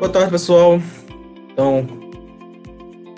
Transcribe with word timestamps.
Boa 0.00 0.10
tarde, 0.10 0.30
pessoal. 0.30 0.80
Então, 1.52 1.86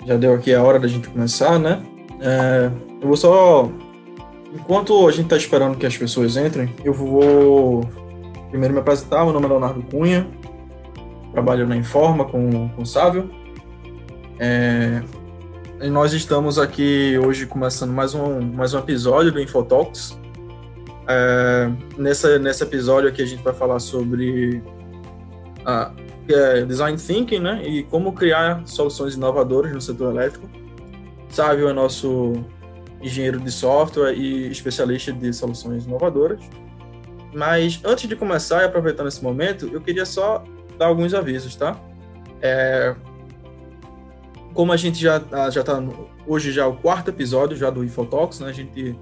já 0.05 0.17
deu 0.17 0.33
aqui 0.33 0.53
a 0.53 0.61
hora 0.61 0.77
da 0.77 0.85
gente 0.85 1.07
começar, 1.07 1.57
né? 1.57 1.81
É, 2.19 2.69
eu 3.01 3.07
vou 3.07 3.15
só. 3.15 3.71
Enquanto 4.53 5.07
a 5.07 5.11
gente 5.11 5.23
está 5.23 5.37
esperando 5.37 5.77
que 5.77 5.85
as 5.85 5.95
pessoas 5.95 6.35
entrem, 6.35 6.75
eu 6.83 6.93
vou 6.93 7.89
primeiro 8.49 8.73
me 8.73 8.81
apresentar. 8.81 9.23
Meu 9.23 9.31
nome 9.31 9.45
é 9.45 9.49
Leonardo 9.49 9.81
Cunha, 9.83 10.27
trabalho 11.31 11.65
na 11.65 11.77
Informa 11.77 12.25
com, 12.25 12.67
com 12.67 12.81
o 12.81 12.85
Sávio. 12.85 13.31
É, 14.37 15.01
e 15.81 15.89
nós 15.89 16.11
estamos 16.11 16.59
aqui 16.59 17.17
hoje 17.17 17.45
começando 17.45 17.93
mais 17.93 18.13
um, 18.13 18.41
mais 18.41 18.73
um 18.73 18.79
episódio 18.79 19.31
do 19.31 19.39
Infotalks. 19.39 20.19
É, 21.07 21.71
nessa, 21.97 22.37
nesse 22.37 22.61
episódio 22.61 23.07
aqui 23.07 23.21
a 23.21 23.25
gente 23.25 23.41
vai 23.41 23.53
falar 23.53 23.79
sobre 23.79 24.61
a, 25.65 25.89
é 26.29 26.65
design 26.65 26.97
thinking, 26.97 27.39
né? 27.39 27.61
E 27.65 27.83
como 27.83 28.13
criar 28.13 28.65
soluções 28.65 29.15
inovadoras 29.15 29.71
no 29.73 29.81
setor 29.81 30.13
elétrico. 30.13 30.49
Sávio 31.29 31.67
é 31.67 31.73
nosso 31.73 32.33
engenheiro 33.01 33.39
de 33.39 33.51
software 33.51 34.13
e 34.13 34.49
especialista 34.49 35.11
de 35.11 35.33
soluções 35.33 35.85
inovadoras. 35.85 36.39
Mas 37.33 37.81
antes 37.83 38.07
de 38.07 38.15
começar 38.15 38.61
e 38.61 38.65
aproveitando 38.65 39.07
esse 39.07 39.23
momento, 39.23 39.67
eu 39.73 39.81
queria 39.81 40.05
só 40.05 40.43
dar 40.77 40.87
alguns 40.87 41.13
avisos, 41.13 41.55
tá? 41.55 41.75
É, 42.41 42.95
como 44.53 44.71
a 44.71 44.77
gente 44.77 45.01
já 45.01 45.21
já 45.49 45.61
está 45.61 45.81
hoje 46.27 46.51
já 46.51 46.63
é 46.63 46.65
o 46.65 46.75
quarto 46.75 47.09
episódio 47.09 47.57
já 47.57 47.69
do 47.69 47.83
Infotalks, 47.83 48.39
né? 48.39 48.49
A 48.49 48.53
gente 48.53 48.95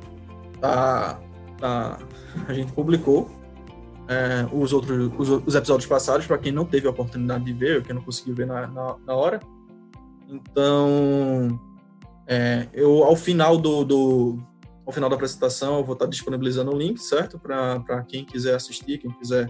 tá, 0.59 1.19
tá 1.59 1.99
a 2.47 2.53
gente 2.53 2.71
publicou 2.71 3.29
é, 4.11 4.45
os 4.51 4.73
outros 4.73 5.09
os, 5.17 5.29
os 5.29 5.55
episódios 5.55 5.87
passados 5.87 6.27
para 6.27 6.37
quem 6.37 6.51
não 6.51 6.65
teve 6.65 6.85
a 6.85 6.89
oportunidade 6.89 7.45
de 7.45 7.53
ver, 7.53 7.77
ou 7.77 7.81
quem 7.81 7.95
não 7.95 8.01
conseguiu 8.01 8.35
ver 8.35 8.45
na, 8.45 8.67
na, 8.67 8.97
na 9.07 9.15
hora. 9.15 9.39
Então, 10.27 11.57
é, 12.27 12.67
eu 12.73 13.05
ao 13.05 13.15
final 13.15 13.57
do, 13.57 13.85
do, 13.85 14.39
ao 14.85 14.91
final 14.91 15.09
da 15.09 15.15
apresentação 15.15 15.77
eu 15.77 15.83
vou 15.85 15.93
estar 15.93 16.07
disponibilizando 16.07 16.73
o 16.73 16.77
link, 16.77 16.97
certo, 16.97 17.39
para 17.39 18.03
quem 18.03 18.25
quiser 18.25 18.55
assistir, 18.55 18.97
quem 18.97 19.11
quiser 19.11 19.49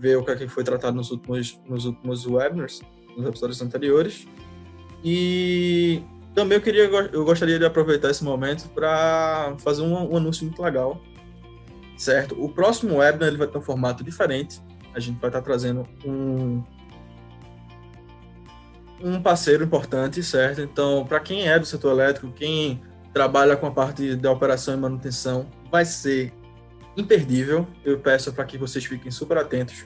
ver 0.00 0.18
o 0.18 0.24
que, 0.24 0.32
é 0.32 0.36
que 0.36 0.48
foi 0.48 0.64
tratado 0.64 0.96
nos 0.96 1.12
últimos 1.12 1.60
nos 1.64 1.84
últimos 1.84 2.26
webinars, 2.26 2.82
nos 3.16 3.26
episódios 3.26 3.62
anteriores. 3.62 4.26
E 5.04 6.02
também 6.34 6.58
eu 6.58 6.62
queria 6.62 6.84
eu 7.12 7.24
gostaria 7.24 7.60
de 7.60 7.64
aproveitar 7.64 8.10
esse 8.10 8.24
momento 8.24 8.68
para 8.70 9.54
fazer 9.58 9.82
um, 9.82 10.12
um 10.12 10.16
anúncio 10.16 10.44
muito 10.44 10.60
legal 10.60 11.00
certo? 12.04 12.40
O 12.42 12.48
próximo 12.48 12.96
webinar 12.96 13.28
ele 13.28 13.38
vai 13.38 13.46
ter 13.46 13.58
um 13.58 13.62
formato 13.62 14.04
diferente. 14.04 14.60
A 14.94 15.00
gente 15.00 15.18
vai 15.20 15.28
estar 15.28 15.42
trazendo 15.42 15.86
um 16.04 16.62
um 19.02 19.20
parceiro 19.20 19.64
importante, 19.64 20.22
certo? 20.22 20.62
Então, 20.62 21.04
para 21.04 21.20
quem 21.20 21.46
é 21.46 21.58
do 21.58 21.66
setor 21.66 21.90
elétrico, 21.90 22.32
quem 22.32 22.80
trabalha 23.12 23.54
com 23.56 23.66
a 23.66 23.70
parte 23.70 24.16
da 24.16 24.30
operação 24.30 24.74
e 24.74 24.76
manutenção, 24.78 25.46
vai 25.70 25.84
ser 25.84 26.32
imperdível. 26.96 27.66
Eu 27.84 27.98
peço 27.98 28.32
para 28.32 28.44
que 28.44 28.56
vocês 28.56 28.84
fiquem 28.84 29.10
super 29.10 29.36
atentos 29.36 29.84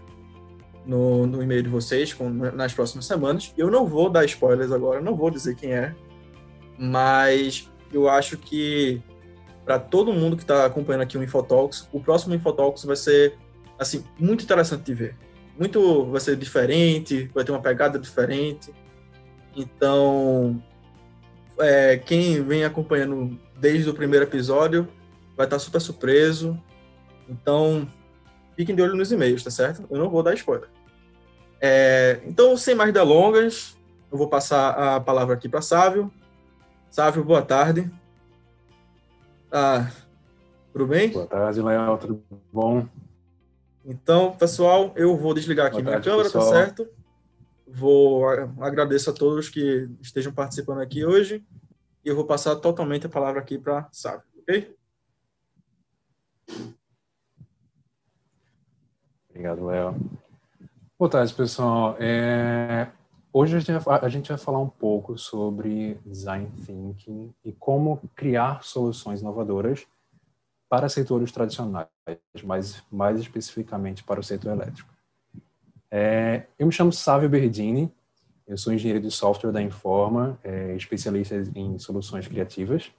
no, 0.86 1.26
no 1.26 1.42
e-mail 1.42 1.62
de 1.62 1.68
vocês 1.68 2.14
com, 2.14 2.28
nas 2.30 2.72
próximas 2.72 3.06
semanas. 3.06 3.52
Eu 3.56 3.70
não 3.70 3.86
vou 3.86 4.08
dar 4.08 4.24
spoilers 4.24 4.70
agora, 4.70 5.00
não 5.00 5.16
vou 5.16 5.30
dizer 5.30 5.56
quem 5.56 5.72
é, 5.72 5.94
mas 6.78 7.68
eu 7.92 8.08
acho 8.08 8.38
que 8.38 9.02
para 9.68 9.78
todo 9.78 10.14
mundo 10.14 10.34
que 10.34 10.42
está 10.44 10.64
acompanhando 10.64 11.02
aqui 11.02 11.18
o 11.18 11.22
Infotalks. 11.22 11.86
O 11.92 12.00
próximo 12.00 12.34
Infotalks 12.34 12.84
vai 12.84 12.96
ser 12.96 13.36
assim 13.78 14.02
muito 14.18 14.42
interessante 14.42 14.82
de 14.82 14.94
ver. 14.94 15.14
Muito 15.58 16.06
vai 16.06 16.22
ser 16.22 16.36
diferente, 16.36 17.30
vai 17.34 17.44
ter 17.44 17.52
uma 17.52 17.60
pegada 17.60 17.98
diferente. 17.98 18.72
Então, 19.54 20.62
é, 21.58 21.98
quem 21.98 22.42
vem 22.42 22.64
acompanhando 22.64 23.38
desde 23.60 23.90
o 23.90 23.92
primeiro 23.92 24.24
episódio 24.24 24.88
vai 25.36 25.44
estar 25.44 25.56
tá 25.56 25.60
super 25.60 25.82
surpreso. 25.82 26.58
Então, 27.28 27.86
fiquem 28.56 28.74
de 28.74 28.80
olho 28.80 28.96
nos 28.96 29.12
e-mails, 29.12 29.44
tá 29.44 29.50
certo? 29.50 29.84
Eu 29.90 29.98
não 29.98 30.08
vou 30.08 30.22
dar 30.22 30.32
spoiler. 30.32 30.70
É, 31.60 32.20
então, 32.24 32.56
sem 32.56 32.74
mais 32.74 32.90
delongas, 32.90 33.76
eu 34.10 34.16
vou 34.16 34.30
passar 34.30 34.70
a 34.70 34.98
palavra 34.98 35.34
aqui 35.34 35.46
para 35.46 35.60
Sávio. 35.60 36.10
Sávio, 36.90 37.22
boa 37.22 37.42
tarde. 37.42 37.92
Ah, 39.50 39.90
tudo 40.72 40.86
bem? 40.86 41.10
Boa 41.10 41.26
tarde, 41.26 41.62
Léo, 41.62 41.96
tudo 41.98 42.22
bom? 42.52 42.86
Então, 43.84 44.36
pessoal, 44.36 44.92
eu 44.94 45.16
vou 45.16 45.32
desligar 45.32 45.66
aqui 45.66 45.76
Boa 45.76 45.84
minha 45.84 45.94
tarde, 45.94 46.08
câmera, 46.10 46.30
tá 46.30 46.38
pessoal. 46.38 46.52
tá 46.52 46.58
certo? 46.58 46.88
Vou 47.66 48.26
agradeço 48.60 49.10
a 49.10 49.12
todos 49.12 49.48
que 49.48 49.88
estejam 50.00 50.32
participando 50.32 50.80
aqui 50.80 51.04
hoje 51.04 51.42
e 52.04 52.08
eu 52.08 52.14
vou 52.14 52.26
passar 52.26 52.56
totalmente 52.56 53.06
a 53.06 53.10
palavra 53.10 53.40
aqui 53.40 53.58
para 53.58 53.88
Sábio, 53.90 54.26
ok? 54.42 54.74
Obrigado, 59.30 59.64
Léo. 59.66 59.96
Boa 60.98 61.10
tarde, 61.10 61.32
pessoal. 61.32 61.96
É, 61.98 62.88
Hoje 63.30 63.56
a 63.56 63.60
gente, 64.08 64.28
vai, 64.28 64.38
falar 64.38 64.58
um 64.58 64.68
pouco 64.68 65.18
sobre 65.18 66.00
design 66.04 66.50
thinking 66.64 67.32
e 67.44 67.52
como 67.52 68.00
criar 68.16 68.64
soluções 68.64 69.20
inovadoras 69.20 69.86
para 70.68 70.88
setores 70.88 71.30
tradicionais, 71.30 71.88
mas 72.42 72.82
mais 72.90 73.20
especificamente 73.20 74.02
para 74.02 74.18
o 74.18 74.22
setor 74.22 74.52
elétrico. 74.52 74.88
É, 75.90 76.44
eu 76.58 76.66
me 76.66 76.72
chamo 76.72 76.90
Sávio 76.90 77.28
Berdini, 77.28 77.92
eu 78.46 78.56
sou 78.56 78.72
engenheiro 78.72 79.02
de 79.02 79.10
software 79.10 79.52
da 79.52 79.60
Informa, 79.60 80.38
é, 80.42 80.74
especialista 80.74 81.36
em 81.54 81.78
soluções 81.78 82.26
criativas. 82.26 82.90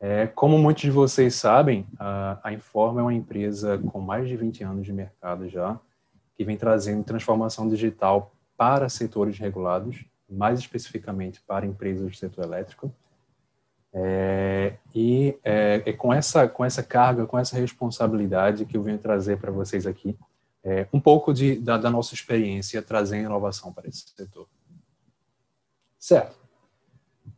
É, 0.00 0.26
como 0.28 0.58
muitos 0.58 0.82
de 0.82 0.90
vocês 0.90 1.34
sabem, 1.34 1.86
a, 1.98 2.38
a 2.42 2.52
Informa 2.54 3.00
é 3.00 3.02
uma 3.02 3.14
empresa 3.14 3.76
com 3.76 4.00
mais 4.00 4.26
de 4.26 4.34
20 4.34 4.64
anos 4.64 4.86
de 4.86 4.92
mercado 4.94 5.46
já, 5.46 5.78
que 6.34 6.42
vem 6.42 6.56
trazendo 6.56 7.04
transformação 7.04 7.68
digital 7.68 8.32
para 8.58 8.88
setores 8.88 9.38
regulados, 9.38 10.04
mais 10.28 10.58
especificamente 10.58 11.40
para 11.46 11.64
empresas 11.64 12.10
do 12.10 12.16
setor 12.16 12.44
elétrico. 12.44 12.92
É, 13.94 14.74
e 14.92 15.38
é, 15.44 15.82
é, 15.86 15.92
com, 15.92 16.12
essa, 16.12 16.46
com 16.46 16.64
essa 16.64 16.82
carga, 16.82 17.24
com 17.24 17.38
essa 17.38 17.56
responsabilidade 17.56 18.66
que 18.66 18.76
eu 18.76 18.82
venho 18.82 18.98
trazer 18.98 19.38
para 19.38 19.52
vocês 19.52 19.86
aqui, 19.86 20.18
é, 20.62 20.86
um 20.92 21.00
pouco 21.00 21.32
de, 21.32 21.54
da, 21.54 21.78
da, 21.78 21.88
nossa 21.88 22.14
experiência 22.14 22.82
trazendo 22.82 23.26
inovação 23.26 23.72
para 23.72 23.88
esse 23.88 24.04
setor. 24.14 24.46
Certo. 25.98 26.36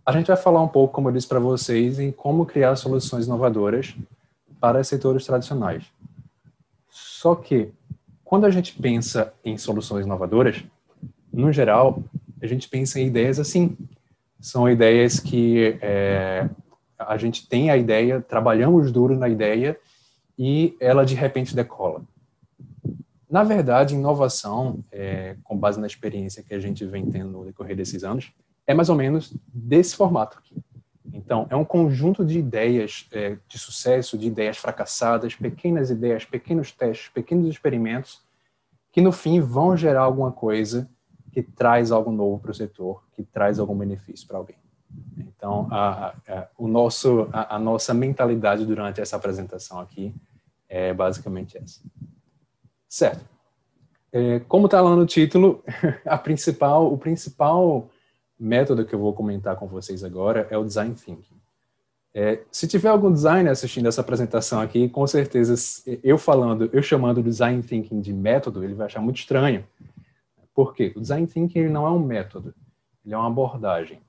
A 0.05 0.13
gente 0.13 0.29
vai 0.29 0.37
falar 0.37 0.63
um 0.63 0.69
pouco, 0.69 0.95
como 0.95 1.09
eu 1.09 1.13
disse 1.13 1.29
para 1.29 1.39
vocês, 1.39 1.99
em 2.01 2.11
como 2.11 2.47
criar 2.47 2.75
soluções 2.77 3.27
inovadoras 3.27 3.95
para 4.59 4.83
setores 4.83 5.27
tradicionais. 5.27 5.85
Só 6.89 7.35
que, 7.35 7.73
quando 8.25 8.47
a 8.47 8.51
gente 8.51 8.75
pensa 8.81 9.33
em 9.45 9.57
soluções 9.59 10.07
inovadoras, 10.07 10.65
no 11.33 11.53
geral, 11.53 12.03
a 12.41 12.47
gente 12.47 12.69
pensa 12.69 13.01
em 13.01 13.07
ideias 13.07 13.39
assim. 13.39 13.77
São 14.41 14.69
ideias 14.69 15.21
que 15.21 15.79
é, 15.83 16.49
a 16.99 17.17
gente 17.17 17.47
tem 17.47 17.71
a 17.71 17.77
ideia, 17.77 18.21
trabalhamos 18.21 18.91
duro 18.91 19.17
na 19.17 19.29
ideia 19.29 19.79
e 20.39 20.77
ela 20.81 21.05
de 21.05 21.15
repente 21.15 21.55
decola. 21.55 22.03
Na 23.31 23.45
verdade, 23.45 23.95
inovação, 23.95 24.83
é, 24.91 25.37
com 25.45 25.57
base 25.57 25.79
na 25.79 25.87
experiência 25.87 26.43
que 26.43 26.55
a 26.55 26.59
gente 26.59 26.85
vem 26.85 27.09
tendo 27.09 27.31
no 27.31 27.45
decorrer 27.45 27.77
desses 27.77 28.03
anos, 28.03 28.33
é 28.67 28.75
mais 28.75 28.89
ou 28.89 28.97
menos 28.97 29.33
desse 29.47 29.95
formato 29.95 30.39
aqui. 30.39 30.57
Então, 31.13 31.47
é 31.51 31.57
um 31.57 31.65
conjunto 31.65 32.25
de 32.25 32.39
ideias 32.39 33.07
é, 33.13 33.37
de 33.49 33.59
sucesso, 33.59 34.19
de 34.19 34.27
ideias 34.27 34.57
fracassadas, 34.57 35.35
pequenas 35.35 35.91
ideias, 35.91 36.25
pequenos 36.25 36.73
testes, 36.73 37.09
pequenos 37.09 37.49
experimentos, 37.49 38.21
que 38.93 39.01
no 39.01 39.13
fim 39.13 39.41
vão 39.41 39.77
gerar 39.77 40.03
alguma 40.03 40.33
coisa 40.33 40.89
que 41.33 41.43
traz 41.43 41.93
algo 41.93 42.11
novo 42.11 42.39
para 42.39 42.51
o 42.51 42.55
setor, 42.55 43.03
que 43.13 43.23
traz 43.23 43.59
algum 43.59 43.77
benefício 43.77 44.27
para 44.27 44.39
alguém. 44.39 44.57
Então, 45.17 45.69
a, 45.71 46.15
a, 46.29 46.49
o 46.59 46.67
nosso, 46.67 47.29
a, 47.33 47.57
a, 47.57 47.59
nossa 47.59 47.95
mentalidade 47.95 48.67
durante 48.67 49.01
essa 49.01 49.17
apresentação 49.17 49.79
aqui 49.79 50.15
é 50.69 50.93
basicamente 50.93 51.57
essa. 51.57 51.81
Certo. 52.89 53.25
É, 54.13 54.41
como 54.41 54.67
está 54.67 54.81
lá 54.81 54.95
no 54.97 55.07
título, 55.07 55.63
a 56.05 56.19
principal, 56.19 56.93
o 56.93 56.99
principal 56.99 57.89
método 58.39 58.85
que 58.85 58.95
eu 58.95 58.99
vou 58.99 59.13
comentar 59.13 59.55
com 59.57 59.67
vocês 59.67 60.03
agora 60.03 60.47
é 60.51 60.59
o 60.59 60.65
design 60.65 60.95
thinking. 60.95 61.39
É, 62.13 62.41
se 62.51 62.67
tiver 62.67 62.89
algum 62.89 63.13
designer 63.13 63.51
assistindo 63.51 63.87
essa 63.87 64.01
apresentação 64.01 64.61
aqui, 64.61 64.89
com 64.89 65.07
certeza 65.07 65.55
eu 66.03 66.19
falando, 66.19 66.69
eu 66.73 66.83
chamando 66.83 67.23
design 67.23 67.63
thinking 67.63 68.01
de 68.01 68.13
método, 68.13 68.65
ele 68.65 68.75
vai 68.75 68.87
achar 68.87 69.01
muito 69.01 69.19
estranho, 69.19 69.65
por 70.55 70.75
quê? 70.75 70.93
O 70.97 71.01
design 71.01 71.27
thinking 71.27 71.61
ele 71.61 71.69
não 71.69 71.87
é 71.87 71.91
um 71.91 71.99
método, 71.99 72.55
ele 73.05 73.15
é 73.15 73.17
uma 73.17 73.29
abordagem, 73.29 74.01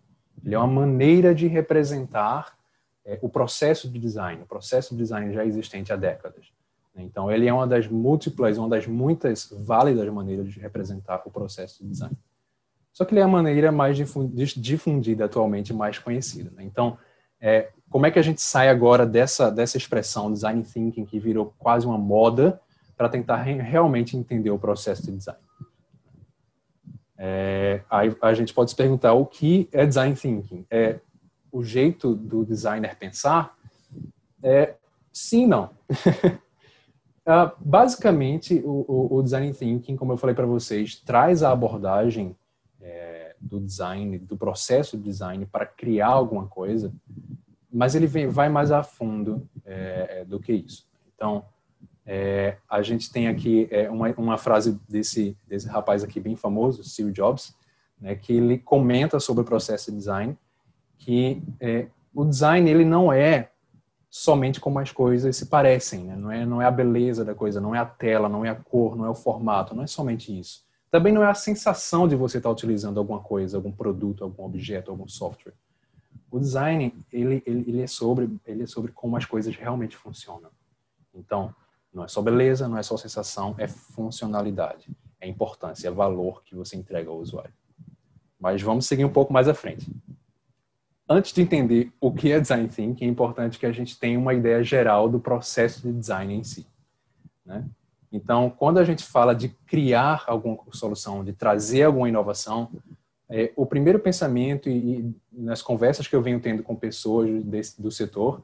ele 0.44 0.56
é 0.56 0.58
uma 0.58 0.68
maneira 0.68 1.34
de 1.34 1.48
representar 1.48 2.58
é, 3.06 3.20
o 3.22 3.30
processo 3.30 3.90
de 3.90 4.00
design, 4.00 4.42
o 4.42 4.46
processo 4.46 4.96
de 4.96 5.02
design 5.02 5.34
já 5.34 5.46
existente 5.46 5.92
há 5.92 5.96
décadas. 5.96 6.52
Então, 6.96 7.32
ele 7.32 7.48
é 7.48 7.54
uma 7.54 7.66
das 7.66 7.88
múltiplas, 7.88 8.58
uma 8.58 8.68
das 8.68 8.86
muitas 8.86 9.50
válidas 9.66 10.08
maneiras 10.10 10.52
de 10.52 10.60
representar 10.60 11.22
o 11.26 11.32
processo 11.32 11.82
de 11.82 11.90
design. 11.90 12.16
só 12.92 13.06
que 13.06 13.14
ele 13.14 13.22
é 13.22 13.24
a 13.24 13.28
maneira 13.28 13.72
mais 13.72 13.98
difundida 14.58 15.26
atualmente, 15.26 15.74
mais 15.74 15.98
conhecida. 15.98 16.52
Né? 16.52 16.64
Então, 16.64 16.98
é, 17.40 17.70
como 17.90 18.06
é 18.06 18.12
que 18.12 18.20
a 18.20 18.22
gente 18.22 18.42
sai 18.42 18.68
agora 18.68 19.06
dessa, 19.06 19.50
dessa 19.50 19.78
expressão 19.78 20.32
design 20.32 20.64
thinking 20.64 21.06
que 21.06 21.20
virou 21.20 21.54
quase 21.58 21.86
uma 21.88 21.98
moda 21.98 22.60
para 22.98 23.10
tentar 23.10 23.38
re 23.38 23.54
realmente 23.54 24.18
entender 24.18 24.52
o 24.52 24.60
processo 24.60 25.04
de 25.04 25.14
design? 25.14 25.40
É, 27.24 27.84
aí 27.88 28.16
a 28.20 28.34
gente 28.34 28.52
pode 28.52 28.72
se 28.72 28.76
perguntar 28.76 29.14
o 29.14 29.28
que 29.28 29.70
é 29.72 29.86
design 29.86 30.16
thinking? 30.16 30.66
É 30.72 31.00
o 31.52 31.64
jeito 31.64 32.16
do 32.16 32.44
designer 32.44 32.98
pensar? 32.98 33.56
É, 34.42 34.74
sim, 35.14 35.46
não. 35.46 35.66
uh, 37.28 37.52
basicamente, 37.64 38.60
o, 38.66 39.18
o, 39.18 39.22
design 39.22 39.54
thinking, 39.54 39.96
como 39.96 40.14
eu 40.14 40.18
falei 40.18 40.36
para 40.36 40.48
vocês, 40.48 40.96
traz 40.96 41.44
a 41.44 41.52
abordagem 41.52 42.36
é, 42.82 43.36
do 43.40 43.60
design, 43.60 44.18
do 44.18 44.36
processo 44.36 44.98
de 44.98 45.04
design 45.04 45.46
para 45.46 45.68
criar 45.68 46.08
alguma 46.08 46.48
coisa, 46.48 46.92
mas 47.72 47.94
ele 47.94 48.08
vem, 48.08 48.30
vai 48.30 48.50
mais 48.50 48.72
a 48.72 48.82
fundo 48.82 49.48
é, 49.64 50.22
é 50.22 50.26
do 50.26 50.40
que 50.40 50.54
isso. 50.54 50.88
Então, 51.14 51.46
é, 52.14 52.58
a 52.70 52.82
gente 52.82 53.10
tem 53.10 53.30
aqui 53.30 53.70
é, 53.72 53.90
uma, 53.90 54.10
uma, 54.18 54.38
frase 54.38 54.78
desse, 54.90 55.38
desse 55.48 55.66
rapaz 55.70 56.04
aqui 56.04 56.20
bem 56.20 56.36
famoso, 56.36 56.84
Steve 56.84 57.10
Jobs, 57.10 57.56
né, 58.02 58.16
que 58.16 58.34
ele 58.34 58.58
comenta 58.58 59.18
sobre 59.18 59.44
o 59.44 59.46
processo 59.46 59.90
de 59.90 59.98
design, 59.98 60.38
que 60.98 61.42
é, 61.58 61.88
o 62.14 62.26
design 62.26 62.70
ele 62.70 62.84
não 62.84 63.14
é 63.14 63.52
somente 64.10 64.60
como 64.60 64.78
as 64.80 64.92
coisas 64.92 65.38
se 65.38 65.46
parecem, 65.46 66.04
né? 66.04 66.18
não, 66.18 66.30
é, 66.30 66.46
não 66.46 66.62
é 66.62 66.66
a 66.66 66.72
beleza 66.72 67.24
da 67.24 67.34
coisa, 67.34 67.62
não 67.62 67.74
é 67.74 67.80
a 67.80 67.86
tela, 67.86 68.28
não 68.28 68.44
é 68.44 68.50
a 68.50 68.56
cor, 68.56 68.98
não 68.98 69.06
é 69.06 69.10
o 69.10 69.16
formato, 69.16 69.74
não 69.74 69.84
é 69.84 69.88
somente 69.88 70.38
isso. 70.38 70.66
Também 70.92 71.14
não 71.14 71.24
é 71.24 71.28
a 71.28 71.34
sensação 71.34 72.10
de 72.10 72.18
você 72.18 72.40
estar 72.40 72.50
utilizando 72.50 73.00
alguma 73.00 73.22
coisa, 73.22 73.56
algum 73.56 73.72
produto, 73.72 74.26
algum 74.26 74.44
objeto, 74.44 74.92
algum 74.92 75.08
software. 75.08 75.54
O 76.30 76.38
design, 76.38 76.94
ele, 77.10 77.42
ele, 77.46 77.64
ele, 77.66 77.82
é, 77.82 77.88
sobre, 77.88 78.30
ele 78.46 78.64
é 78.64 78.68
sobre 78.68 78.92
como 78.92 79.16
as 79.16 79.24
coisas 79.24 79.56
realmente 79.56 79.96
funcionam. 79.96 80.50
Então, 81.16 81.56
não 81.94 82.04
é 82.04 82.08
só 82.08 82.22
beleza, 82.22 82.68
não 82.68 82.78
é 82.78 82.84
só 82.84 82.96
sensação, 82.98 83.56
é 83.58 83.68
funcionalidade, 83.68 84.88
é 85.20 85.28
importância, 85.28 85.88
é 85.88 85.92
valor 85.92 86.44
que 86.44 86.56
você 86.56 86.76
entrega 86.76 87.10
ao 87.10 87.18
usuário. 87.18 87.54
Mas 88.40 88.62
vamos 88.62 88.86
seguir 88.86 89.06
um 89.06 89.12
pouco 89.12 89.32
mais 89.32 89.48
à 89.48 89.54
frente. 89.54 89.92
Antes 91.08 91.34
de 91.34 91.42
entender 91.42 91.92
o 92.00 92.12
que 92.12 92.32
é 92.32 92.40
design 92.40 92.70
thinking, 92.70 93.06
é 93.06 93.08
importante 93.08 93.60
que 93.60 93.66
a 93.66 93.72
gente 93.72 94.00
tenha 94.00 94.18
uma 94.18 94.34
ideia 94.34 94.64
geral 94.64 95.10
do 95.10 95.20
processo 95.20 95.82
de 95.82 95.92
design 95.92 96.34
em 96.34 96.44
si. 96.44 96.66
Né? 97.46 97.66
Então, 98.12 98.50
quando 98.50 98.78
a 98.78 98.84
gente 98.84 99.04
fala 99.04 99.36
de 99.36 99.50
criar 99.50 100.24
alguma 100.28 100.60
solução, 100.72 101.24
de 101.24 101.34
trazer 101.34 101.84
alguma 101.84 102.08
inovação, 102.08 102.72
é, 103.30 103.52
o 103.56 103.66
primeiro 103.66 104.00
pensamento 104.00 104.70
e, 104.70 105.00
e, 105.00 105.16
nas 105.32 105.62
conversas 105.62 106.08
que 106.08 106.16
eu 106.16 106.22
venho 106.22 106.40
tendo 106.42 106.64
com 106.64 106.76
pessoas 106.76 107.44
desse, 107.44 107.82
do 107.82 107.90
setor 107.90 108.44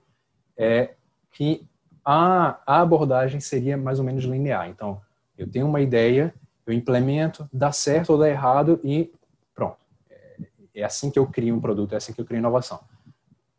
é 0.55 0.93
que 1.31 1.67
a, 2.09 2.61
a 2.65 2.79
abordagem 2.79 3.41
seria 3.41 3.75
mais 3.75 3.99
ou 3.99 4.05
menos 4.05 4.23
linear. 4.23 4.69
Então, 4.69 5.01
eu 5.37 5.45
tenho 5.45 5.67
uma 5.67 5.81
ideia, 5.81 6.33
eu 6.65 6.71
implemento, 6.71 7.49
dá 7.51 7.73
certo 7.73 8.11
ou 8.11 8.17
dá 8.17 8.29
errado 8.29 8.79
e 8.81 9.11
pronto. 9.53 9.75
É, 10.09 10.37
é 10.75 10.83
assim 10.85 11.11
que 11.11 11.19
eu 11.19 11.27
crio 11.27 11.53
um 11.53 11.59
produto, 11.59 11.91
é 11.91 11.97
assim 11.97 12.13
que 12.13 12.21
eu 12.21 12.25
crio 12.25 12.39
inovação. 12.39 12.79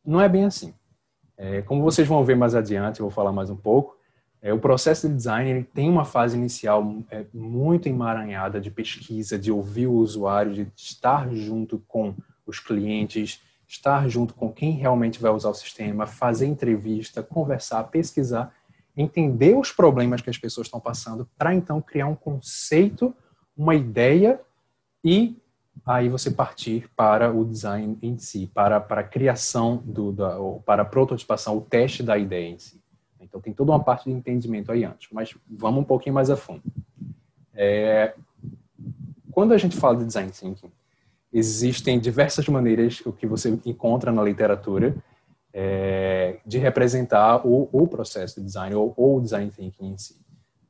Não 0.03 0.19
é 0.19 0.31
bem 0.31 0.47
assim. 0.47 0.73
É, 1.37 1.61
como 1.61 1.83
vocês 1.83 2.09
vão 2.09 2.25
ver 2.25 2.37
mais 2.37 2.55
adiante, 2.55 3.01
eu 3.01 3.05
vou 3.05 3.11
falar 3.11 3.33
mais 3.33 3.51
um 3.51 3.57
pouco, 3.57 3.99
é, 4.41 4.51
o 4.51 4.59
processo 4.59 5.11
de 5.11 5.15
design 5.15 5.63
tem 5.75 5.91
uma 5.91 6.07
fase 6.07 6.35
inicial 6.35 7.03
é, 7.11 7.27
muito 7.35 7.87
emaranhada 7.87 8.59
de 8.59 8.71
pesquisa, 8.71 9.39
de 9.39 9.53
ouvir 9.53 9.89
o 9.89 9.93
usuário, 9.93 10.55
de 10.55 10.73
estar 10.75 11.29
junto 11.35 11.85
com 11.87 12.15
os 12.47 12.59
clientes, 12.59 13.43
estar 13.69 14.09
junto 14.09 14.33
com 14.33 14.51
quem 14.51 14.73
realmente 14.73 15.21
vai 15.21 15.31
usar 15.31 15.51
o 15.51 15.55
sistema, 15.55 16.07
fazer 16.07 16.47
entrevista, 16.47 17.23
conversar, 17.23 17.85
pesquisar, 17.85 18.53
entender 18.97 19.57
os 19.57 19.71
problemas 19.71 20.23
que 20.23 20.31
as 20.31 20.39
pessoas 20.39 20.67
estão 20.67 20.81
passando, 20.81 21.29
para 21.37 21.55
então 21.55 21.81
criar 21.81 22.07
um 22.07 22.17
conceito, 22.17 23.15
uma 23.57 23.75
ideia 23.75 24.41
e 25.05 25.37
aí 25.87 26.09
você 26.09 26.31
partir 26.31 26.91
para 26.97 27.33
o 27.33 27.45
design 27.45 27.97
em 28.03 28.19
si, 28.19 28.51
para, 28.53 28.81
para 28.81 29.03
a 29.03 29.05
criação, 29.05 29.77
do, 29.85 30.13
da, 30.13 30.37
para 30.65 30.83
a 30.83 30.85
prototipação, 30.87 31.57
o 31.57 31.61
teste 31.61 32.03
da 32.03 32.17
ideia 32.19 32.49
em 32.49 32.59
si. 32.59 32.83
Então 33.21 33.41
tem 33.41 33.53
toda 33.53 33.73
uma 33.73 33.83
parte 33.83 34.05
de 34.05 34.11
entendimento 34.11 34.73
aí 34.73 34.85
antes, 34.85 35.09
mas 35.13 35.35
vamos 35.49 35.81
um 35.81 35.85
pouquinho 35.85 36.15
mais 36.15 36.31
a 36.31 36.37
fundo. 36.37 36.63
É, 37.55 38.15
quando 39.31 39.53
a 39.53 39.59
gente 39.59 39.77
fala 39.77 39.99
de 39.99 40.07
design 40.07 40.31
thinking, 40.31 40.73
existem 41.39 41.99
diversas 41.99 42.49
maneiras 42.49 43.01
o 43.07 43.13
que 43.13 43.27
você 43.27 43.49
encontra 43.65 44.13
na 44.13 44.23
literatura 44.23 44.97
é, 45.53 46.39
de 46.45 46.59
representar 46.59 47.47
o, 47.47 47.69
o, 47.73 47.87
processo 47.87 48.41
de 48.41 48.47
design 48.47 48.75
ou, 48.75 48.93
ou 48.97 49.19
o 49.19 49.21
design 49.21 49.51
thinking 49.51 49.93
em 49.93 49.99
si. 49.99 50.17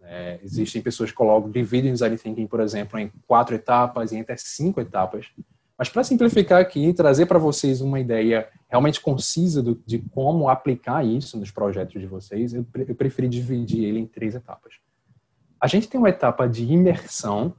É, 0.03 0.39
existem 0.43 0.81
pessoas 0.81 1.11
que 1.11 1.17
colocam, 1.17 1.51
dividem 1.51 1.91
o 1.91 1.95
design 1.95 2.17
thinking, 2.17 2.47
por 2.47 2.61
exemplo, 2.61 2.99
em 2.99 3.13
quatro 3.27 3.55
etapas, 3.55 4.13
em 4.13 4.21
até 4.21 4.37
cinco 4.37 4.81
etapas. 4.81 5.27
Mas 5.77 5.89
para 5.89 6.03
simplificar 6.03 6.61
aqui 6.61 6.89
e 6.89 6.95
trazer 6.95 7.27
para 7.27 7.39
vocês 7.39 7.81
uma 7.81 8.01
ideia 8.01 8.49
realmente 8.69 9.01
concisa 9.01 9.63
do, 9.63 9.81
de 9.87 9.99
como 9.99 10.49
aplicar 10.49 11.05
isso 11.05 11.39
nos 11.39 11.51
projetos 11.51 12.01
de 12.01 12.07
vocês, 12.07 12.53
eu, 12.53 12.67
eu 12.87 12.95
preferi 12.95 13.29
dividir 13.29 13.85
ele 13.85 13.99
em 13.99 14.07
três 14.07 14.35
etapas. 14.35 14.75
A 15.61 15.67
gente 15.67 15.89
tem 15.89 15.99
uma 15.99 16.09
etapa 16.09 16.49
de 16.49 16.65
imersão, 16.65 17.55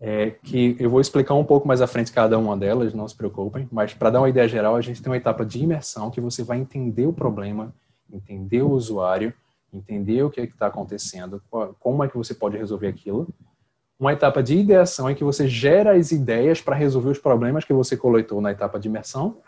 é, 0.00 0.30
que 0.30 0.76
eu 0.78 0.88
vou 0.88 1.00
explicar 1.00 1.34
um 1.34 1.44
pouco 1.44 1.66
mais 1.66 1.80
à 1.80 1.86
frente 1.86 2.12
cada 2.12 2.38
uma 2.38 2.56
delas, 2.56 2.94
não 2.94 3.08
se 3.08 3.16
preocupem, 3.16 3.68
mas 3.70 3.94
para 3.94 4.10
dar 4.10 4.20
uma 4.20 4.28
ideia 4.28 4.48
geral, 4.48 4.76
a 4.76 4.80
gente 4.80 5.02
tem 5.02 5.10
uma 5.10 5.16
etapa 5.16 5.44
de 5.44 5.62
imersão 5.62 6.10
que 6.10 6.20
você 6.20 6.42
vai 6.42 6.58
entender 6.58 7.06
o 7.06 7.12
problema, 7.12 7.74
entender 8.12 8.62
o 8.62 8.70
usuário, 8.70 9.34
entender 9.72 10.22
o 10.22 10.30
que 10.30 10.40
é 10.40 10.44
está 10.44 10.68
acontecendo, 10.68 11.42
como 11.80 12.04
é 12.04 12.08
que 12.08 12.16
você 12.16 12.34
pode 12.34 12.56
resolver 12.56 12.86
aquilo 12.86 13.28
uma 13.98 14.12
etapa 14.12 14.42
de 14.42 14.56
ideação 14.56 15.10
em 15.10 15.14
que 15.14 15.24
você 15.24 15.48
gera 15.48 15.96
as 15.96 16.12
ideias 16.12 16.60
para 16.60 16.76
resolver 16.76 17.10
os 17.10 17.18
problemas 17.18 17.64
que 17.64 17.72
você 17.72 17.96
coletou 17.96 18.40
na 18.40 18.52
etapa 18.52 18.78
de 18.78 18.88
imersão, 18.88 19.38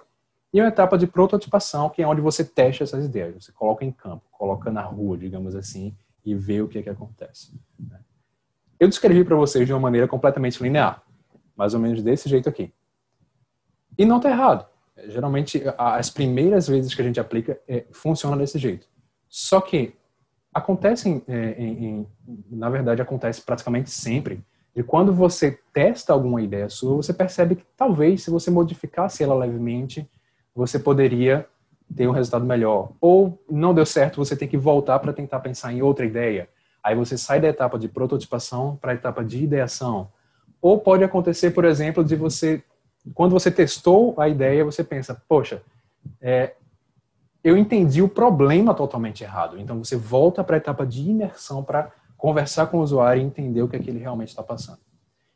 e 0.53 0.61
uma 0.61 0.67
etapa 0.69 0.99
de 0.99 1.07
prototipação, 1.07 1.89
que 1.89 2.03
é 2.03 2.07
onde 2.07 2.21
você 2.21 2.45
testa 2.45 2.83
essas 2.83 3.05
ideias, 3.05 3.45
você 3.45 3.53
coloca 3.53 3.85
em 3.85 3.93
campo, 3.93 4.25
coloca 4.33 4.69
na 4.71 4.83
rua, 4.83 5.17
digamos 5.17 5.55
assim, 5.55 5.95
e 6.25 6.35
vê 6.35 6.61
o 6.61 6.67
que, 6.67 6.79
é 6.79 6.83
que 6.83 6.91
acontece. 6.91 7.53
Né? 7.79 8.01
Eu 8.81 8.89
descrevi 8.89 9.23
para 9.23 9.37
vocês 9.37 9.67
de 9.67 9.75
uma 9.75 9.79
maneira 9.79 10.09
completamente 10.09 10.63
linear, 10.63 11.03
mais 11.55 11.75
ou 11.75 11.81
menos 11.81 12.03
desse 12.03 12.31
jeito 12.31 12.49
aqui. 12.49 12.73
E 13.99 14.07
não 14.07 14.17
está 14.17 14.31
errado. 14.31 14.67
Geralmente, 15.07 15.63
as 15.77 16.09
primeiras 16.09 16.67
vezes 16.67 16.95
que 16.95 17.03
a 17.03 17.05
gente 17.05 17.21
aplica, 17.21 17.61
é, 17.69 17.85
funciona 17.93 18.39
desse 18.39 18.59
jeito. 18.59 18.89
Só 19.29 19.61
que 19.61 19.95
acontecem, 20.53 21.23
é, 21.29 21.63
em, 21.63 21.85
em, 21.85 22.07
na 22.51 22.71
verdade, 22.71 23.03
acontece 23.03 23.43
praticamente 23.43 23.91
sempre, 23.91 24.43
de 24.75 24.83
quando 24.83 25.13
você 25.13 25.59
testa 25.75 26.15
alguma 26.15 26.41
ideia 26.41 26.71
sua, 26.71 26.97
você 26.97 27.13
percebe 27.13 27.57
que 27.57 27.65
talvez, 27.77 28.23
se 28.23 28.31
você 28.31 28.51
modificasse 28.51 29.23
ela 29.23 29.35
levemente, 29.35 30.09
você 30.55 30.79
poderia 30.79 31.47
ter 31.95 32.09
um 32.09 32.13
resultado 32.13 32.47
melhor. 32.47 32.93
Ou 32.99 33.39
não 33.51 33.75
deu 33.75 33.85
certo, 33.85 34.17
você 34.17 34.35
tem 34.35 34.49
que 34.49 34.57
voltar 34.57 34.99
para 35.01 35.13
tentar 35.13 35.41
pensar 35.41 35.71
em 35.71 35.83
outra 35.83 36.07
ideia. 36.07 36.49
Aí 36.83 36.95
você 36.95 37.17
sai 37.19 37.41
da 37.41 37.49
etapa 37.49 37.79
de 37.79 37.89
prototipação 37.89 38.77
para 38.77 38.93
a 38.93 38.95
etapa 38.95 39.25
de 39.25 39.45
ideação. 39.45 40.11
Ou 40.61 40.79
pode 40.79 41.05
acontecer, 41.05 41.51
por 41.51 41.65
exemplo, 41.65 42.05
de 42.05 42.17
você, 42.17 42.63
quando 43.15 43.33
você 43.33 43.51
testou 43.51 44.15
a 44.19 44.29
ideia, 44.29 44.65
você 44.65 44.83
pensa, 44.83 45.23
poxa, 45.29 45.63
é, 46.21 46.55
eu 47.43 47.57
entendi 47.57 48.03
o 48.03 48.09
problema 48.09 48.75
totalmente 48.75 49.25
errado. 49.25 49.59
Então 49.59 49.79
você 49.83 49.97
volta 49.97 50.45
para 50.45 50.57
a 50.57 50.59
etapa 50.59 50.87
de 50.87 51.09
imersão 51.09 51.63
para 51.63 51.91
conversar 52.17 52.67
com 52.67 52.79
o 52.79 52.83
usuário 52.83 53.23
e 53.23 53.25
entender 53.25 53.63
o 53.63 53.69
que, 53.69 53.77
é 53.77 53.79
que 53.79 53.89
ele 53.89 53.99
realmente 53.99 54.29
está 54.29 54.43
passando. 54.43 54.79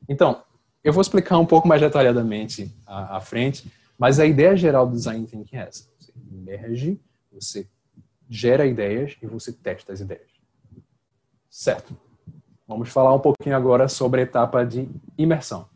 Então, 0.07 0.43
eu 0.83 0.93
vou 0.93 1.01
explicar 1.01 1.39
um 1.39 1.47
pouco 1.47 1.67
mais 1.67 1.81
detalhadamente 1.81 2.71
à, 2.87 3.17
à, 3.17 3.21
frente, 3.21 3.73
mas 3.99 4.21
a 4.21 4.27
ideia 4.27 4.55
geral 4.55 4.87
do 4.87 4.93
design 4.93 5.27
thinking 5.27 5.57
é 5.57 5.61
essa. 5.61 5.89
Você 5.99 6.13
emerge, 6.31 7.01
você 7.33 7.67
gera 8.29 8.67
ideias 8.67 9.17
e 9.23 9.27
você 9.27 9.51
testa 9.51 9.95
as 9.95 10.01
ideias. 10.01 10.34
Certo. 11.55 11.97
Vamos 12.67 12.89
falar 12.89 13.15
um 13.15 13.21
pouquinho 13.21 13.55
agora 13.55 13.87
sobre 13.87 14.21
a 14.21 14.25
etapa 14.25 14.67
de 14.67 14.89
imersão. 15.17 15.69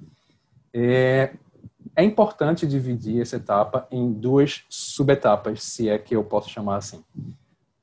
É, 0.74 1.32
é 1.94 2.02
importante 2.02 2.66
dividir 2.66 3.22
essa 3.22 3.36
etapa 3.36 3.86
em 3.88 4.12
duas 4.12 4.64
subetapas, 4.68 5.62
se 5.62 5.88
é 5.88 5.96
que 5.96 6.16
eu 6.16 6.24
posso 6.24 6.50
chamar 6.50 6.78
assim. 6.78 7.04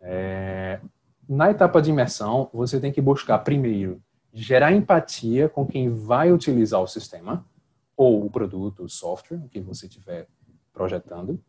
É, 0.02 0.82
na 1.28 1.50
etapa 1.50 1.82
de 1.82 1.90
imersão, 1.90 2.50
você 2.54 2.82
tem 2.82 2.92
que 2.92 3.00
buscar 3.00 3.40
primeiro 3.40 4.02
gerar 4.34 4.74
empatia 4.74 5.48
com 5.48 5.66
quem 5.66 5.90
vai 5.90 6.34
utilizar 6.34 6.82
o 6.82 6.88
sistema 6.88 7.46
ou 7.96 8.26
o 8.26 8.30
produto, 8.30 8.84
o 8.84 8.90
software 8.90 9.40
que 9.50 9.62
você 9.62 9.86
estiver 9.86 10.28
projetando. 10.74 11.42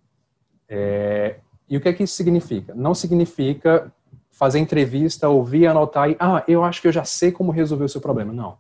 É, 0.69 1.41
e 1.69 1.76
o 1.76 1.81
que 1.81 1.88
é 1.88 1.93
que 1.93 2.05
isso 2.05 2.15
significa? 2.15 2.73
Não 2.73 2.95
significa 2.95 3.93
fazer 4.37 4.59
entrevista, 4.59 5.31
ouvir, 5.31 5.66
anotar 5.66 6.11
e, 6.11 6.16
ah, 6.21 6.45
eu 6.47 6.62
acho 6.62 6.83
que 6.83 6.87
eu 6.87 6.93
já 6.93 7.05
sei 7.05 7.33
como 7.33 7.50
resolver 7.50 7.87
o 7.87 7.88
seu 7.88 8.02
problema. 8.02 8.35
Não. 8.35 8.59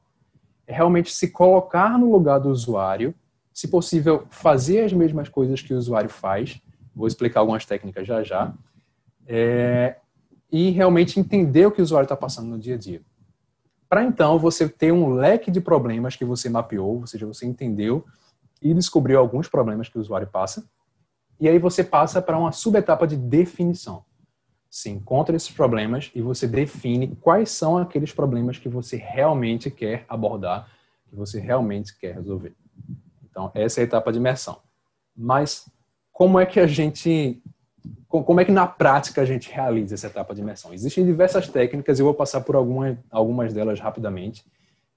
é 0.66 0.72
realmente 0.72 1.12
se 1.12 1.28
colocar 1.28 1.98
no 1.98 2.10
lugar 2.10 2.38
do 2.38 2.48
usuário, 2.48 3.14
se 3.52 3.68
possível, 3.68 4.26
fazer 4.30 4.84
as 4.84 4.92
mesmas 4.94 5.28
coisas 5.28 5.60
que 5.60 5.74
o 5.74 5.76
usuário 5.76 6.08
faz. 6.08 6.62
Vou 6.94 7.06
explicar 7.06 7.40
algumas 7.40 7.66
técnicas 7.66 8.06
já 8.06 8.22
já. 8.22 8.54
É, 9.26 9.96
e 10.50 10.70
realmente 10.70 11.20
entender 11.20 11.66
o 11.66 11.70
que 11.70 11.82
o 11.82 11.84
usuário 11.84 12.06
está 12.06 12.16
passando 12.16 12.48
no 12.48 12.58
dia 12.58 12.76
a 12.76 12.78
dia. 12.78 13.02
Para 13.86 14.02
então 14.02 14.38
você 14.38 14.66
ter 14.66 14.92
um 14.92 15.10
leque 15.10 15.50
de 15.50 15.60
problemas 15.60 16.16
que 16.16 16.24
você 16.24 16.48
mapeou, 16.48 17.00
ou 17.00 17.06
seja, 17.06 17.26
você 17.26 17.44
entendeu 17.44 18.02
e 18.62 18.72
descobriu 18.72 19.18
alguns 19.18 19.46
problemas 19.46 19.90
que 19.90 19.98
o 19.98 20.00
usuário 20.00 20.26
passa, 20.26 20.64
e 21.38 21.46
aí 21.46 21.58
você 21.58 21.84
passa 21.84 22.22
para 22.22 22.38
uma 22.38 22.50
subetapa 22.50 23.06
de 23.06 23.14
definição. 23.14 24.05
Você 24.76 24.90
encontra 24.90 25.34
esses 25.34 25.50
problemas 25.50 26.10
e 26.14 26.20
você 26.20 26.46
define 26.46 27.16
quais 27.22 27.50
são 27.50 27.78
aqueles 27.78 28.12
problemas 28.12 28.58
que 28.58 28.68
você 28.68 28.98
realmente 28.98 29.70
quer 29.70 30.04
abordar, 30.06 30.70
que 31.08 31.16
você 31.16 31.40
realmente 31.40 31.98
quer 31.98 32.14
resolver. 32.14 32.54
Então, 33.24 33.50
essa 33.54 33.80
é 33.80 33.82
a 33.82 33.84
etapa 33.84 34.12
de 34.12 34.18
imersão. 34.18 34.60
Mas 35.16 35.66
como 36.12 36.38
é 36.38 36.44
que 36.44 36.60
a 36.60 36.66
gente 36.66 37.42
como 38.06 38.38
é 38.38 38.44
que 38.44 38.52
na 38.52 38.66
prática 38.66 39.22
a 39.22 39.24
gente 39.24 39.50
realiza 39.50 39.94
essa 39.94 40.08
etapa 40.08 40.34
de 40.34 40.42
imersão? 40.42 40.74
Existem 40.74 41.06
diversas 41.06 41.48
técnicas, 41.48 41.98
eu 41.98 42.04
vou 42.04 42.14
passar 42.14 42.42
por 42.42 42.54
algumas, 42.54 42.98
algumas 43.10 43.54
delas 43.54 43.80
rapidamente. 43.80 44.44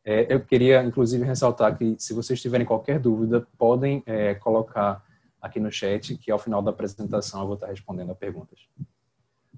É, 0.03 0.33
eu 0.33 0.41
queria, 0.41 0.83
inclusive, 0.83 1.24
ressaltar 1.24 1.77
que, 1.77 1.95
se 1.98 2.13
vocês 2.13 2.41
tiverem 2.41 2.67
qualquer 2.67 3.00
dúvida, 3.00 3.48
podem 3.57 4.03
é, 4.05 4.36
colocar 4.36 5.01
aqui 5.41 5.57
no 5.57 5.71
chat, 5.71 6.17
que 6.17 6.29
ao 6.29 6.39
final 6.39 6.62
da 6.62 6.71
apresentação 6.71 7.39
eu 7.39 7.48
vou 7.48 7.55
estar 7.55 7.67
respondendo 7.67 8.12
a 8.12 8.15
perguntas. 8.15 8.59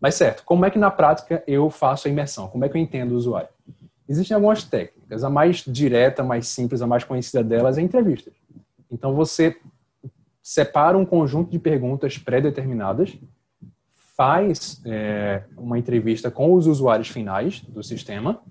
Mas, 0.01 0.15
certo, 0.15 0.43
como 0.43 0.65
é 0.65 0.71
que 0.71 0.79
na 0.79 0.89
prática 0.89 1.43
eu 1.45 1.69
faço 1.69 2.07
a 2.07 2.11
imersão? 2.11 2.47
Como 2.47 2.65
é 2.65 2.69
que 2.69 2.75
eu 2.75 2.81
entendo 2.81 3.11
o 3.11 3.15
usuário? 3.15 3.49
Existem 4.09 4.33
algumas 4.33 4.63
técnicas. 4.63 5.23
A 5.23 5.29
mais 5.29 5.63
direta, 5.65 6.23
a 6.23 6.25
mais 6.25 6.47
simples, 6.47 6.81
a 6.81 6.87
mais 6.87 7.03
conhecida 7.03 7.43
delas 7.43 7.77
é 7.77 7.81
entrevistas. 7.81 8.33
Então, 8.89 9.13
você 9.13 9.55
separa 10.41 10.97
um 10.97 11.05
conjunto 11.05 11.51
de 11.51 11.59
perguntas 11.59 12.17
pré-determinadas 12.17 13.15
faz 14.21 14.81
é, 14.85 15.43
uma 15.57 15.79
entrevista 15.79 16.29
com 16.29 16.53
os 16.53 16.67
usuários 16.67 17.07
finais 17.07 17.61
do 17.61 17.81
sistema 17.81 18.41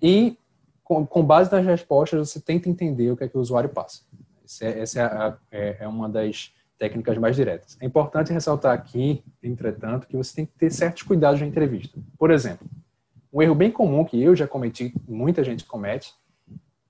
e, 0.00 0.38
com, 0.82 1.06
com, 1.06 1.22
base 1.22 1.52
nas 1.52 1.66
respostas, 1.66 2.30
você 2.30 2.40
tenta 2.40 2.68
entender 2.68 3.10
o 3.10 3.16
que 3.16 3.24
é 3.24 3.28
que 3.28 3.36
o 3.36 3.40
usuário 3.40 3.68
passa. 3.68 4.02
Essa, 4.42 4.64
é, 4.64 4.80
essa 4.80 5.00
é, 5.00 5.02
a, 5.02 5.36
é, 5.50 5.76
é 5.80 5.88
uma 5.88 6.08
das 6.08 6.52
técnicas 6.80 7.16
mais 7.18 7.36
diretas. 7.36 7.76
É 7.80 7.86
importante 7.86 8.32
ressaltar 8.32 8.74
aqui, 8.74 9.22
entretanto, 9.40 10.08
que 10.08 10.16
você 10.16 10.34
tem 10.34 10.46
que 10.46 10.52
ter 10.58 10.72
certos 10.72 11.04
cuidados 11.04 11.40
na 11.40 11.46
entrevista. 11.46 12.00
Por 12.18 12.32
exemplo, 12.32 12.66
um 13.32 13.40
erro 13.40 13.54
bem 13.54 13.70
comum 13.70 14.04
que 14.04 14.20
eu 14.20 14.34
já 14.34 14.48
cometi, 14.48 14.92
muita 15.06 15.44
gente 15.44 15.64
comete, 15.64 16.12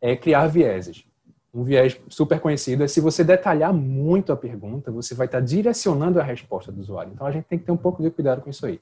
é 0.00 0.16
criar 0.16 0.47
vieses 0.47 1.04
um 1.52 1.64
viés 1.64 2.00
super 2.09 2.40
conhecido 2.40 2.85
é 2.85 2.88
se 2.88 3.00
você 3.00 3.25
detalhar 3.25 3.73
muito 3.73 4.32
a 4.32 4.37
pergunta, 4.37 4.90
você 4.90 5.14
vai 5.14 5.26
estar 5.26 5.40
direcionando 5.40 6.20
a 6.20 6.23
resposta 6.23 6.70
do 6.70 6.80
usuário. 6.80 7.12
Então 7.12 7.26
a 7.26 7.32
gente 7.32 7.44
tem 7.44 7.59
que 7.59 7.64
ter 7.64 7.73
um 7.73 7.76
pouco 7.76 8.02
de 8.02 8.11
cuidado 8.11 8.40
com 8.40 8.49
isso 8.49 8.64
aí. 8.64 8.80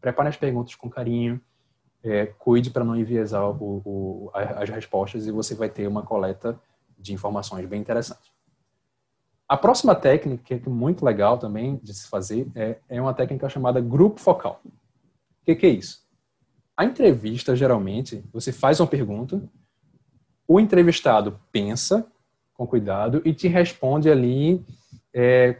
Prepare 0.00 0.28
as 0.28 0.36
perguntas 0.36 0.74
com 0.76 0.88
carinho, 0.88 1.40
é, 2.04 2.26
cuide 2.26 2.70
para 2.70 2.84
não 2.84 2.96
enviesar 2.96 3.50
o, 3.50 3.82
o, 3.84 4.30
as 4.32 4.70
respostas 4.70 5.26
e 5.26 5.32
você 5.32 5.54
vai 5.54 5.68
ter 5.68 5.88
uma 5.88 6.02
coleta 6.02 6.58
de 6.96 7.12
informações 7.12 7.66
bem 7.66 7.80
interessante. 7.80 8.32
A 9.48 9.56
próxima 9.56 9.94
técnica, 9.94 10.42
que 10.44 10.54
é 10.54 10.70
muito 10.70 11.04
legal 11.04 11.38
também 11.38 11.80
de 11.82 11.94
se 11.94 12.08
fazer, 12.08 12.48
é, 12.54 12.78
é 12.88 13.00
uma 13.00 13.14
técnica 13.14 13.48
chamada 13.48 13.80
grupo 13.80 14.20
focal. 14.20 14.60
O 14.64 14.70
que, 15.44 15.54
que 15.54 15.66
é 15.66 15.70
isso? 15.70 16.04
A 16.76 16.84
entrevista, 16.84 17.54
geralmente, 17.54 18.24
você 18.32 18.52
faz 18.52 18.80
uma 18.80 18.86
pergunta, 18.86 19.40
o 20.48 20.60
entrevistado 20.60 21.40
pensa 21.50 22.06
com 22.54 22.66
cuidado 22.66 23.22
e 23.24 23.32
te 23.32 23.48
responde 23.48 24.10
ali, 24.10 24.64
é, 25.14 25.56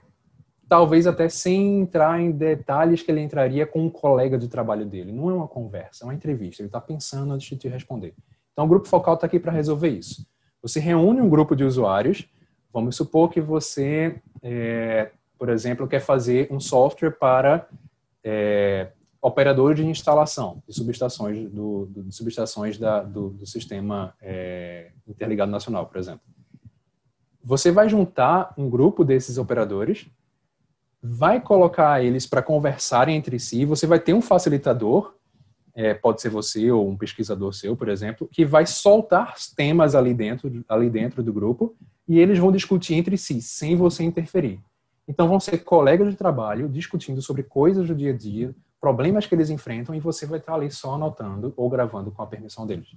talvez 0.68 1.06
até 1.06 1.28
sem 1.28 1.80
entrar 1.80 2.20
em 2.20 2.32
detalhes 2.32 3.02
que 3.02 3.10
ele 3.10 3.20
entraria 3.20 3.66
com 3.66 3.86
um 3.86 3.90
colega 3.90 4.36
de 4.36 4.48
trabalho 4.48 4.84
dele. 4.84 5.12
Não 5.12 5.30
é 5.30 5.34
uma 5.34 5.48
conversa, 5.48 6.04
é 6.04 6.06
uma 6.06 6.14
entrevista. 6.14 6.62
Ele 6.62 6.68
está 6.68 6.80
pensando 6.80 7.32
antes 7.32 7.48
de 7.48 7.56
te 7.56 7.68
responder. 7.68 8.14
Então, 8.52 8.64
o 8.64 8.68
grupo 8.68 8.88
focal 8.88 9.14
está 9.14 9.26
aqui 9.26 9.38
para 9.38 9.52
resolver 9.52 9.90
isso. 9.90 10.26
Você 10.62 10.80
reúne 10.80 11.20
um 11.20 11.28
grupo 11.28 11.54
de 11.54 11.62
usuários. 11.62 12.28
Vamos 12.72 12.96
supor 12.96 13.30
que 13.30 13.40
você, 13.40 14.20
é, 14.42 15.10
por 15.38 15.48
exemplo, 15.48 15.86
quer 15.88 16.00
fazer 16.00 16.48
um 16.50 16.60
software 16.60 17.12
para 17.12 17.68
é, 18.22 18.88
operador 19.20 19.74
de 19.74 19.84
instalação 19.84 20.62
de 20.68 20.74
subestações 20.74 21.50
do, 21.50 21.86
do 21.86 22.12
subestações 22.12 22.78
da, 22.78 23.02
do, 23.02 23.30
do, 23.30 23.46
sistema 23.46 24.14
é, 24.20 24.90
interligado 25.06 25.50
nacional, 25.50 25.86
por 25.86 25.98
exemplo. 25.98 26.20
Você 27.42 27.70
vai 27.70 27.88
juntar 27.88 28.52
um 28.58 28.68
grupo 28.68 29.04
desses 29.04 29.38
operadores, 29.38 30.08
vai 31.02 31.40
colocar 31.40 32.02
eles 32.02 32.26
para 32.26 32.42
conversarem 32.42 33.16
entre 33.16 33.38
si. 33.38 33.64
Você 33.64 33.86
vai 33.86 34.00
ter 34.00 34.12
um 34.12 34.20
facilitador, 34.20 35.14
é, 35.74 35.94
pode 35.94 36.20
ser 36.20 36.28
você 36.28 36.70
ou 36.70 36.88
um 36.88 36.96
pesquisador 36.96 37.52
seu, 37.52 37.76
por 37.76 37.88
exemplo, 37.88 38.28
que 38.30 38.44
vai 38.44 38.66
soltar 38.66 39.34
temas 39.56 39.94
ali 39.94 40.14
dentro, 40.14 40.64
ali 40.68 40.90
dentro 40.90 41.22
do 41.22 41.32
grupo 41.32 41.76
e 42.08 42.18
eles 42.18 42.38
vão 42.38 42.52
discutir 42.52 42.94
entre 42.94 43.16
si, 43.16 43.40
sem 43.42 43.76
você 43.76 44.04
interferir. 44.04 44.60
Então 45.08 45.28
vão 45.28 45.38
ser 45.38 45.58
colegas 45.58 46.10
de 46.10 46.16
trabalho 46.16 46.68
discutindo 46.68 47.22
sobre 47.22 47.42
coisas 47.42 47.86
do 47.86 47.94
dia 47.94 48.12
a 48.12 48.16
dia, 48.16 48.54
problemas 48.80 49.26
que 49.26 49.34
eles 49.34 49.50
enfrentam 49.50 49.94
e 49.94 50.00
você 50.00 50.26
vai 50.26 50.38
estar 50.38 50.54
ali 50.54 50.70
só 50.70 50.94
anotando 50.94 51.52
ou 51.56 51.68
gravando 51.68 52.10
com 52.10 52.22
a 52.22 52.26
permissão 52.26 52.66
deles. 52.66 52.88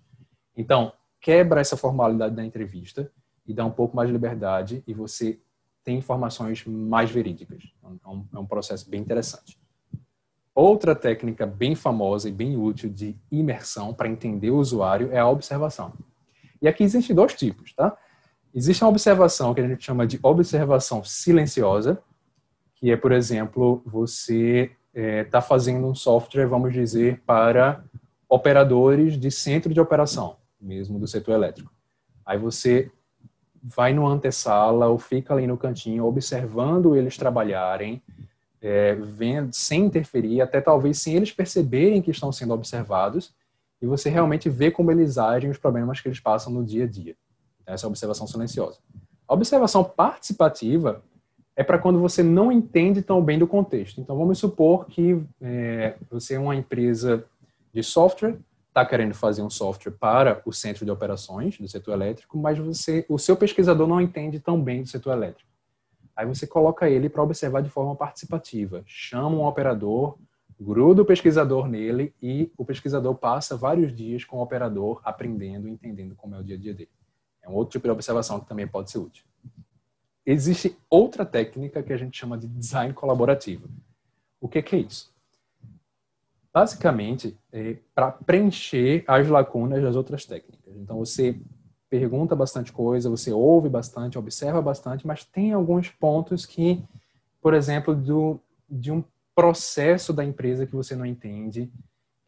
Então, 0.56 0.92
quebra 1.22 1.62
essa 1.62 1.78
formalidade 1.78 2.36
da 2.36 2.44
entrevista 2.44 3.12
e 3.48 3.54
dá 3.54 3.66
um 3.66 3.72
pouco 3.72 3.96
mais 3.96 4.10
de 4.10 4.14
liberdade 4.14 4.84
e 4.86 4.94
você 4.94 5.40
tem 5.84 5.98
informações 5.98 6.66
mais 6.66 7.10
verídicas. 7.10 7.64
Um, 8.06 8.26
é 8.34 8.40
um 8.40 8.46
processo 8.46 8.90
bem 8.90 9.02
interessante. 9.02 9.60
Outra 10.54 10.94
técnica 10.94 11.46
bem 11.46 11.74
famosa 11.74 12.28
e 12.28 12.32
bem 12.32 12.58
útil 12.58 12.90
de 12.90 13.16
imersão 13.32 13.94
para 13.94 14.10
entender 14.10 14.52
o 14.52 14.58
usuário 14.58 15.10
é 15.12 15.20
a 15.20 15.28
observação. 15.28 15.94
E 16.62 16.68
aqui 16.68 16.84
existem 16.84 17.16
dois 17.16 17.34
tipos, 17.34 17.74
tá? 17.74 17.98
Existe 18.54 18.84
uma 18.84 18.90
observação 18.90 19.54
que 19.54 19.62
a 19.62 19.68
gente 19.68 19.84
chama 19.84 20.08
de 20.08 20.20
observação 20.24 21.04
silenciosa, 21.04 22.02
que 22.76 22.92
é, 22.92 22.98
por 22.98 23.12
exemplo, 23.12 23.82
você 23.86 24.72
está 24.94 25.02
é, 25.02 25.24
tá 25.24 25.42
fazendo 25.42 25.86
um 25.86 25.94
software, 25.94 26.48
vamos 26.48 26.74
dizer, 26.74 27.22
para 27.26 27.84
operadores 28.28 29.20
de 29.20 29.30
centro 29.30 29.74
de 29.74 29.80
operação, 29.80 30.38
mesmo 30.60 30.98
do 30.98 31.08
setor 31.08 31.34
elétrico. 31.34 31.72
Aí 32.26 32.38
você 32.38 32.92
vai 33.62 33.94
no 33.94 34.08
antessala 34.08 34.88
ou 34.88 34.98
fica 34.98 35.34
ali 35.34 35.46
no 35.46 35.58
cantinho 35.58 36.06
observando 36.06 36.96
eles 36.96 37.18
trabalharem, 37.18 38.02
é, 38.62 38.96
vendo, 38.96 39.54
sem 39.54 39.86
interferir, 39.86 40.42
até 40.42 40.60
talvez 40.60 40.98
sem 41.00 41.16
eles 41.16 41.32
perceberem 41.32 42.02
que 42.02 42.12
estão 42.12 42.32
sendo 42.32 42.54
observados, 42.54 43.34
e 43.82 43.86
você 43.86 44.10
realmente 44.10 44.50
vê 44.50 44.72
como 44.72 44.92
eles 44.92 45.18
agem, 45.18 45.50
os 45.50 45.58
problemas 45.58 46.02
que 46.02 46.08
eles 46.08 46.20
passam 46.20 46.52
no 46.52 46.66
dia 46.66 46.84
a 46.84 46.88
dia. 46.88 47.16
Essa 47.70 47.86
é 47.86 47.88
a 47.88 47.90
observação 47.90 48.26
silenciosa. 48.26 48.80
A 49.28 49.34
observação 49.34 49.84
participativa 49.84 51.04
é 51.56 51.64
para 51.64 51.78
quando 51.78 52.00
você 52.00 52.24
não 52.24 52.52
entende 52.52 53.02
tão 53.02 53.22
bem 53.22 53.38
do 53.38 53.46
contexto. 53.46 54.02
Então, 54.02 54.18
vamos 54.18 54.40
supor 54.40 54.88
que 54.88 55.22
é, 55.42 55.96
você 56.10 56.36
é 56.36 56.40
uma 56.40 56.56
empresa 56.56 57.26
de 57.74 57.84
software, 57.84 58.38
está 58.70 58.86
querendo 58.86 59.14
fazer 59.14 59.42
um 59.42 59.50
software 59.50 59.92
para 59.92 60.42
o 60.46 60.54
centro 60.54 60.86
de 60.86 60.92
operações 60.92 61.58
do 61.58 61.68
setor 61.68 61.94
elétrico, 61.94 62.38
mas 62.38 62.58
você, 62.58 63.06
o 63.10 63.20
seu 63.20 63.36
pesquisador 63.36 63.88
não 63.88 64.00
entende 64.02 64.40
tão 64.40 64.60
bem 64.60 64.84
do 64.84 64.88
setor 64.88 65.12
elétrico. 65.14 65.50
Aí 66.16 66.26
você 66.26 66.48
coloca 66.48 66.90
ele 66.90 67.08
para 67.08 67.24
observar 67.24 67.62
de 67.62 67.70
forma 67.70 67.96
participativa. 67.96 68.82
Chama 68.86 69.38
um 69.38 69.46
operador, 69.46 70.18
gruda 70.60 71.02
o 71.02 71.06
pesquisador 71.06 71.68
nele 71.68 72.14
e 72.22 72.52
o 72.58 72.66
pesquisador 72.66 73.16
passa 73.16 73.56
vários 73.56 73.96
dias 73.96 74.26
com 74.26 74.38
o 74.38 74.42
operador 74.42 75.02
aprendendo, 75.04 75.68
entendendo 75.68 76.16
como 76.16 76.36
é 76.36 76.40
o 76.40 76.44
dia 76.44 76.56
a 76.56 76.60
dia 76.60 76.74
dele. 76.74 76.90
Um 77.50 77.56
outro 77.56 77.74
tipo 77.74 77.88
de 77.88 77.92
observação 77.92 78.40
que 78.40 78.48
também 78.48 78.68
pode 78.68 78.92
ser 78.92 79.00
útil 79.00 79.24
existe 80.32 80.78
outra 80.90 81.26
técnica 81.26 81.82
que 81.82 81.92
a 81.92 81.98
gente 81.98 82.18
chama 82.18 82.38
de 82.38 82.48
design 82.48 82.94
colaborativo. 82.94 83.68
O 84.40 84.48
que, 84.48 84.60
é 84.60 84.80
isso? 84.80 85.12
Basicamente, 86.54 87.36
é 87.52 87.78
para 87.96 88.12
preencher 88.12 89.04
as 89.08 89.28
lacunas 89.28 89.82
das 89.82 89.96
outras 89.96 90.26
técnicas. 90.26 90.76
Então, 90.76 91.00
você 91.00 91.36
pergunta 91.90 92.36
bastante 92.36 92.72
coisa, 92.72 93.10
você 93.10 93.32
ouve 93.32 93.70
bastante, 93.70 94.20
observa 94.20 94.62
bastante, 94.62 95.06
mas 95.06 95.26
tem 95.26 95.52
alguns 95.52 95.90
pontos 95.90 96.46
que, 96.46 96.84
por 97.42 97.56
exemplo, 97.56 97.96
do, 97.96 98.40
de 98.70 98.92
um 98.92 99.04
processo 99.34 100.14
da 100.14 100.24
empresa 100.24 100.68
que 100.68 100.76
você 100.76 100.96
não 100.96 101.08
entende, 101.08 101.72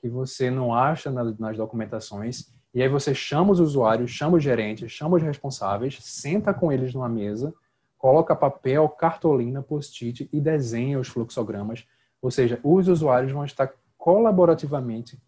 que 0.02 0.10
você 0.10 0.50
não 0.50 0.74
acha 0.74 1.12
nas 1.12 1.56
documentações, 1.56 2.52
e 2.74 2.82
aí 2.82 2.88
você 2.88 3.14
chama 3.14 3.52
os 3.52 3.60
usuários, 3.60 4.12
chama 4.12 4.38
os 4.38 4.44
gerentes, 4.44 4.92
chama 4.92 5.18
os 5.18 5.24
responsáveis, 5.24 5.98
senta 6.02 6.54
com 6.54 6.72
eles 6.72 6.94
numa 6.94 7.10
mesa 7.10 7.54
coloca 8.02 8.36
papel, 8.36 8.90
cartolina, 8.90 9.62
post-it 9.62 10.28
e 10.34 10.42
desenha 10.42 11.00
os 11.00 11.08
fluxogramas. 11.08 11.86
Ou 12.20 12.32
seja, 12.32 12.60
os 12.64 12.88
usuários 12.88 13.32
vão 13.32 13.46
estar 13.46 13.72
colaborativamente 13.96 15.22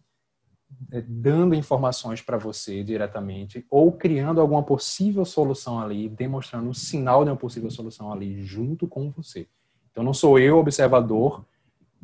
é, 0.90 1.00
dando 1.00 1.54
informações 1.54 2.20
para 2.20 2.36
você 2.36 2.82
diretamente 2.82 3.64
ou 3.70 3.92
criando 3.92 4.40
alguma 4.40 4.64
possível 4.64 5.24
solução 5.24 5.78
ali, 5.78 6.08
demonstrando 6.08 6.68
um 6.68 6.74
sinal 6.74 7.24
de 7.24 7.30
uma 7.30 7.36
possível 7.36 7.70
solução 7.70 8.12
ali 8.12 8.42
junto 8.42 8.88
com 8.88 9.08
você. 9.12 9.46
Então 9.92 10.02
não 10.02 10.12
sou 10.12 10.36
eu 10.36 10.58
observador 10.58 11.44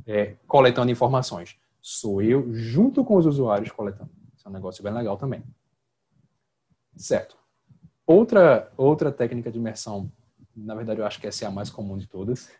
é, 0.06 0.36
coletando 0.46 0.92
informações, 0.92 1.56
sou 1.82 2.22
eu 2.22 2.54
junto 2.54 3.04
com 3.04 3.16
os 3.16 3.26
usuários 3.26 3.72
coletando. 3.72 4.19
Isso 4.40 4.48
é 4.48 4.50
um 4.50 4.54
negócio 4.54 4.82
bem 4.82 4.90
legal 4.90 5.18
também. 5.18 5.44
Certo. 6.96 7.36
Outra 8.06 8.72
outra 8.74 9.12
técnica 9.12 9.52
de 9.52 9.58
imersão, 9.58 10.10
na 10.56 10.74
verdade 10.74 10.98
eu 10.98 11.06
acho 11.06 11.20
que 11.20 11.26
essa 11.26 11.44
é 11.44 11.48
a 11.48 11.50
mais 11.50 11.68
comum 11.68 11.98
de 11.98 12.06
todas, 12.06 12.50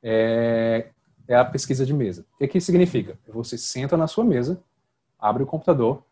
é, 0.00 0.90
é 1.26 1.34
a 1.34 1.44
pesquisa 1.44 1.84
de 1.84 1.92
mesa. 1.92 2.24
O 2.34 2.38
que, 2.38 2.46
que 2.46 2.60
significa? 2.60 3.18
Você 3.26 3.58
senta 3.58 3.96
na 3.96 4.06
sua 4.06 4.24
mesa, 4.24 4.62
abre 5.18 5.42
o 5.42 5.46
computador 5.46 6.04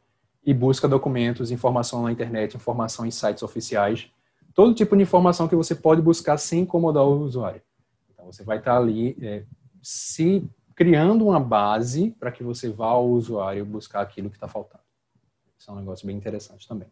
e 0.44 0.52
busca 0.52 0.88
documentos, 0.88 1.52
informação 1.52 2.02
na 2.02 2.10
internet, 2.10 2.56
informação 2.56 3.06
em 3.06 3.10
sites 3.12 3.44
oficiais, 3.44 4.10
todo 4.52 4.74
tipo 4.74 4.96
de 4.96 5.04
informação 5.04 5.46
que 5.46 5.54
você 5.54 5.76
pode 5.76 6.02
buscar 6.02 6.38
sem 6.38 6.62
incomodar 6.62 7.04
o 7.04 7.20
usuário. 7.20 7.62
Então 8.12 8.26
você 8.26 8.42
vai 8.42 8.58
estar 8.58 8.76
ali 8.76 9.16
é, 9.22 9.44
se 9.80 10.50
criando 10.74 11.24
uma 11.28 11.38
base 11.38 12.10
para 12.18 12.32
que 12.32 12.42
você 12.42 12.68
vá 12.68 12.88
ao 12.88 13.08
usuário 13.08 13.64
buscar 13.64 14.00
aquilo 14.00 14.28
que 14.28 14.36
está 14.36 14.48
faltando. 14.48 14.83
Isso 15.64 15.70
é 15.70 15.74
um 15.74 15.78
negócio 15.78 16.06
bem 16.06 16.14
interessante 16.14 16.68
também. 16.68 16.88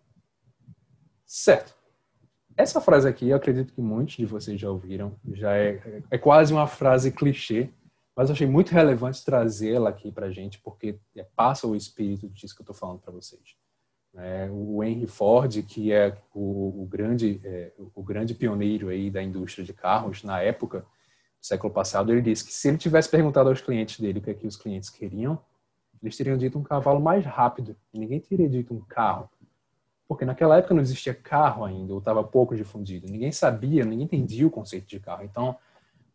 Certo. 1.27 1.75
Essa 2.57 2.81
frase 2.81 3.07
aqui, 3.07 3.29
eu 3.29 3.37
acredito 3.37 3.75
que 3.75 3.83
muitos 3.83 4.17
de 4.17 4.25
vocês 4.25 4.59
já 4.59 4.71
ouviram, 4.71 5.15
já 5.35 5.55
é, 5.55 6.03
é 6.11 6.17
quase 6.17 6.55
uma 6.55 6.67
frase 6.67 7.13
clichê, 7.13 7.69
mas 8.17 8.31
eu 8.31 8.33
achei 8.33 8.47
muito 8.47 8.71
relevante 8.71 9.23
trazê-la 9.23 9.91
aqui 9.91 10.11
para 10.11 10.31
gente, 10.31 10.59
porque 10.59 10.99
é, 11.15 11.23
passa 11.37 11.67
o 11.67 11.77
espírito 11.77 12.31
disso 12.31 12.55
que 12.55 12.63
eu 12.63 12.65
estou 12.65 12.75
falando 12.75 13.01
para 13.01 13.13
vocês. 13.13 13.43
É, 14.15 14.49
o 14.51 14.83
Henry 14.83 15.07
Ford, 15.07 15.63
que 15.65 15.93
é 15.93 16.17
o, 16.35 16.83
o 16.83 16.87
grande, 16.87 17.43
é, 17.45 17.73
o 17.95 18.03
grande 18.03 18.33
pioneiro 18.35 18.89
aí 18.89 19.11
da 19.11 19.23
indústria 19.23 19.67
de 19.67 19.75
carros 19.75 20.25
na 20.25 20.41
época, 20.41 20.81
do 20.81 21.47
século 21.47 21.71
passado, 21.71 22.11
ele 22.11 22.23
disse 22.23 22.43
que 22.43 22.55
se 22.55 22.69
ele 22.69 22.79
tivesse 22.79 23.11
perguntado 23.11 23.51
aos 23.51 23.61
clientes 23.61 24.01
dele 24.01 24.19
o 24.19 24.23
que, 24.23 24.31
é 24.31 24.35
que 24.35 24.47
os 24.47 24.57
clientes 24.57 24.89
queriam, 24.89 25.39
eles 26.03 26.17
teriam 26.17 26.37
dito 26.37 26.59
um 26.59 26.63
cavalo 26.63 27.01
mais 27.01 27.25
rápido. 27.25 27.77
Ninguém 27.93 28.21
teria 28.21 28.49
dito 28.49 28.75
um 28.75 28.81
carro. 28.81 29.31
Porque 30.09 30.25
naquela 30.25 30.59
época 30.59 30.75
não 30.75 30.83
existia 30.83 31.15
carro 31.15 31.65
ainda, 31.65 31.93
ou 31.93 31.99
estava 31.99 32.23
pouco 32.25 32.57
difundido. 32.57 33.07
Ninguém 33.11 33.33
sabia, 33.33 33.85
ninguém 33.85 34.05
entendia 34.05 34.47
o 34.47 34.51
conceito 34.51 34.87
de 34.87 35.01
carro. 35.01 35.25
Então, 35.25 35.57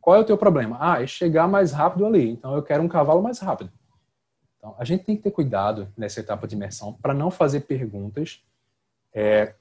qual 0.08 0.16
é 0.16 0.20
o 0.20 0.24
teu 0.24 0.38
problema? 0.38 0.78
Ah, 0.80 1.02
é 1.02 1.06
chegar 1.08 1.48
mais 1.48 1.72
rápido 1.72 2.06
ali. 2.06 2.30
Então 2.30 2.56
eu 2.56 2.64
quero 2.64 2.82
um 2.82 2.88
cavalo 2.88 3.22
mais 3.22 3.40
rápido. 3.40 3.72
Então 4.58 4.74
a 4.78 4.86
gente 4.86 5.04
tem 5.04 5.18
que 5.18 5.24
ter 5.24 5.32
cuidado 5.32 5.92
nessa 5.98 6.20
etapa 6.20 6.48
de 6.48 6.56
imersão 6.56 6.94
para 6.94 7.14
não 7.14 7.30
fazer 7.30 7.62
perguntas 7.62 8.42
é, 9.14 9.54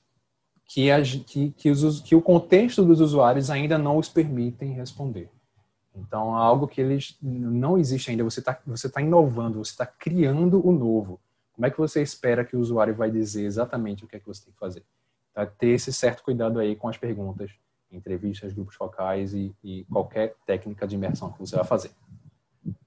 que, 0.65 0.91
a, 0.91 1.03
que, 1.03 1.51
que, 1.51 1.71
os, 1.71 2.01
que 2.01 2.15
o 2.15 2.23
contexto 2.23 2.85
dos 2.85 3.01
usuários 3.01 3.51
ainda 3.51 3.77
não 3.79 3.97
os 3.99 4.09
permitem 4.09 4.73
responder. 4.73 5.31
Então, 5.97 6.35
algo 6.35 6.69
que 6.69 6.81
eles 6.81 7.17
não 7.23 7.79
existe 7.79 8.11
ainda, 8.11 8.23
você 8.23 8.41
está 8.41 8.59
você 8.67 8.89
tá 8.89 9.01
inovando, 9.01 9.65
você 9.65 9.71
está 9.71 9.87
criando 9.87 10.67
o 10.67 10.71
novo. 10.71 11.19
Como 11.53 11.67
é 11.67 11.71
que 11.71 11.79
você 11.79 12.03
espera 12.03 12.45
que 12.45 12.55
o 12.55 12.61
usuário 12.61 12.95
vai 12.95 13.11
dizer 13.11 13.45
exatamente 13.47 14.05
o 14.05 14.07
que 14.07 14.17
é 14.17 14.21
que 14.21 14.27
você 14.27 14.45
tem 14.45 14.53
que 14.53 14.59
fazer? 14.59 14.85
Tá? 15.33 15.47
Ter 15.47 15.69
esse 15.69 15.93
certo 15.93 16.23
cuidado 16.23 16.59
aí 16.59 16.77
com 16.77 16.89
as 16.89 16.99
perguntas 16.99 17.51
entrevistas, 17.91 18.53
grupos 18.53 18.75
focais 18.75 19.33
e, 19.33 19.55
e 19.65 19.85
qualquer 19.85 20.35
técnica 20.45 20.87
de 20.87 20.97
imersão 20.97 21.33
que 21.33 21.39
você 21.39 21.57
vai 21.57 21.65
fazer. 21.65 21.91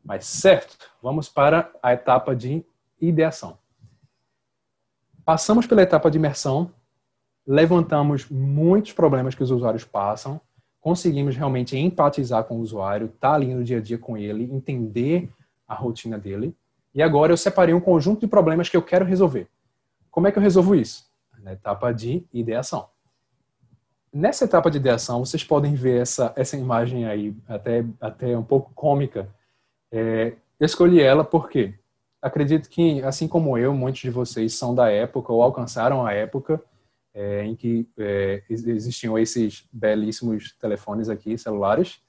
Mas 0.03 0.25
certo, 0.25 0.77
vamos 1.01 1.27
para 1.27 1.71
a 1.81 1.93
etapa 1.93 2.35
de 2.35 2.63
ideação. 3.01 3.57
Passamos 5.25 5.65
pela 5.65 5.81
etapa 5.81 6.11
de 6.11 6.17
imersão, 6.17 6.71
levantamos 7.45 8.29
muitos 8.29 8.93
problemas 8.93 9.33
que 9.33 9.43
os 9.43 9.51
usuários 9.51 9.85
passam, 9.85 10.39
conseguimos 10.89 11.35
realmente 11.35 11.77
empatizar 11.77 12.43
com 12.45 12.55
o 12.55 12.61
usuário, 12.61 13.05
estar 13.05 13.29
tá 13.29 13.35
ali 13.35 13.53
no 13.53 13.63
dia 13.63 13.77
a 13.77 13.81
dia 13.81 13.99
com 13.99 14.17
ele, 14.17 14.45
entender 14.45 15.29
a 15.67 15.75
rotina 15.75 16.17
dele. 16.17 16.55
E 16.95 17.03
agora 17.03 17.31
eu 17.31 17.37
separei 17.37 17.75
um 17.75 17.79
conjunto 17.79 18.21
de 18.21 18.27
problemas 18.27 18.69
que 18.69 18.75
eu 18.75 18.81
quero 18.81 19.05
resolver. 19.05 19.47
Como 20.09 20.27
é 20.27 20.31
que 20.31 20.39
eu 20.39 20.41
resolvo 20.41 20.73
isso? 20.73 21.05
Na 21.43 21.53
etapa 21.53 21.93
de 21.93 22.25
ideação. 22.33 22.87
Nessa 24.11 24.45
etapa 24.45 24.71
de 24.71 24.77
ideação, 24.77 25.23
vocês 25.23 25.43
podem 25.43 25.75
ver 25.75 26.01
essa, 26.01 26.33
essa 26.35 26.57
imagem 26.57 27.05
aí, 27.05 27.35
até, 27.47 27.85
até 28.01 28.35
um 28.35 28.43
pouco 28.43 28.71
cômica. 28.73 29.29
É, 29.91 30.33
eu 30.59 30.65
escolhi 30.65 30.99
ela 30.99 31.23
porque 31.23 31.75
acredito 32.19 32.67
que, 32.67 32.99
assim 33.03 33.27
como 33.27 33.59
eu, 33.59 33.75
muitos 33.75 34.01
de 34.01 34.09
vocês 34.09 34.55
são 34.55 34.73
da 34.73 34.89
época 34.89 35.31
ou 35.31 35.43
alcançaram 35.43 36.03
a 36.03 36.13
época 36.13 36.59
é, 37.19 37.43
em 37.45 37.55
que 37.55 37.87
é, 37.97 38.43
existiam 38.49 39.17
esses 39.17 39.67
belíssimos 39.71 40.55
telefones 40.59 41.09
aqui, 41.09 41.37
celulares, 41.37 42.01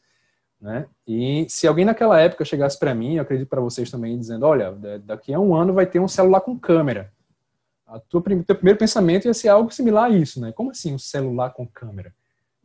né? 0.61 0.87
E 1.07 1.47
se 1.49 1.67
alguém 1.67 1.85
naquela 1.85 2.21
época 2.21 2.45
chegasse 2.45 2.79
para 2.79 2.95
mim, 2.95 3.15
eu 3.17 3.23
acredito 3.23 3.49
para 3.49 3.61
vocês 3.61 3.91
também, 3.91 4.19
dizendo, 4.19 4.45
olha, 4.45 4.73
daqui 5.05 5.33
a 5.33 5.41
um 5.41 5.55
ano 5.55 5.73
vai 5.73 5.87
ter 5.87 5.99
um 6.01 6.09
celular 6.09 6.43
com 6.43 6.59
câmera 6.59 7.11
a 7.91 7.99
tua, 7.99 8.23
teu 8.23 8.55
primeiro 8.55 8.79
pensamento 8.79 9.27
ia 9.27 9.35
ser 9.35 9.49
algo 9.49 9.71
similar 9.73 10.05
a 10.05 10.11
isso, 10.11 10.41
né? 10.41 10.53
Como 10.53 10.71
assim 10.71 10.95
um 10.95 10.99
celular 10.99 11.51
com 11.51 11.67
câmera? 11.67 12.15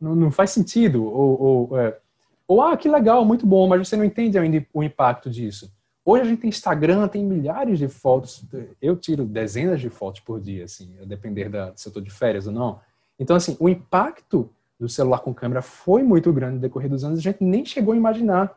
Não, 0.00 0.14
não 0.14 0.30
faz 0.30 0.50
sentido. 0.50 1.04
Ou, 1.04 1.42
ou, 1.42 1.80
é, 1.80 1.98
ou, 2.46 2.62
ah, 2.62 2.76
que 2.76 2.88
legal, 2.88 3.24
muito 3.24 3.44
bom, 3.44 3.66
mas 3.66 3.86
você 3.86 3.96
não 3.96 4.04
entende 4.04 4.38
ainda 4.38 4.64
o 4.72 4.84
impacto 4.84 5.28
disso. 5.28 5.72
Hoje 6.08 6.22
a 6.22 6.24
gente 6.24 6.42
tem 6.42 6.48
Instagram, 6.48 7.08
tem 7.08 7.24
milhares 7.24 7.80
de 7.80 7.88
fotos. 7.88 8.44
Eu 8.80 8.96
tiro 8.96 9.24
dezenas 9.24 9.80
de 9.80 9.90
fotos 9.90 10.20
por 10.20 10.40
dia, 10.40 10.64
assim, 10.64 10.96
a 11.02 11.04
depender 11.04 11.48
da, 11.48 11.72
se 11.74 11.88
eu 11.88 11.90
estou 11.90 12.00
de 12.00 12.12
férias 12.12 12.46
ou 12.46 12.52
não. 12.52 12.80
Então, 13.18 13.34
assim, 13.34 13.56
o 13.58 13.68
impacto 13.68 14.48
do 14.78 14.88
celular 14.88 15.18
com 15.18 15.34
câmera 15.34 15.60
foi 15.60 16.04
muito 16.04 16.32
grande 16.32 16.54
no 16.54 16.60
decorrer 16.60 16.88
dos 16.88 17.02
anos, 17.02 17.18
a 17.18 17.22
gente 17.22 17.42
nem 17.42 17.64
chegou 17.64 17.92
a 17.92 17.96
imaginar. 17.96 18.56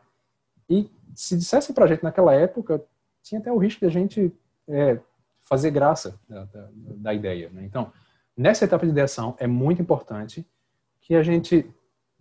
E 0.68 0.88
se 1.12 1.36
dissessem 1.36 1.74
para 1.74 1.86
a 1.86 1.88
gente 1.88 2.04
naquela 2.04 2.32
época, 2.32 2.84
tinha 3.20 3.40
até 3.40 3.50
o 3.50 3.58
risco 3.58 3.80
de 3.80 3.86
a 3.86 3.90
gente 3.90 4.32
é, 4.68 5.00
fazer 5.40 5.72
graça 5.72 6.20
da, 6.28 6.44
da, 6.44 6.68
da 6.72 7.14
ideia. 7.14 7.50
Né? 7.52 7.64
Então, 7.64 7.92
nessa 8.36 8.64
etapa 8.64 8.86
de 8.86 8.92
ideação, 8.92 9.34
é 9.40 9.48
muito 9.48 9.82
importante 9.82 10.46
que 11.00 11.16
a 11.16 11.22
gente, 11.24 11.68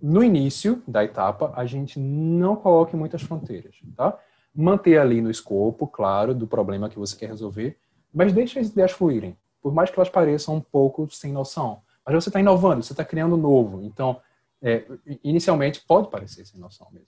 no 0.01 0.23
início 0.23 0.81
da 0.87 1.03
etapa, 1.03 1.53
a 1.55 1.67
gente 1.67 1.99
não 1.99 2.55
coloque 2.55 2.95
muitas 2.95 3.21
fronteiras, 3.21 3.75
tá? 3.95 4.17
Manter 4.61 4.97
ali 4.97 5.21
no 5.21 5.31
escopo, 5.31 5.87
claro, 5.87 6.35
do 6.35 6.45
problema 6.45 6.89
que 6.89 6.99
você 6.99 7.15
quer 7.15 7.29
resolver, 7.29 7.77
mas 8.13 8.33
deixe 8.33 8.59
as 8.59 8.67
ideias 8.67 8.91
fluírem, 8.91 9.37
por 9.61 9.73
mais 9.73 9.89
que 9.89 9.97
elas 9.97 10.09
pareçam 10.09 10.55
um 10.55 10.61
pouco 10.61 11.09
sem 11.09 11.31
noção. 11.31 11.81
Mas 12.05 12.15
você 12.15 12.29
está 12.29 12.39
inovando, 12.39 12.83
você 12.83 12.91
está 12.93 13.05
criando 13.05 13.37
novo. 13.37 13.81
Então, 13.83 14.19
é, 14.61 14.85
inicialmente 15.23 15.81
pode 15.87 16.09
parecer 16.09 16.45
sem 16.45 16.59
noção 16.59 16.87
mesmo. 16.91 17.07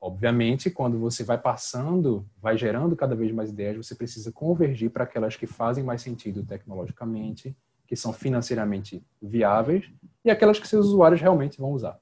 Obviamente, 0.00 0.70
quando 0.70 0.98
você 0.98 1.24
vai 1.24 1.38
passando, 1.38 2.24
vai 2.40 2.56
gerando 2.56 2.94
cada 2.94 3.16
vez 3.16 3.32
mais 3.32 3.50
ideias, 3.50 3.76
você 3.76 3.94
precisa 3.94 4.30
convergir 4.30 4.90
para 4.90 5.04
aquelas 5.04 5.34
que 5.34 5.46
fazem 5.46 5.82
mais 5.82 6.02
sentido 6.02 6.44
tecnologicamente, 6.44 7.56
que 7.86 7.96
são 7.96 8.12
financeiramente 8.12 9.04
viáveis 9.20 9.90
e 10.24 10.30
aquelas 10.30 10.60
que 10.60 10.68
seus 10.68 10.86
usuários 10.86 11.20
realmente 11.20 11.58
vão 11.58 11.72
usar. 11.72 11.98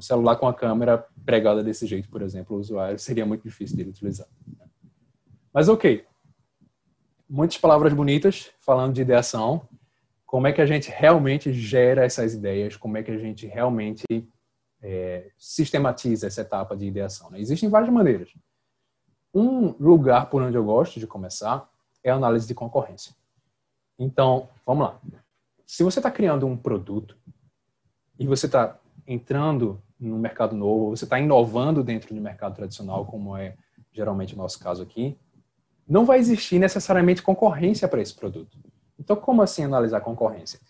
Um 0.00 0.02
celular 0.02 0.36
com 0.36 0.48
a 0.48 0.54
câmera 0.54 1.06
pregada 1.26 1.62
desse 1.62 1.86
jeito, 1.86 2.08
por 2.08 2.22
exemplo, 2.22 2.56
o 2.56 2.58
usuário 2.58 2.98
seria 2.98 3.26
muito 3.26 3.42
difícil 3.42 3.76
de 3.76 3.82
utilizar. 3.82 4.26
Mas 5.52 5.68
ok, 5.68 6.06
muitas 7.28 7.58
palavras 7.58 7.92
bonitas 7.92 8.50
falando 8.60 8.94
de 8.94 9.02
ideação. 9.02 9.68
Como 10.24 10.46
é 10.46 10.52
que 10.52 10.62
a 10.62 10.66
gente 10.66 10.90
realmente 10.90 11.52
gera 11.52 12.04
essas 12.04 12.32
ideias? 12.32 12.76
Como 12.76 12.96
é 12.96 13.02
que 13.02 13.10
a 13.10 13.18
gente 13.18 13.46
realmente 13.46 14.04
é, 14.82 15.30
sistematiza 15.36 16.26
essa 16.26 16.40
etapa 16.40 16.76
de 16.76 16.86
ideação. 16.86 17.30
Né? 17.30 17.40
Existem 17.40 17.68
várias 17.68 17.92
maneiras. 17.92 18.30
Um 19.34 19.74
lugar 19.78 20.30
por 20.30 20.42
onde 20.42 20.56
eu 20.56 20.64
gosto 20.64 20.98
de 20.98 21.06
começar 21.06 21.68
é 22.02 22.10
a 22.10 22.14
análise 22.14 22.46
de 22.46 22.54
concorrência. 22.54 23.14
Então, 23.98 24.48
vamos 24.64 24.86
lá. 24.86 25.00
Se 25.66 25.84
você 25.84 25.98
está 25.98 26.10
criando 26.10 26.46
um 26.46 26.56
produto 26.56 27.16
e 28.18 28.26
você 28.26 28.46
está 28.46 28.78
entrando 29.06 29.80
no 30.00 30.18
mercado 30.18 30.56
novo, 30.56 30.96
você 30.96 31.04
está 31.04 31.20
inovando 31.20 31.84
dentro 31.84 32.14
do 32.14 32.20
mercado 32.20 32.56
tradicional, 32.56 33.04
como 33.04 33.36
é 33.36 33.54
geralmente 33.92 34.34
o 34.34 34.38
nosso 34.38 34.58
caso 34.58 34.82
aqui, 34.82 35.16
não 35.86 36.04
vai 36.04 36.18
existir 36.18 36.58
necessariamente 36.58 37.22
concorrência 37.22 37.86
para 37.86 38.00
esse 38.00 38.14
produto. 38.14 38.56
Então, 38.98 39.16
como 39.16 39.42
assim 39.42 39.64
analisar 39.64 40.00
concorrência? 40.00 40.60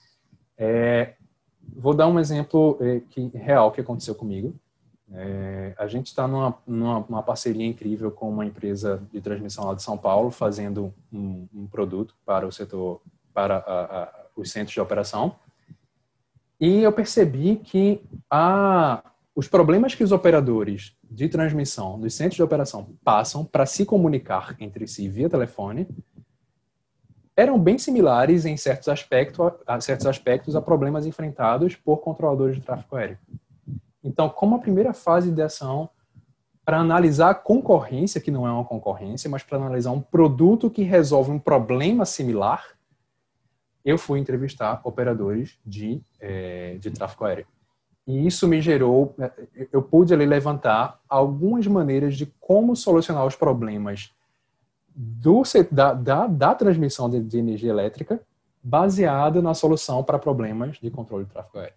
É, 0.56 1.14
vou 1.76 1.94
dar 1.94 2.08
um 2.08 2.18
exemplo 2.18 2.78
é, 2.80 3.00
que, 3.00 3.28
real 3.34 3.70
que 3.70 3.80
aconteceu 3.80 4.14
comigo. 4.14 4.54
É, 5.12 5.74
a 5.76 5.86
gente 5.86 6.06
está 6.06 6.26
numa, 6.26 6.56
numa, 6.66 7.04
numa, 7.08 7.22
parceria 7.22 7.66
incrível 7.66 8.10
com 8.10 8.30
uma 8.30 8.46
empresa 8.46 9.02
de 9.12 9.20
transmissão 9.20 9.66
lá 9.66 9.74
de 9.74 9.82
São 9.82 9.98
Paulo, 9.98 10.30
fazendo 10.30 10.94
um, 11.12 11.48
um 11.52 11.66
produto 11.66 12.14
para 12.24 12.46
o 12.46 12.52
setor, 12.52 13.00
para 13.34 13.56
a, 13.56 14.02
a, 14.02 14.12
os 14.36 14.50
centros 14.50 14.72
de 14.72 14.80
operação. 14.80 15.34
E 16.60 16.82
eu 16.82 16.92
percebi 16.92 17.56
que 17.56 18.00
a, 18.30 19.02
os 19.34 19.48
problemas 19.48 19.94
que 19.94 20.04
os 20.04 20.12
operadores 20.12 20.96
de 21.04 21.28
transmissão 21.28 21.98
dos 21.98 22.14
centros 22.14 22.36
de 22.36 22.42
operação 22.42 22.96
passam 23.04 23.44
para 23.44 23.64
se 23.64 23.84
comunicar 23.84 24.56
entre 24.58 24.86
si 24.86 25.08
via 25.08 25.28
telefone 25.28 25.86
eram 27.36 27.58
bem 27.58 27.78
similares 27.78 28.44
em 28.44 28.56
certos 28.56 28.88
aspectos, 28.88 29.52
a, 29.66 29.80
certos 29.80 30.06
aspectos 30.06 30.54
a 30.54 30.60
problemas 30.60 31.06
enfrentados 31.06 31.74
por 31.74 31.98
controladores 31.98 32.56
de 32.56 32.62
tráfego 32.62 32.96
aéreo. 32.96 33.18
Então, 34.02 34.28
como 34.28 34.56
a 34.56 34.58
primeira 34.58 34.92
fase 34.92 35.30
de 35.30 35.40
ação 35.40 35.88
para 36.64 36.78
analisar 36.78 37.30
a 37.30 37.34
concorrência, 37.34 38.20
que 38.20 38.30
não 38.30 38.46
é 38.46 38.52
uma 38.52 38.64
concorrência, 38.64 39.30
mas 39.30 39.42
para 39.42 39.58
analisar 39.58 39.90
um 39.90 40.00
produto 40.00 40.70
que 40.70 40.82
resolve 40.82 41.30
um 41.30 41.38
problema 41.38 42.04
similar, 42.04 42.64
eu 43.84 43.96
fui 43.96 44.18
entrevistar 44.18 44.80
operadores 44.84 45.58
de, 45.64 46.02
é, 46.20 46.76
de 46.78 46.90
tráfego 46.90 47.24
aéreo. 47.24 47.46
E 48.10 48.26
isso 48.26 48.48
me 48.48 48.60
gerou, 48.60 49.14
é, 49.20 49.30
eu 49.72 49.80
pude 49.80 50.12
ali 50.12 50.26
levantar 50.26 50.98
algumas 51.08 51.64
maneiras 51.68 52.16
de 52.16 52.26
como 52.40 52.74
solucionar 52.74 53.24
os 53.24 53.36
problemas 53.36 54.12
do, 54.92 55.44
da, 55.70 55.94
da, 55.94 56.26
da 56.26 56.54
transmissão 56.56 57.08
de, 57.08 57.20
de, 57.20 57.38
energia 57.38 57.70
elétrica 57.70 58.20
baseado 58.60 59.40
na 59.40 59.54
solução 59.54 60.02
para 60.02 60.18
problemas 60.18 60.76
de 60.78 60.90
controle 60.90 61.24
de 61.24 61.30
tráfego 61.30 61.60
aéreo. 61.60 61.74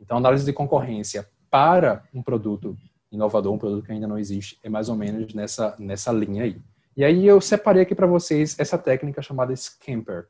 Então, 0.00 0.16
análise 0.16 0.44
de 0.44 0.52
concorrência 0.52 1.28
para 1.48 2.02
um 2.12 2.20
produto 2.20 2.76
inovador, 3.12 3.54
um 3.54 3.58
produto 3.58 3.84
que 3.84 3.92
ainda 3.92 4.08
não 4.08 4.18
existe, 4.18 4.58
é 4.64 4.68
mais 4.68 4.88
ou 4.88 4.96
menos 4.96 5.32
nessa, 5.34 5.76
nessa 5.78 6.10
linha 6.10 6.42
aí. 6.42 6.60
E 6.96 7.04
aí 7.04 7.24
eu 7.24 7.40
separei 7.40 7.82
aqui 7.82 7.94
para 7.94 8.08
vocês 8.08 8.58
essa 8.58 8.76
técnica 8.76 9.22
chamada 9.22 9.54
Scamper. 9.54 10.26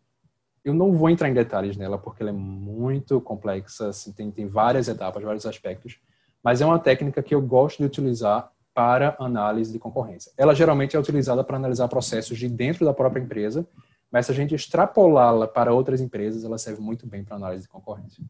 Eu 0.66 0.74
não 0.74 0.92
vou 0.92 1.08
entrar 1.08 1.28
em 1.28 1.32
detalhes 1.32 1.76
nela 1.76 1.96
porque 1.96 2.24
ela 2.24 2.30
é 2.30 2.32
muito 2.32 3.20
complexa, 3.20 3.90
assim, 3.90 4.10
tem, 4.12 4.32
tem 4.32 4.48
várias 4.48 4.88
etapas, 4.88 5.22
vários 5.22 5.46
aspectos, 5.46 6.00
mas 6.42 6.60
é 6.60 6.66
uma 6.66 6.80
técnica 6.80 7.22
que 7.22 7.32
eu 7.32 7.40
gosto 7.40 7.78
de 7.78 7.84
utilizar 7.84 8.50
para 8.74 9.14
análise 9.20 9.72
de 9.72 9.78
concorrência. 9.78 10.32
Ela 10.36 10.56
geralmente 10.56 10.96
é 10.96 10.98
utilizada 10.98 11.44
para 11.44 11.56
analisar 11.56 11.86
processos 11.86 12.36
de 12.36 12.48
dentro 12.48 12.84
da 12.84 12.92
própria 12.92 13.22
empresa, 13.22 13.64
mas 14.10 14.26
se 14.26 14.32
a 14.32 14.34
gente 14.34 14.56
extrapolá-la 14.56 15.46
para 15.46 15.72
outras 15.72 16.00
empresas, 16.00 16.42
ela 16.42 16.58
serve 16.58 16.80
muito 16.80 17.06
bem 17.06 17.22
para 17.22 17.36
análise 17.36 17.62
de 17.62 17.68
concorrência. 17.68 18.24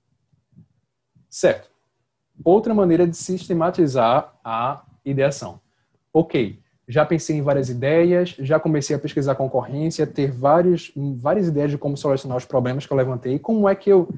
Certo. 1.30 1.70
Outra 2.44 2.74
maneira 2.74 3.06
de 3.06 3.16
sistematizar 3.16 4.38
a 4.44 4.84
ideação. 5.06 5.58
Ok, 6.12 6.62
já 6.88 7.04
pensei 7.04 7.36
em 7.36 7.42
várias 7.42 7.68
ideias, 7.68 8.30
já 8.38 8.60
comecei 8.60 8.94
a 8.94 8.98
pesquisar 8.98 9.34
concorrência, 9.34 10.06
ter 10.06 10.30
vários, 10.30 10.92
várias 11.16 11.48
ideias 11.48 11.70
de 11.70 11.78
como 11.78 11.96
solucionar 11.96 12.36
os 12.36 12.44
problemas 12.44 12.86
que 12.86 12.92
eu 12.92 12.96
levantei. 12.96 13.38
Como 13.38 13.68
é 13.68 13.74
que 13.74 13.90
eu 13.90 14.08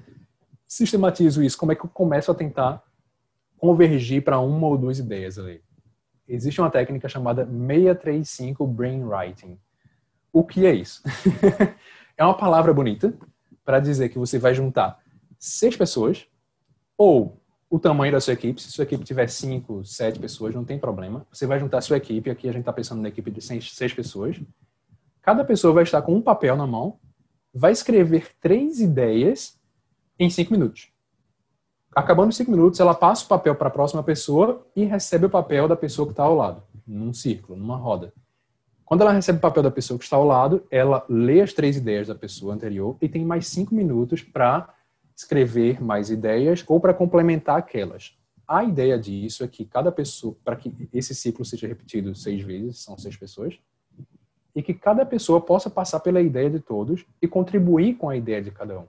sistematizo 0.66 1.42
isso? 1.42 1.56
Como 1.56 1.72
é 1.72 1.74
que 1.74 1.84
eu 1.84 1.88
começo 1.88 2.30
a 2.30 2.34
tentar 2.34 2.82
convergir 3.56 4.22
para 4.22 4.38
uma 4.38 4.66
ou 4.66 4.76
duas 4.76 4.98
ideias 4.98 5.38
ali? 5.38 5.62
existe 6.28 6.60
uma 6.60 6.70
técnica 6.70 7.08
chamada 7.08 7.46
635 7.46 8.66
Brainwriting. 8.66 9.58
O 10.32 10.44
que 10.44 10.66
é 10.66 10.74
isso? 10.74 11.02
é 12.16 12.24
uma 12.24 12.36
palavra 12.36 12.72
bonita 12.72 13.14
para 13.64 13.80
dizer 13.80 14.10
que 14.10 14.18
você 14.18 14.38
vai 14.38 14.54
juntar 14.54 14.98
seis 15.38 15.74
pessoas 15.74 16.26
ou 16.96 17.40
o 17.70 17.78
tamanho 17.78 18.12
da 18.12 18.20
sua 18.20 18.32
equipe. 18.32 18.60
Se 18.60 18.70
sua 18.70 18.84
equipe 18.84 19.04
tiver 19.04 19.28
cinco, 19.28 19.84
sete 19.84 20.18
pessoas, 20.18 20.54
não 20.54 20.64
tem 20.64 20.78
problema. 20.78 21.26
Você 21.30 21.46
vai 21.46 21.58
juntar 21.60 21.78
a 21.78 21.82
sua 21.82 21.96
equipe. 21.96 22.30
Aqui 22.30 22.48
a 22.48 22.52
gente 22.52 22.60
está 22.60 22.72
pensando 22.72 23.02
na 23.02 23.08
equipe 23.08 23.30
de 23.30 23.40
seis, 23.40 23.72
seis 23.74 23.92
pessoas. 23.92 24.40
Cada 25.22 25.44
pessoa 25.44 25.74
vai 25.74 25.82
estar 25.82 26.00
com 26.02 26.14
um 26.14 26.22
papel 26.22 26.56
na 26.56 26.66
mão, 26.66 26.98
vai 27.52 27.72
escrever 27.72 28.28
três 28.40 28.80
ideias 28.80 29.58
em 30.18 30.30
cinco 30.30 30.52
minutos. 30.52 30.90
Acabando 31.94 32.30
os 32.30 32.36
cinco 32.36 32.50
minutos, 32.50 32.80
ela 32.80 32.94
passa 32.94 33.24
o 33.24 33.28
papel 33.28 33.54
para 33.54 33.68
a 33.68 33.70
próxima 33.70 34.02
pessoa 34.02 34.66
e 34.74 34.84
recebe 34.84 35.26
o 35.26 35.30
papel 35.30 35.68
da 35.68 35.76
pessoa 35.76 36.06
que 36.06 36.12
está 36.12 36.22
ao 36.22 36.34
lado, 36.34 36.62
num 36.86 37.12
círculo, 37.12 37.58
numa 37.58 37.76
roda. 37.76 38.12
Quando 38.84 39.02
ela 39.02 39.12
recebe 39.12 39.38
o 39.38 39.42
papel 39.42 39.62
da 39.62 39.70
pessoa 39.70 39.98
que 39.98 40.04
está 40.04 40.16
ao 40.16 40.24
lado, 40.24 40.64
ela 40.70 41.04
lê 41.08 41.42
as 41.42 41.52
três 41.52 41.76
ideias 41.76 42.08
da 42.08 42.14
pessoa 42.14 42.54
anterior 42.54 42.96
e 43.02 43.08
tem 43.08 43.22
mais 43.24 43.46
cinco 43.46 43.74
minutos 43.74 44.22
para 44.22 44.72
escrever 45.18 45.82
mais 45.82 46.10
ideias 46.10 46.64
ou 46.68 46.78
para 46.78 46.94
complementar 46.94 47.58
aquelas. 47.58 48.16
A 48.46 48.62
ideia 48.62 48.96
disso 48.96 49.42
é 49.42 49.48
que 49.48 49.64
cada 49.64 49.90
pessoa, 49.90 50.36
para 50.44 50.54
que 50.54 50.72
esse 50.92 51.12
ciclo 51.14 51.44
seja 51.44 51.66
repetido 51.66 52.14
seis 52.14 52.40
vezes, 52.40 52.78
são 52.78 52.96
seis 52.96 53.16
pessoas, 53.16 53.58
e 54.54 54.62
que 54.62 54.72
cada 54.72 55.04
pessoa 55.04 55.40
possa 55.40 55.68
passar 55.68 56.00
pela 56.00 56.20
ideia 56.20 56.48
de 56.48 56.60
todos 56.60 57.04
e 57.20 57.26
contribuir 57.26 57.96
com 57.96 58.08
a 58.08 58.16
ideia 58.16 58.40
de 58.40 58.52
cada 58.52 58.78
um. 58.78 58.86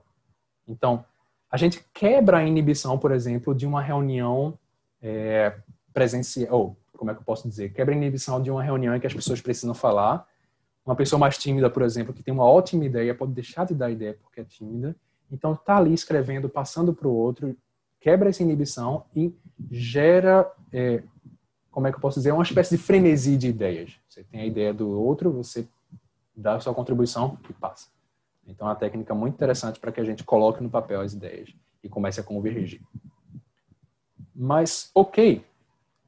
Então, 0.66 1.04
a 1.50 1.56
gente 1.56 1.84
quebra 1.92 2.38
a 2.38 2.44
inibição, 2.44 2.96
por 2.96 3.10
exemplo, 3.10 3.52
de 3.52 3.66
uma 3.66 3.82
reunião 3.82 4.56
é, 5.02 5.56
presencial, 5.92 6.52
ou 6.52 6.76
como 6.96 7.10
é 7.10 7.14
que 7.14 7.20
eu 7.20 7.24
posso 7.24 7.48
dizer? 7.48 7.72
Quebra 7.72 7.92
a 7.92 7.96
inibição 7.96 8.40
de 8.40 8.50
uma 8.50 8.62
reunião 8.62 8.94
em 8.94 9.00
que 9.00 9.06
as 9.06 9.14
pessoas 9.14 9.40
precisam 9.40 9.74
falar. 9.74 10.26
Uma 10.86 10.94
pessoa 10.94 11.18
mais 11.18 11.36
tímida, 11.36 11.68
por 11.68 11.82
exemplo, 11.82 12.14
que 12.14 12.22
tem 12.22 12.32
uma 12.32 12.44
ótima 12.44 12.84
ideia, 12.84 13.14
pode 13.14 13.32
deixar 13.32 13.66
de 13.66 13.74
dar 13.74 13.90
ideia 13.90 14.16
porque 14.22 14.40
é 14.40 14.44
tímida. 14.44 14.94
Então, 15.32 15.54
tá 15.54 15.76
ali 15.76 15.94
escrevendo, 15.94 16.48
passando 16.48 16.92
para 16.92 17.06
o 17.06 17.14
outro, 17.14 17.56
quebra 18.00 18.28
essa 18.28 18.42
inibição 18.42 19.04
e 19.14 19.34
gera, 19.70 20.50
é, 20.72 21.02
como 21.70 21.86
é 21.86 21.90
que 21.90 21.96
eu 21.96 22.00
posso 22.00 22.18
dizer, 22.18 22.32
uma 22.32 22.42
espécie 22.42 22.76
de 22.76 22.82
frenesi 22.82 23.36
de 23.36 23.48
ideias. 23.48 23.96
Você 24.08 24.24
tem 24.24 24.40
a 24.40 24.46
ideia 24.46 24.74
do 24.74 24.88
outro, 25.00 25.30
você 25.30 25.66
dá 26.34 26.56
a 26.56 26.60
sua 26.60 26.74
contribuição 26.74 27.38
e 27.48 27.52
passa. 27.52 27.88
Então, 28.46 28.66
é 28.66 28.70
uma 28.70 28.76
técnica 28.76 29.14
muito 29.14 29.34
interessante 29.34 29.78
para 29.78 29.92
que 29.92 30.00
a 30.00 30.04
gente 30.04 30.24
coloque 30.24 30.62
no 30.62 30.70
papel 30.70 31.00
as 31.00 31.12
ideias 31.12 31.54
e 31.82 31.88
comece 31.88 32.20
a 32.20 32.24
convergir. 32.24 32.80
Mas, 34.34 34.90
ok, 34.94 35.44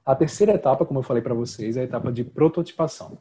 a 0.05 0.17
terceira 0.17 0.55
etapa, 0.55 0.85
como 0.85 0.99
eu 0.99 1.05
falei 1.05 1.23
para 1.23 1.35
vocês, 1.35 1.77
é 1.77 1.83
a 1.83 1.85
etapa 1.85 2.11
de 2.11 2.25
prototipação. 2.25 3.19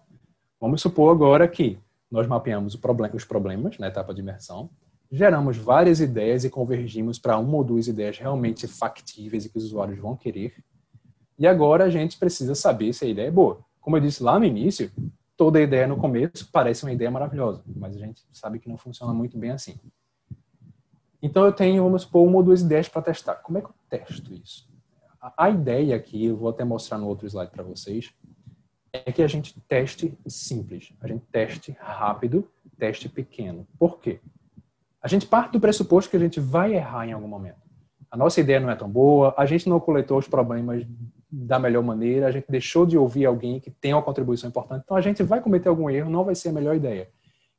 Vamos 0.59 0.81
supor 0.81 1.13
agora 1.13 1.47
que 1.47 1.77
nós 2.09 2.27
mapeamos 2.27 2.77
os 3.13 3.25
problemas 3.25 3.77
na 3.77 3.87
etapa 3.87 4.13
de 4.13 4.21
imersão, 4.21 4.69
geramos 5.11 5.57
várias 5.57 5.99
ideias 5.99 6.45
e 6.45 6.49
convergimos 6.49 7.19
para 7.19 7.37
uma 7.37 7.57
ou 7.57 7.63
duas 7.63 7.87
ideias 7.87 8.17
realmente 8.17 8.65
factíveis 8.65 9.45
e 9.45 9.49
que 9.49 9.57
os 9.57 9.65
usuários 9.65 9.99
vão 9.99 10.15
querer. 10.15 10.63
E 11.37 11.45
agora 11.45 11.83
a 11.83 11.89
gente 11.89 12.17
precisa 12.17 12.55
saber 12.55 12.93
se 12.93 13.03
a 13.03 13.07
ideia 13.07 13.27
é 13.27 13.31
boa. 13.31 13.59
Como 13.81 13.97
eu 13.97 14.01
disse 14.01 14.23
lá 14.23 14.39
no 14.39 14.45
início, 14.45 14.91
toda 15.35 15.59
ideia 15.59 15.87
no 15.87 15.97
começo 15.97 16.49
parece 16.51 16.85
uma 16.85 16.93
ideia 16.93 17.11
maravilhosa, 17.11 17.61
mas 17.75 17.95
a 17.95 17.99
gente 17.99 18.23
sabe 18.31 18.59
que 18.59 18.69
não 18.69 18.77
funciona 18.77 19.13
muito 19.13 19.37
bem 19.37 19.51
assim. 19.51 19.75
Então 21.21 21.45
eu 21.45 21.51
tenho, 21.51 21.83
vamos 21.83 22.03
supor, 22.03 22.25
uma 22.25 22.37
ou 22.37 22.43
duas 22.43 22.61
ideias 22.61 22.87
para 22.87 23.01
testar. 23.01 23.35
Como 23.35 23.57
é 23.57 23.61
que 23.61 23.67
eu 23.67 23.75
testo 23.89 24.33
isso? 24.33 24.69
A, 25.37 25.49
ideia 25.49 25.95
aqui, 25.95 26.25
eu 26.25 26.37
vou 26.37 26.49
até 26.49 26.63
mostrar 26.63 26.97
no 26.97 27.07
outro 27.07 27.27
slide 27.27 27.51
para 27.51 27.63
vocês, 27.63 28.11
é 28.91 29.11
que 29.11 29.21
a 29.21 29.27
gente 29.27 29.59
teste 29.67 30.17
simples, 30.25 30.91
a 30.99 31.07
gente 31.07 31.23
teste 31.31 31.77
rápido, 31.79 32.49
teste 32.77 33.07
pequeno. 33.07 33.67
Por 33.77 33.99
quê? 33.99 34.19
A 35.01 35.07
gente 35.07 35.25
parte 35.25 35.51
do 35.51 35.59
pressuposto 35.59 36.11
que 36.11 36.17
a 36.17 36.19
gente 36.19 36.39
vai 36.39 36.75
errar 36.75 37.07
em 37.07 37.11
algum 37.11 37.27
momento. 37.27 37.59
A 38.09 38.17
nossa 38.17 38.39
ideia 38.39 38.59
não 38.59 38.69
é 38.69 38.75
tão 38.75 38.89
boa, 38.89 39.33
a 39.37 39.45
gente 39.45 39.67
não 39.67 39.79
coletou 39.79 40.19
os 40.19 40.27
problemas 40.27 40.85
da 41.31 41.57
melhor 41.57 41.81
maneira, 41.81 42.27
a 42.27 42.31
gente 42.31 42.45
deixou 42.49 42.85
de 42.85 42.97
ouvir 42.97 43.25
alguém 43.25 43.59
que 43.59 43.71
tem 43.71 43.93
uma 43.93 44.03
contribuição 44.03 44.49
importante, 44.49 44.83
então 44.83 44.97
a 44.97 45.01
gente 45.01 45.23
vai 45.23 45.39
cometer 45.39 45.69
algum 45.69 45.89
erro, 45.89 46.09
não 46.09 46.25
vai 46.25 46.35
ser 46.35 46.49
a 46.49 46.51
melhor 46.51 46.75
ideia. 46.75 47.09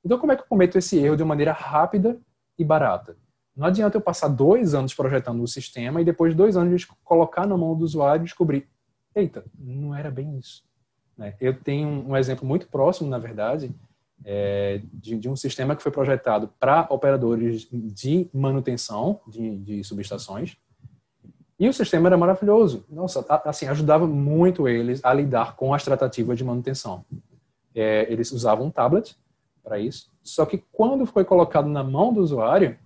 Então, 0.05 0.19
como 0.19 0.31
é 0.31 0.37
que 0.37 0.43
eu 0.43 0.47
cometo 0.47 0.77
esse 0.77 0.99
erro 0.99 1.17
de 1.17 1.25
maneira 1.25 1.53
rápida 1.53 2.21
e 2.59 2.65
barata? 2.65 3.17
Não 3.57 3.67
adianta 3.67 3.97
eu 3.97 4.01
passar 4.01 4.29
dois 4.29 4.75
anos 4.75 4.95
projetando 4.95 5.43
o 5.43 5.49
sistema 5.49 6.01
e 6.01 6.05
depois 6.05 6.33
de 6.33 6.37
dois 6.37 6.57
anos 6.57 6.87
colocar 7.03 7.47
na 7.47 7.57
mão 7.57 7.77
do 7.77 7.85
usuário 7.85 8.23
e 8.23 8.25
descobrir, 8.25 8.69
eita, 9.15 9.45
não 9.59 9.95
era 9.95 10.11
bem 10.11 10.39
isso. 10.39 10.63
Né? 11.17 11.35
Eu 11.41 11.59
tenho 11.59 11.89
um 11.89 12.17
exemplo 12.17 12.47
muito 12.47 12.69
próximo, 12.69 13.09
na 13.09 13.19
verdade, 13.19 13.75
é, 14.25 14.81
de, 14.93 15.19
de, 15.19 15.29
um 15.29 15.37
sistema 15.37 15.75
que 15.75 15.83
foi 15.83 15.91
projetado 15.91 16.49
para 16.61 16.87
operadores 16.91 17.69
de 17.71 18.29
manutenção 18.33 19.21
de, 19.27 19.59
de 19.59 19.85
subestações, 19.85 20.57
e 21.59 21.69
o 21.69 21.73
sistema 21.73 22.09
era 22.09 22.17
maravilhoso. 22.17 22.85
Nossa, 22.91 23.25
assim, 23.45 23.69
ajudava 23.69 24.07
muito 24.07 24.67
eles 24.69 25.05
a 25.05 25.15
lidar 25.15 25.55
com 25.55 25.73
as 25.73 25.85
tratativas 25.85 26.37
de 26.37 26.45
manutenção. 26.45 27.05
É, 27.75 28.11
eles 28.13 28.33
usavam 28.33 28.67
um 28.67 28.71
tablet 28.71 29.17
para 29.63 29.79
isso. 29.79 30.11
Só 30.23 30.45
que 30.45 30.65
quando 30.73 31.07
foi 31.07 31.25
colocado 31.25 31.69
na 31.69 31.85
mão 31.85 32.13
do 32.13 32.21
usuário, 32.21 32.77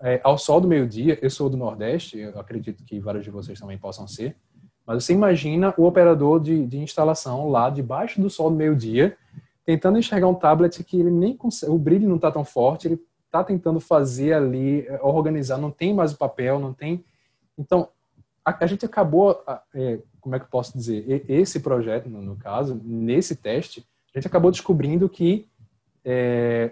é, 0.00 0.20
ao 0.22 0.38
sol 0.38 0.60
do 0.60 0.68
meio-dia, 0.68 1.18
eu 1.20 1.28
sou 1.30 1.50
do 1.50 1.56
Nordeste, 1.56 2.18
eu 2.18 2.38
acredito 2.38 2.84
que 2.84 3.00
vários 3.00 3.24
de 3.24 3.30
vocês 3.30 3.58
também 3.58 3.76
possam 3.76 4.06
ser, 4.06 4.36
mas 4.86 5.04
você 5.04 5.12
imagina 5.12 5.74
o 5.76 5.84
operador 5.84 6.40
de, 6.40 6.64
de 6.64 6.78
instalação 6.78 7.48
lá 7.50 7.68
debaixo 7.68 8.20
do 8.20 8.30
sol 8.30 8.50
do 8.50 8.56
meio-dia, 8.56 9.18
tentando 9.68 9.98
enxergar 9.98 10.28
um 10.28 10.34
tablet 10.34 10.82
que 10.82 10.98
ele 10.98 11.10
nem 11.10 11.36
consegue, 11.36 11.70
o 11.70 11.76
brilho 11.76 12.08
não 12.08 12.16
está 12.16 12.32
tão 12.32 12.42
forte, 12.42 12.88
ele 12.88 12.98
está 13.26 13.44
tentando 13.44 13.78
fazer 13.78 14.32
ali, 14.32 14.86
é, 14.86 14.98
organizar, 15.02 15.58
não 15.58 15.70
tem 15.70 15.92
mais 15.92 16.12
o 16.12 16.16
papel, 16.16 16.58
não 16.58 16.72
tem 16.72 17.04
então, 17.58 17.88
a, 18.42 18.64
a 18.64 18.66
gente 18.66 18.86
acabou, 18.86 19.44
é, 19.74 19.98
como 20.20 20.36
é 20.36 20.38
que 20.38 20.46
eu 20.46 20.50
posso 20.50 20.78
dizer, 20.78 21.24
esse 21.28 21.60
projeto, 21.60 22.08
no, 22.08 22.22
no, 22.22 22.36
caso, 22.36 22.80
nesse 22.82 23.34
teste, 23.34 23.84
a 24.14 24.18
gente 24.18 24.28
acabou 24.28 24.50
descobrindo 24.50 25.06
que 25.08 25.46
é, 26.02 26.70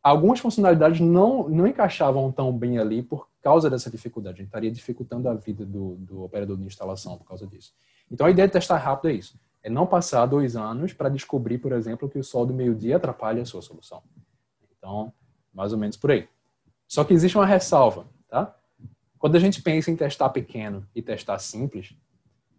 algumas 0.00 0.38
funcionalidades 0.38 1.00
não, 1.00 1.48
não 1.48 1.66
encaixavam 1.66 2.30
tão 2.30 2.56
bem 2.56 2.78
ali 2.78 3.02
por 3.02 3.26
causa 3.42 3.70
dessa 3.70 3.90
dificuldade. 3.90 4.34
A 4.34 4.38
gente 4.38 4.46
estaria 4.46 4.70
dificultando 4.70 5.28
a 5.28 5.34
vida 5.34 5.64
do, 5.64 5.96
do 5.96 6.22
operador 6.22 6.56
de 6.56 6.62
instalação 6.64 7.16
por 7.16 7.26
causa 7.26 7.46
disso. 7.46 7.72
Então, 8.10 8.26
a 8.26 8.30
ideia 8.30 8.46
de 8.46 8.52
testar 8.52 8.76
rápido 8.76 9.10
é 9.10 9.14
isso. 9.14 9.36
É 9.68 9.70
não 9.70 9.86
passar 9.86 10.24
dois 10.24 10.56
anos 10.56 10.94
para 10.94 11.10
descobrir, 11.10 11.58
por 11.58 11.72
exemplo, 11.72 12.08
que 12.08 12.18
o 12.18 12.24
sol 12.24 12.46
do 12.46 12.54
meio-dia 12.54 12.96
atrapalha 12.96 13.42
a 13.42 13.44
sua 13.44 13.60
solução. 13.60 14.02
Então, 14.78 15.12
mais 15.52 15.74
ou 15.74 15.78
menos 15.78 15.94
por 15.94 16.10
aí. 16.10 16.26
Só 16.86 17.04
que 17.04 17.12
existe 17.12 17.36
uma 17.36 17.44
ressalva, 17.44 18.06
tá? 18.30 18.56
Quando 19.18 19.36
a 19.36 19.38
gente 19.38 19.60
pensa 19.60 19.90
em 19.90 19.96
testar 19.96 20.30
pequeno 20.30 20.88
e 20.94 21.02
testar 21.02 21.38
simples, 21.38 21.94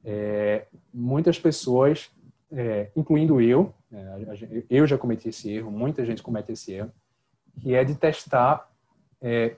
é, 0.06 0.68
muitas 0.94 1.40
pessoas, 1.40 2.12
é, 2.52 2.92
incluindo 2.96 3.42
eu, 3.42 3.74
é, 3.92 4.66
eu 4.70 4.86
já 4.86 4.96
cometi 4.96 5.30
esse 5.30 5.52
erro, 5.52 5.72
muita 5.72 6.06
gente 6.06 6.22
comete 6.22 6.52
esse 6.52 6.74
erro, 6.74 6.92
que 7.60 7.74
é 7.74 7.84
de 7.84 7.96
testar 7.96 8.70
é, 9.20 9.56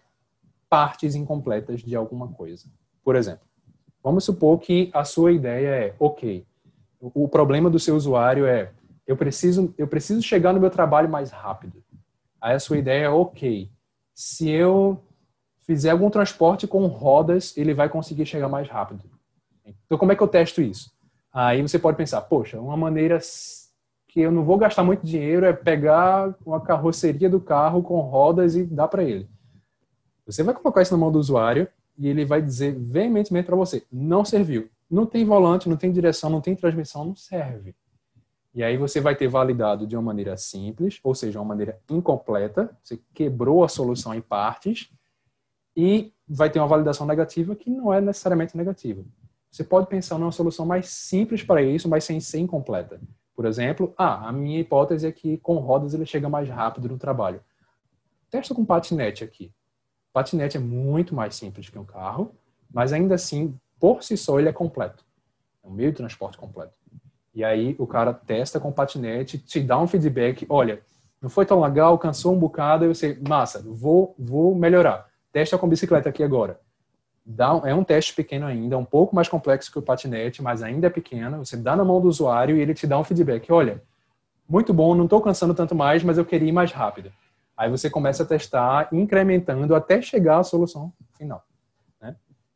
partes 0.70 1.16
incompletas 1.16 1.82
de 1.82 1.98
alguma 1.98 2.30
coisa. 2.30 2.66
Por 3.04 3.18
exemplo, 3.18 3.46
vamos 4.02 4.24
supor 4.24 4.58
que 4.58 4.90
a 4.94 5.04
sua 5.04 5.34
ideia 5.34 5.68
é, 5.68 5.96
ok, 6.00 6.46
o 7.02 7.28
problema 7.28 7.70
do 7.70 7.80
seu 7.80 7.96
usuário 7.96 8.46
é, 8.46 8.72
eu 9.08 9.18
preciso, 9.18 9.74
eu 9.78 9.88
preciso 9.88 10.22
chegar 10.22 10.54
no 10.54 10.60
meu 10.60 10.70
trabalho 10.70 11.10
mais 11.10 11.32
rápido. 11.32 11.84
Aí 12.40 12.54
a 12.54 12.60
sua 12.60 12.78
ideia 12.78 13.06
é, 13.06 13.10
ok, 13.10 13.70
se 14.14 14.50
eu 14.50 15.02
fizer 15.62 15.90
algum 15.90 16.10
transporte 16.10 16.68
com 16.68 16.86
rodas, 16.88 17.56
ele 17.58 17.74
vai 17.74 17.90
conseguir 17.90 18.26
chegar 18.26 18.48
mais 18.48 18.70
rápido. 18.70 19.04
Então, 19.86 19.98
como 19.98 20.12
é 20.12 20.16
que 20.16 20.24
eu 20.24 20.28
testo 20.28 20.62
isso? 20.62 20.92
Aí 21.34 21.62
você 21.62 21.80
pode 21.80 21.98
pensar, 21.98 22.22
poxa, 22.22 22.60
uma 22.60 22.76
maneira 22.76 23.20
que 24.08 24.20
eu 24.20 24.32
não 24.32 24.44
vou 24.44 24.58
gastar 24.58 24.84
muito 24.84 25.06
dinheiro 25.06 25.46
é 25.46 25.54
pegar 25.54 26.36
uma 26.46 26.60
carroceria 26.60 27.30
do 27.30 27.40
carro 27.40 27.82
com 27.82 28.00
rodas 28.02 28.56
e 28.56 28.64
dar 28.64 28.88
para 28.88 29.04
ele. 29.04 29.30
Você 30.26 30.44
vai 30.44 30.54
colocar 30.54 30.82
isso 30.82 30.94
na 30.94 30.98
mão 30.98 31.12
do 31.12 31.20
usuário 31.20 31.68
e 31.98 32.08
ele 32.08 32.26
vai 32.26 32.42
dizer 32.42 32.74
veementemente 32.74 33.46
para 33.46 33.56
você: 33.56 33.84
não 33.92 34.26
serviu. 34.26 34.70
Não 34.92 35.06
tem 35.06 35.24
volante, 35.24 35.70
não 35.70 35.78
tem 35.78 35.90
direção, 35.90 36.30
não 36.30 36.42
tem 36.42 36.54
transmissão, 36.54 37.06
não 37.06 37.16
serve. 37.16 37.74
E 38.54 38.62
aí 38.62 38.76
você 38.76 39.00
vai 39.00 39.16
ter 39.16 39.30
validado 39.30 39.88
de 39.88 39.96
uma 39.96 40.02
maneira 40.02 40.36
simples, 40.36 41.00
ou 41.02 41.16
seja, 41.16 41.40
uma 41.40 41.46
maneira 41.46 41.80
incompleta. 41.90 42.78
Você 42.84 43.00
quebrou 43.14 43.64
a 43.64 43.70
solução 43.70 44.14
em 44.14 44.20
partes 44.20 44.92
e 45.78 46.14
vai 46.28 46.50
ter 46.50 46.60
uma 46.60 46.68
validação 46.68 47.08
negativa 47.08 47.56
que 47.56 47.70
não 47.70 47.94
é 47.94 48.02
necessariamente 48.02 48.58
negativa. 48.58 49.02
Você 49.50 49.64
pode 49.64 49.88
pensar 49.88 50.18
numa 50.18 50.32
solução 50.32 50.66
mais 50.66 50.90
simples 50.90 51.42
para 51.42 51.62
isso, 51.62 51.88
mas 51.88 52.04
sem 52.04 52.20
ser 52.20 52.40
incompleta. 52.40 53.00
Por 53.34 53.46
exemplo, 53.46 53.94
ah, 53.98 54.28
a 54.28 54.32
minha 54.34 54.60
hipótese 54.60 55.08
é 55.08 55.12
que 55.12 55.38
com 55.38 55.56
rodas 55.56 55.94
ele 55.94 56.06
chega 56.06 56.28
mais 56.28 56.50
rápido 56.50 56.90
no 56.90 56.98
trabalho. 56.98 57.42
Testa 58.30 58.54
com 58.54 58.66
patinete 58.66 59.24
aqui. 59.24 59.54
Patinete 60.12 60.58
é 60.58 60.60
muito 60.60 61.16
mais 61.16 61.36
simples 61.36 61.70
que 61.70 61.80
um 61.80 61.86
carro, 61.86 62.36
mas 62.74 62.92
ainda 62.92 63.16
assim, 63.16 63.58
por 63.82 64.04
si 64.04 64.16
só, 64.16 64.40
ele 64.40 64.48
é 64.48 64.54
completo. 64.54 65.04
É 65.64 65.68
um 65.68 65.72
meio 65.72 65.90
de 65.90 65.98
transporte 65.98 66.38
completo. 66.38 66.74
E 67.34 67.44
aí 67.44 67.76
o 67.80 67.88
cara 67.88 68.14
testa 68.14 68.60
com 68.60 68.72
patinete, 68.72 69.40
te 69.40 69.60
dá 69.60 69.80
um 69.80 69.88
feedback, 69.88 70.46
olha, 70.48 70.82
não 71.20 71.30
foi 71.30 71.48
tão 71.48 71.60
legal, 71.60 71.98
cansou 71.98 72.36
um 72.36 72.38
bocado, 72.38 72.86
e 72.86 72.88
você, 72.90 73.20
massa, 73.28 73.64
vou, 73.66 74.14
vou 74.20 74.54
melhorar. 74.54 75.08
Testa 75.32 75.58
com 75.58 75.68
bicicleta 75.68 76.10
aqui 76.10 76.24
agora. 76.24 76.60
Dá, 77.26 77.60
é 77.64 77.74
um 77.74 77.84
teste 77.84 78.14
pequeno 78.14 78.46
ainda, 78.46 78.78
um 78.78 78.86
pouco 78.86 79.16
mais 79.16 79.28
complexo 79.28 79.72
que 79.72 79.80
o 79.80 79.82
patinete, 79.82 80.44
mas 80.44 80.62
ainda 80.62 80.86
é 80.88 80.90
pequeno. 80.90 81.44
Você 81.44 81.58
dá 81.58 81.76
na 81.76 81.84
mão 81.84 82.00
do 82.00 82.08
usuário 82.08 82.58
e 82.58 82.62
ele 82.62 82.76
te 82.76 82.86
dá 82.86 83.00
um 83.00 83.04
feedback. 83.04 83.52
Olha, 83.52 83.82
muito 84.48 84.74
bom, 84.74 84.94
não 84.94 85.06
estou 85.06 85.22
cansando 85.22 85.56
tanto 85.56 85.74
mais, 85.74 86.04
mas 86.04 86.20
eu 86.20 86.26
queria 86.26 86.50
ir 86.50 86.52
mais 86.52 86.72
rápido. 86.72 87.12
Aí 87.58 87.70
você 87.70 87.90
começa 87.90 88.22
a 88.22 88.26
testar, 88.28 88.90
incrementando 88.92 89.74
até 89.74 90.02
chegar 90.02 90.40
à 90.40 90.44
solução 90.44 90.94
final. 91.18 91.44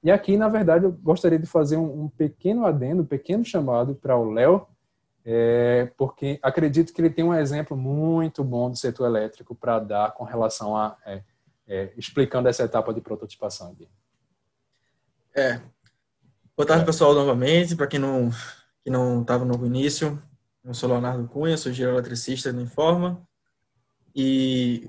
E 0.06 0.12
aqui, 0.12 0.38
na 0.38 0.48
verdade, 0.48 0.86
eu 0.86 0.92
gostaria 0.92 1.40
de 1.40 1.48
fazer 1.48 1.78
um, 1.78 2.04
um 2.04 2.10
pequeno 2.10 2.64
adendo, 2.64 3.02
um 3.02 3.08
pequeno 3.08 3.44
chamado 3.44 3.96
para 3.96 4.16
o 4.16 4.32
Léo, 4.32 4.68
é, 5.26 5.92
porque 5.98 6.38
acredito 6.44 6.94
que 6.94 7.02
ele 7.02 7.10
tem 7.10 7.26
um 7.26 7.34
exemplo 7.34 7.76
muito 7.76 8.44
bom 8.44 8.70
do 8.70 8.78
setor 8.78 9.08
elétrico 9.08 9.56
para 9.56 9.80
dar 9.80 10.14
com 10.14 10.24
relação 10.24 10.78
a 10.78 10.96
é, 11.04 11.24
é, 11.68 11.92
explicando 11.98 12.48
essa 12.48 12.62
etapa 12.62 12.94
de 12.94 13.02
prototipação 13.02 13.72
aqui. 13.72 13.90
É. 15.36 15.60
Boa 16.56 16.68
tarde, 16.68 16.86
pessoal, 16.86 17.16
novamente. 17.16 17.76
Para 17.76 17.88
quem 17.88 18.00
não 18.00 18.30
que 18.84 18.92
não 18.92 19.24
estava 19.24 19.44
no 19.44 19.66
início, 19.66 20.22
eu 20.64 20.76
sou 20.76 20.88
Leonardo 20.88 21.28
Cunha, 21.28 21.58
sou 21.58 21.72
engenheiro 21.72 21.98
eletricista 21.98 22.54
da 22.54 22.62
Informa. 22.62 23.28
E 24.16 24.88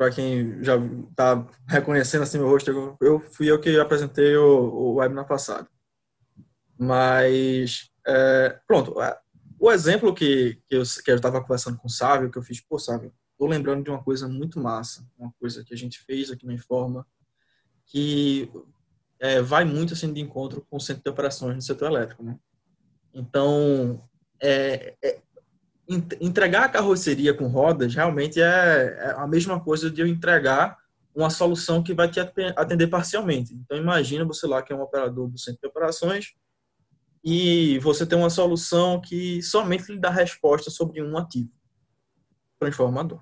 para 0.00 0.10
quem 0.10 0.64
já 0.64 0.76
está 1.10 1.46
reconhecendo 1.68 2.22
assim 2.22 2.38
meu 2.38 2.48
rosto, 2.48 2.96
eu 3.02 3.20
fui 3.32 3.50
eu 3.50 3.60
que 3.60 3.78
apresentei 3.78 4.34
o, 4.34 4.48
o 4.48 4.94
webinar 4.94 5.28
passado. 5.28 5.68
Mas, 6.78 7.90
é, 8.06 8.58
pronto, 8.66 8.98
é, 9.02 9.20
o 9.58 9.70
exemplo 9.70 10.14
que, 10.14 10.58
que 10.66 10.74
eu 10.74 10.80
estava 10.80 11.42
conversando 11.42 11.76
com 11.76 11.86
o 11.86 11.90
Sávio, 11.90 12.30
que 12.30 12.38
eu 12.38 12.42
fiz, 12.42 12.62
pô, 12.62 12.78
Sávio, 12.78 13.12
tô 13.36 13.46
lembrando 13.46 13.84
de 13.84 13.90
uma 13.90 14.02
coisa 14.02 14.26
muito 14.26 14.58
massa, 14.58 15.06
uma 15.18 15.34
coisa 15.38 15.62
que 15.62 15.74
a 15.74 15.76
gente 15.76 16.00
fez 16.00 16.30
aqui 16.30 16.46
na 16.46 16.54
Informa, 16.54 17.06
que 17.84 18.50
é, 19.18 19.42
vai 19.42 19.66
muito 19.66 19.92
assim 19.92 20.10
de 20.10 20.22
encontro 20.22 20.66
com 20.70 20.78
o 20.78 20.80
centro 20.80 21.02
de 21.02 21.10
operações 21.10 21.56
no 21.56 21.60
setor 21.60 21.90
elétrico, 21.90 22.22
né? 22.22 22.38
Então, 23.12 24.02
é, 24.40 24.96
é, 25.04 25.20
entregar 26.20 26.64
a 26.64 26.68
carroceria 26.68 27.34
com 27.34 27.48
rodas 27.48 27.94
realmente 27.94 28.40
é, 28.40 28.44
é, 28.44 29.14
a 29.16 29.26
mesma 29.26 29.58
coisa 29.60 29.90
de 29.90 30.00
eu 30.00 30.06
entregar 30.06 30.78
uma 31.12 31.28
solução 31.28 31.82
que 31.82 31.92
vai 31.92 32.08
te 32.08 32.20
atender 32.20 32.86
parcialmente. 32.86 33.52
Então, 33.54 33.76
imagina 33.76 34.24
você 34.24 34.46
lá 34.46 34.62
que 34.62 34.72
é 34.72 34.76
um 34.76 34.82
operador 34.82 35.28
do 35.28 35.36
centro 35.36 35.60
de 35.60 35.68
operações 35.68 36.34
e 37.24 37.78
você 37.80 38.06
tem 38.06 38.16
uma 38.16 38.30
solução 38.30 39.00
que 39.00 39.42
somente 39.42 39.92
lhe 39.92 39.98
dá 39.98 40.10
resposta 40.10 40.70
sobre 40.70 41.02
um 41.02 41.18
ativo, 41.18 41.50
transformador. 42.58 43.20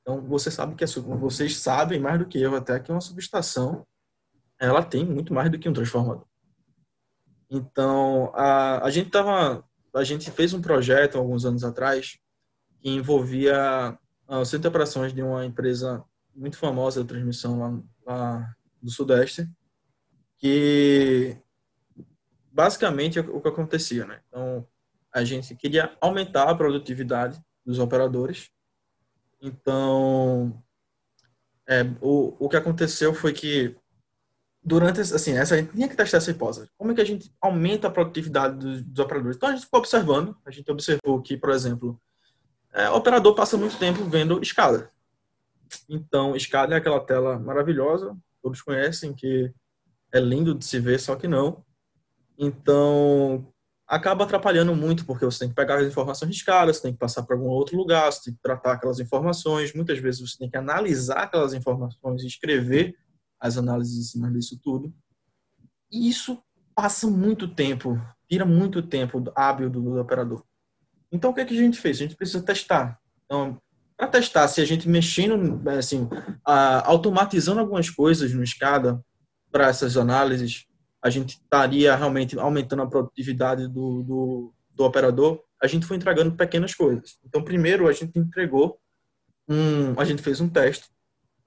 Então, 0.00 0.22
você 0.22 0.50
sabe 0.50 0.74
que 0.74 0.82
é, 0.82 0.86
vocês 0.86 1.58
sabem 1.58 2.00
mais 2.00 2.18
do 2.18 2.26
que 2.26 2.40
eu 2.40 2.56
até 2.56 2.80
que 2.80 2.90
uma 2.90 3.02
subestação 3.02 3.86
ela 4.58 4.82
tem 4.82 5.04
muito 5.04 5.32
mais 5.34 5.50
do 5.50 5.58
que 5.58 5.68
um 5.68 5.72
transformador. 5.72 6.26
Então, 7.50 8.30
a, 8.34 8.84
a 8.84 8.90
gente 8.90 9.10
tava, 9.10 9.64
a 9.94 10.04
gente 10.04 10.30
fez 10.30 10.52
um 10.54 10.60
projeto 10.60 11.18
alguns 11.18 11.44
anos 11.44 11.64
atrás 11.64 12.18
que 12.80 12.88
envolvia 12.88 13.98
o 14.28 14.44
centro 14.44 14.62
de 14.62 14.68
operações 14.68 15.12
de 15.12 15.22
uma 15.22 15.44
empresa 15.44 16.04
muito 16.34 16.56
famosa 16.56 17.02
de 17.02 17.08
transmissão 17.08 17.58
lá, 17.58 17.82
lá 18.06 18.56
do 18.80 18.90
Sudeste, 18.90 19.48
que 20.38 21.36
basicamente 22.50 23.18
é 23.18 23.22
o 23.22 23.40
que 23.40 23.48
acontecia, 23.48 24.06
né? 24.06 24.20
Então, 24.28 24.66
a 25.12 25.24
gente 25.24 25.54
queria 25.56 25.96
aumentar 26.00 26.48
a 26.48 26.54
produtividade 26.54 27.40
dos 27.64 27.78
operadores. 27.78 28.50
Então, 29.42 30.62
é, 31.66 31.82
o, 32.00 32.36
o 32.38 32.48
que 32.48 32.56
aconteceu 32.56 33.12
foi 33.12 33.32
que 33.32 33.76
durante, 34.62 35.00
assim, 35.00 35.32
essa, 35.32 35.54
a 35.54 35.58
gente 35.58 35.72
tinha 35.72 35.88
que 35.88 35.96
testar 35.96 36.18
essa 36.18 36.30
hipótese. 36.30 36.68
Como 36.76 36.92
é 36.92 36.94
que 36.94 37.00
a 37.00 37.06
gente 37.06 37.32
aumenta 37.40 37.88
a 37.88 37.90
produtividade 37.90 38.56
dos, 38.56 38.82
dos 38.82 38.98
operadores? 38.98 39.36
Então, 39.36 39.48
a 39.48 39.52
gente 39.52 39.64
ficou 39.64 39.80
observando, 39.80 40.36
a 40.44 40.50
gente 40.50 40.70
observou 40.70 41.20
que, 41.22 41.36
por 41.36 41.50
exemplo, 41.50 42.00
é, 42.72 42.88
o 42.90 42.96
operador 42.96 43.34
passa 43.34 43.56
muito 43.56 43.78
tempo 43.78 44.04
vendo 44.04 44.40
escada. 44.42 44.90
Então, 45.88 46.36
escada 46.36 46.74
é 46.74 46.78
aquela 46.78 47.00
tela 47.00 47.38
maravilhosa, 47.38 48.16
todos 48.42 48.60
conhecem, 48.60 49.14
que 49.14 49.52
é 50.12 50.20
lindo 50.20 50.54
de 50.54 50.64
se 50.64 50.78
ver, 50.78 50.98
só 50.98 51.16
que 51.16 51.28
não. 51.28 51.64
Então, 52.38 53.46
acaba 53.86 54.24
atrapalhando 54.24 54.74
muito, 54.74 55.04
porque 55.04 55.24
você 55.24 55.40
tem 55.40 55.48
que 55.48 55.54
pegar 55.54 55.78
as 55.78 55.86
informações 55.86 56.30
de 56.30 56.36
escada, 56.36 56.72
você 56.72 56.82
tem 56.82 56.92
que 56.92 56.98
passar 56.98 57.22
para 57.22 57.34
algum 57.34 57.48
outro 57.48 57.76
lugar, 57.76 58.10
você 58.10 58.24
tem 58.24 58.34
que 58.34 58.40
tratar 58.42 58.72
aquelas 58.72 59.00
informações, 59.00 59.74
muitas 59.74 59.98
vezes 59.98 60.20
você 60.20 60.38
tem 60.38 60.50
que 60.50 60.56
analisar 60.56 61.24
aquelas 61.24 61.54
informações 61.54 62.22
e 62.22 62.26
escrever 62.26 62.96
as 63.40 63.56
análises 63.56 63.98
em 63.98 64.02
cima 64.02 64.30
disso 64.30 64.60
tudo. 64.62 64.92
E 65.90 66.08
isso 66.08 66.42
passa 66.74 67.06
muito 67.06 67.48
tempo, 67.48 68.00
tira 68.28 68.44
muito 68.44 68.82
tempo 68.82 69.24
hábil 69.34 69.70
do, 69.70 69.80
do 69.80 70.00
operador. 70.00 70.44
Então, 71.10 71.30
o 71.30 71.34
que, 71.34 71.40
é 71.40 71.44
que 71.44 71.54
a 71.54 71.62
gente 71.62 71.80
fez? 71.80 71.96
A 71.96 72.00
gente 72.00 72.16
precisa 72.16 72.42
testar. 72.42 73.00
Então, 73.24 73.60
para 73.96 74.06
testar 74.06 74.46
se 74.48 74.60
a 74.60 74.64
gente 74.64 74.88
mexendo, 74.88 75.60
assim, 75.68 76.08
automatizando 76.44 77.60
algumas 77.60 77.90
coisas 77.90 78.32
no 78.32 78.42
escada 78.42 79.02
para 79.50 79.68
essas 79.68 79.96
análises, 79.96 80.66
a 81.02 81.10
gente 81.10 81.34
estaria 81.34 81.94
realmente 81.96 82.38
aumentando 82.38 82.82
a 82.82 82.86
produtividade 82.86 83.66
do, 83.66 84.02
do, 84.02 84.54
do, 84.74 84.84
operador, 84.84 85.42
a 85.60 85.66
gente 85.66 85.86
foi 85.86 85.96
entregando 85.96 86.36
pequenas 86.36 86.74
coisas. 86.74 87.18
Então, 87.24 87.42
primeiro, 87.42 87.88
a 87.88 87.92
gente 87.92 88.18
entregou 88.18 88.78
um, 89.48 89.98
a 89.98 90.04
gente 90.04 90.22
fez 90.22 90.40
um 90.40 90.48
teste 90.48 90.88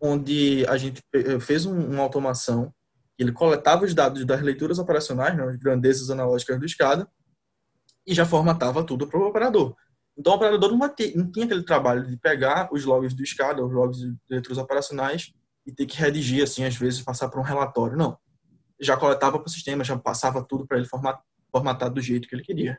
onde 0.05 0.65
a 0.67 0.75
gente 0.75 1.01
eh, 1.15 1.39
fez 1.39 1.65
uma 1.65 2.03
automação, 2.03 2.73
ele 3.17 3.31
coletava 3.31 3.85
os 3.85 3.93
dados 3.93 4.25
das 4.25 4.41
leituras 4.41 4.77
operacionais, 4.77 5.35
né, 5.37 5.45
as 5.45 5.55
grandezas 5.55 6.09
analógicas 6.09 6.59
do 6.59 6.67
SCADA, 6.67 7.09
e 8.05 8.13
já 8.13 8.25
formatava 8.25 8.83
tudo 8.83 9.07
para 9.07 9.17
o 9.17 9.27
operador. 9.29 9.73
Então, 10.17 10.33
o 10.33 10.35
operador 10.35 10.69
não, 10.71 10.77
não, 10.77 10.93
tinha 11.31 11.45
aquele 11.45 11.63
trabalho 11.63 12.05
de 12.05 12.17
pegar 12.17 12.67
os 12.73 12.83
logs 12.83 13.13
do 13.13 13.25
SCADA, 13.25 13.63
os 13.63 13.71
logs 13.71 13.97
de 13.97 14.13
leituras 14.29 14.57
operacionais, 14.57 15.33
e 15.65 15.71
ter 15.71 15.85
que 15.85 15.97
redigir, 15.97 16.43
assim, 16.43 16.65
às 16.65 16.75
vezes, 16.75 17.01
passar 17.01 17.29
para 17.29 17.39
um 17.39 17.43
relatório. 17.43 17.95
Não. 17.95 18.17
Já 18.81 18.97
coletava 18.97 19.39
para 19.39 19.47
o 19.47 19.49
sistema, 19.49 19.85
já 19.85 19.97
passava 19.97 20.43
tudo 20.43 20.67
para 20.67 20.77
ele 20.77 20.87
formatar 21.49 21.89
do 21.89 22.01
jeito 22.01 22.27
que 22.27 22.35
ele 22.35 22.43
queria. 22.43 22.77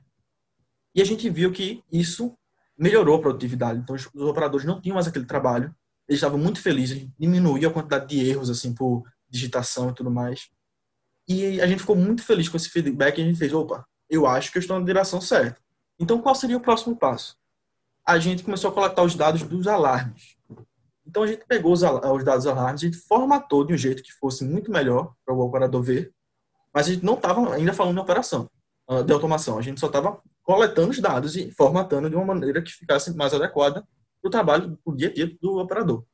E 0.95 1.01
a 1.01 1.05
gente 1.07 1.31
viu 1.31 1.51
que 1.51 1.83
isso 1.91 2.37
melhorou 2.79 3.17
a 3.17 3.21
produtividade. 3.23 3.81
Então, 3.81 3.97
os 3.97 4.07
operadores 4.15 4.67
não 4.67 4.79
tinham 4.79 4.95
mais 4.95 5.09
aquele 5.09 5.25
trabalho 5.25 5.75
eles 6.09 6.19
estavam 6.19 6.39
muito 6.39 6.61
felizes, 6.61 7.09
diminuiu 7.19 7.69
a 7.69 7.73
quantidade 7.73 8.07
de 8.09 8.29
erros, 8.29 8.51
assim, 8.51 8.75
por 8.75 9.05
digitação 9.29 9.91
e 9.91 9.95
tudo 9.95 10.11
mais. 10.11 10.49
E 11.27 11.61
a 11.61 11.67
gente 11.67 11.81
ficou 11.81 11.97
muito 11.97 12.23
feliz 12.23 12.49
com 12.49 12.57
esse 12.57 12.69
feedback 12.69 13.19
e 13.19 13.23
a 13.23 13.25
gente 13.25 13.39
fez, 13.39 13.53
opa, 13.53 13.87
eu 14.09 14.27
acho 14.27 14.53
que 14.53 14.59
eu 14.59 14.61
estou 14.61 14.79
na 14.79 14.85
direção 14.85 15.21
certa. 15.21 15.59
Então, 15.99 16.21
qual 16.21 16.35
seria 16.35 16.57
o 16.57 16.61
próximo 16.61 16.97
passo? 16.97 17.37
A 18.07 18.19
gente 18.19 18.43
começou 18.43 18.71
a 18.71 18.75
coletar 18.75 19.03
os 19.03 19.15
dados 19.15 19.43
dos 19.43 19.67
alarmes. 19.67 20.37
Então, 21.07 21.23
a 21.23 21.27
gente 21.27 21.45
pegou 21.47 21.73
os, 21.73 21.83
os 21.83 22.25
dados 22.25 22.45
dos 22.45 22.47
alarmes, 22.47 22.83
a 22.83 22.87
gente 22.87 22.99
formatou 22.99 23.65
de 23.65 23.73
um 23.73 23.77
jeito 23.77 24.03
que 24.03 24.13
fosse 24.13 24.45
muito 24.45 24.71
melhor 24.71 25.15
para 25.25 25.35
o 25.35 25.41
operador 25.41 25.83
ver, 25.83 26.13
mas 26.73 26.89
a 26.89 26.93
gente 26.93 27.05
não 27.05 27.15
estava 27.15 27.55
ainda 27.55 27.73
falando 27.73 27.95
de 27.95 28.01
operação, 28.01 28.51
ah, 28.89 29.01
de 29.01 29.13
automação. 29.13 29.59
A 29.59 29.63
gente 29.63 29.81
só 29.81 29.87
estava 29.87 30.21
coletando 30.43 30.91
os 30.91 31.01
dados 31.01 31.37
e 31.37 31.51
formatando 31.53 32.11
de 32.11 32.17
uma 32.17 32.25
maneira 32.25 32.61
que 32.61 32.73
ficasse 32.73 33.15
mais 33.17 33.33
adequada 33.33 33.87
o 34.29 34.31
trabalho, 34.31 34.79
para 34.83 34.93
o 34.93 34.97
dia 34.97 35.09
a 35.09 35.13
dia 35.13 35.37
do 35.41 35.59
operador. 35.59 36.05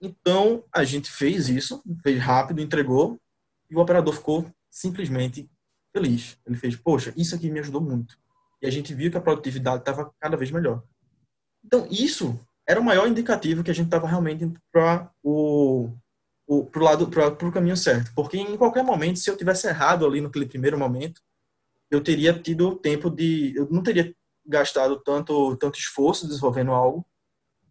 Então, 0.00 0.64
a 0.72 0.82
gente 0.84 1.10
fez 1.10 1.48
isso, 1.48 1.82
fez 2.02 2.18
rápido, 2.20 2.60
entregou, 2.60 3.20
e 3.68 3.76
o 3.76 3.80
operador 3.80 4.14
ficou 4.14 4.50
simplesmente 4.70 5.50
feliz. 5.92 6.38
Ele 6.46 6.56
fez, 6.56 6.76
poxa, 6.76 7.12
isso 7.16 7.34
aqui 7.34 7.50
me 7.50 7.60
ajudou 7.60 7.80
muito. 7.80 8.16
E 8.62 8.66
a 8.66 8.70
gente 8.70 8.94
viu 8.94 9.10
que 9.10 9.16
a 9.16 9.20
produtividade 9.20 9.80
estava 9.80 10.12
cada 10.18 10.36
vez 10.36 10.50
melhor. 10.50 10.82
Então, 11.64 11.86
isso 11.90 12.38
era 12.66 12.80
o 12.80 12.84
maior 12.84 13.08
indicativo 13.08 13.62
que 13.62 13.70
a 13.70 13.74
gente 13.74 13.86
estava 13.86 14.06
realmente 14.06 14.50
para 14.72 15.10
o, 15.22 15.90
o 16.46 16.64
pro 16.64 16.84
lado 16.84 17.08
para 17.08 17.28
o 17.28 17.52
caminho 17.52 17.76
certo. 17.76 18.12
Porque 18.14 18.38
em 18.38 18.56
qualquer 18.56 18.84
momento, 18.84 19.18
se 19.18 19.30
eu 19.30 19.36
tivesse 19.36 19.66
errado 19.66 20.06
ali 20.06 20.20
naquele 20.20 20.46
primeiro 20.46 20.78
momento, 20.78 21.20
eu 21.90 22.02
teria 22.02 22.32
tido 22.32 22.76
tempo 22.76 23.10
de. 23.10 23.54
Eu 23.56 23.68
não 23.70 23.82
teria 23.82 24.14
gastado 24.50 25.00
tanto, 25.00 25.56
tanto 25.56 25.78
esforço 25.78 26.26
desenvolvendo 26.26 26.72
algo 26.72 27.06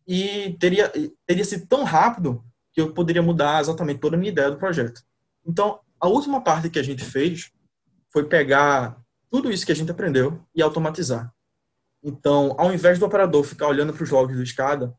e 0.07 0.57
teria, 0.59 0.91
teria 1.25 1.45
sido 1.45 1.67
tão 1.67 1.83
rápido 1.83 2.43
que 2.73 2.81
eu 2.81 2.93
poderia 2.93 3.21
mudar 3.21 3.61
exatamente 3.61 3.99
toda 3.99 4.15
a 4.15 4.19
minha 4.19 4.31
ideia 4.31 4.49
do 4.49 4.57
projeto. 4.57 5.03
Então, 5.45 5.79
a 5.99 6.07
última 6.07 6.41
parte 6.41 6.69
que 6.69 6.79
a 6.79 6.83
gente 6.83 7.03
fez 7.03 7.51
foi 8.11 8.23
pegar 8.23 8.99
tudo 9.29 9.51
isso 9.51 9.65
que 9.65 9.71
a 9.71 9.75
gente 9.75 9.91
aprendeu 9.91 10.43
e 10.55 10.61
automatizar. 10.61 11.31
Então, 12.01 12.55
ao 12.57 12.73
invés 12.73 12.97
do 12.97 13.05
operador 13.05 13.43
ficar 13.43 13.67
olhando 13.67 13.93
para 13.93 14.03
os 14.03 14.09
logs 14.09 14.37
do 14.37 14.45
SCADA, 14.45 14.95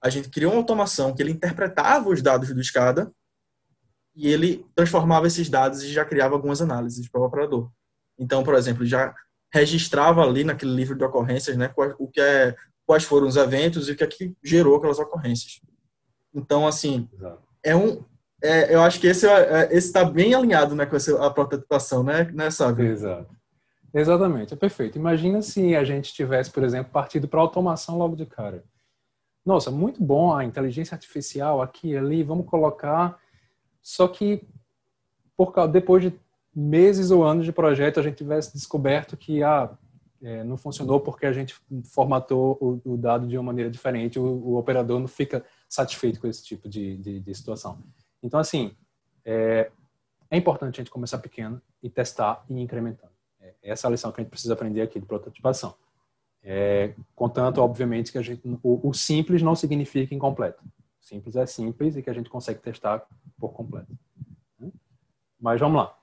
a 0.00 0.10
gente 0.10 0.28
criou 0.28 0.52
uma 0.52 0.60
automação 0.60 1.14
que 1.14 1.22
ele 1.22 1.32
interpretava 1.32 2.08
os 2.10 2.20
dados 2.20 2.52
do 2.52 2.62
SCADA 2.62 3.10
e 4.14 4.28
ele 4.28 4.64
transformava 4.74 5.26
esses 5.26 5.48
dados 5.48 5.82
e 5.82 5.92
já 5.92 6.04
criava 6.04 6.34
algumas 6.34 6.60
análises 6.60 7.08
para 7.08 7.20
o 7.20 7.24
operador. 7.24 7.70
Então, 8.18 8.44
por 8.44 8.54
exemplo, 8.54 8.84
já 8.84 9.14
registrava 9.54 10.20
ali 10.20 10.42
naquele 10.42 10.74
livro 10.74 10.96
de 10.96 11.04
ocorrências, 11.04 11.56
né, 11.56 11.72
o 11.96 12.08
que 12.08 12.20
é, 12.20 12.56
quais 12.84 13.04
foram 13.04 13.28
os 13.28 13.36
eventos 13.36 13.88
e 13.88 13.92
o 13.92 13.96
que 13.96 14.02
é 14.02 14.06
que 14.06 14.36
gerou 14.42 14.76
aquelas 14.76 14.98
ocorrências. 14.98 15.60
Então, 16.34 16.66
assim, 16.66 17.08
Exato. 17.14 17.40
é 17.62 17.76
um, 17.76 18.02
é, 18.42 18.74
eu 18.74 18.82
acho 18.82 18.98
que 18.98 19.06
esse 19.06 19.28
é, 19.28 19.70
é 19.72 19.76
está 19.76 20.04
bem 20.04 20.34
alinhado 20.34 20.74
né, 20.74 20.84
com 20.84 20.96
essa, 20.96 21.24
a 21.24 21.30
prototipação, 21.30 22.02
né, 22.02 22.24
né 22.34 22.50
sabe? 22.50 22.84
Exato. 22.84 23.32
Exatamente, 23.94 24.52
é 24.52 24.56
perfeito. 24.56 24.98
Imagina 24.98 25.40
se 25.40 25.76
a 25.76 25.84
gente 25.84 26.12
tivesse, 26.12 26.50
por 26.50 26.64
exemplo, 26.64 26.92
partido 26.92 27.28
para 27.28 27.40
automação 27.40 27.96
logo 27.96 28.16
de 28.16 28.26
cara. 28.26 28.64
Nossa, 29.46 29.70
muito 29.70 30.02
bom 30.02 30.34
a 30.34 30.44
inteligência 30.44 30.96
artificial 30.96 31.62
aqui 31.62 31.90
e 31.90 31.96
ali, 31.96 32.24
vamos 32.24 32.46
colocar. 32.46 33.20
Só 33.80 34.08
que 34.08 34.42
por, 35.36 35.68
depois 35.68 36.02
de 36.02 36.23
meses 36.54 37.10
ou 37.10 37.24
anos 37.24 37.44
de 37.44 37.52
projeto, 37.52 37.98
a 37.98 38.02
gente 38.02 38.16
tivesse 38.16 38.52
descoberto 38.52 39.16
que 39.16 39.42
ah, 39.42 39.76
é, 40.22 40.42
não 40.42 40.56
funcionou 40.56 41.00
porque 41.00 41.26
a 41.26 41.32
gente 41.32 41.54
formatou 41.84 42.56
o, 42.60 42.92
o 42.92 42.96
dado 42.96 43.26
de 43.26 43.36
uma 43.36 43.44
maneira 43.44 43.70
diferente, 43.70 44.18
o, 44.18 44.24
o, 44.24 44.56
operador 44.56 44.98
não 44.98 45.06
fica 45.06 45.44
satisfeito 45.68 46.20
com 46.20 46.26
esse 46.26 46.42
tipo 46.42 46.68
de, 46.68 46.96
de, 46.96 47.20
de 47.20 47.34
situação. 47.34 47.82
Então, 48.22 48.40
assim, 48.40 48.74
é, 49.24 49.70
é, 50.30 50.36
importante 50.36 50.80
a 50.80 50.82
gente 50.82 50.90
começar 50.90 51.18
pequeno 51.18 51.60
e 51.82 51.90
testar 51.90 52.44
e 52.48 52.58
incrementando. 52.58 53.12
É, 53.40 53.54
essa 53.62 53.86
é 53.86 53.88
a 53.88 53.90
lição 53.90 54.10
que 54.10 54.20
a 54.20 54.24
gente 54.24 54.30
precisa 54.30 54.54
aprender 54.54 54.80
aqui 54.80 54.98
de 54.98 55.06
prototipação. 55.06 55.74
É, 56.42 56.94
contanto, 57.14 57.60
obviamente, 57.60 58.12
que 58.12 58.18
a 58.18 58.22
gente, 58.22 58.42
o, 58.62 58.88
o, 58.88 58.94
simples 58.94 59.42
não 59.42 59.54
significa 59.54 60.14
incompleto. 60.14 60.62
Simples 61.00 61.36
é 61.36 61.44
simples 61.44 61.96
e 61.96 62.02
que 62.02 62.08
a 62.08 62.14
gente 62.14 62.30
consegue 62.30 62.60
testar 62.60 63.06
por 63.38 63.52
completo. 63.52 63.92
Mas 65.38 65.60
vamos 65.60 65.76
lá. 65.76 65.98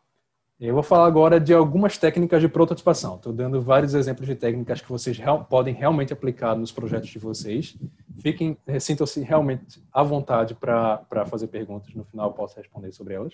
Eu 0.61 0.75
vou 0.75 0.83
falar 0.83 1.07
agora 1.07 1.39
de 1.39 1.55
algumas 1.55 1.97
técnicas 1.97 2.39
de 2.39 2.47
prototipação. 2.47 3.15
Estou 3.15 3.33
dando 3.33 3.59
vários 3.59 3.95
exemplos 3.95 4.27
de 4.27 4.35
técnicas 4.35 4.79
que 4.79 4.87
vocês 4.87 5.17
real, 5.17 5.43
podem 5.43 5.73
realmente 5.73 6.13
aplicar 6.13 6.55
nos 6.55 6.71
projetos 6.71 7.09
de 7.09 7.17
vocês. 7.17 7.75
Fiquem, 8.19 8.55
eh, 8.67 8.79
sintam-se 8.79 9.21
realmente 9.21 9.83
à 9.91 10.03
vontade 10.03 10.53
para 10.53 11.25
fazer 11.25 11.47
perguntas. 11.47 11.91
No 11.95 12.03
final 12.03 12.27
eu 12.27 12.33
posso 12.33 12.57
responder 12.57 12.91
sobre 12.91 13.15
elas. 13.15 13.33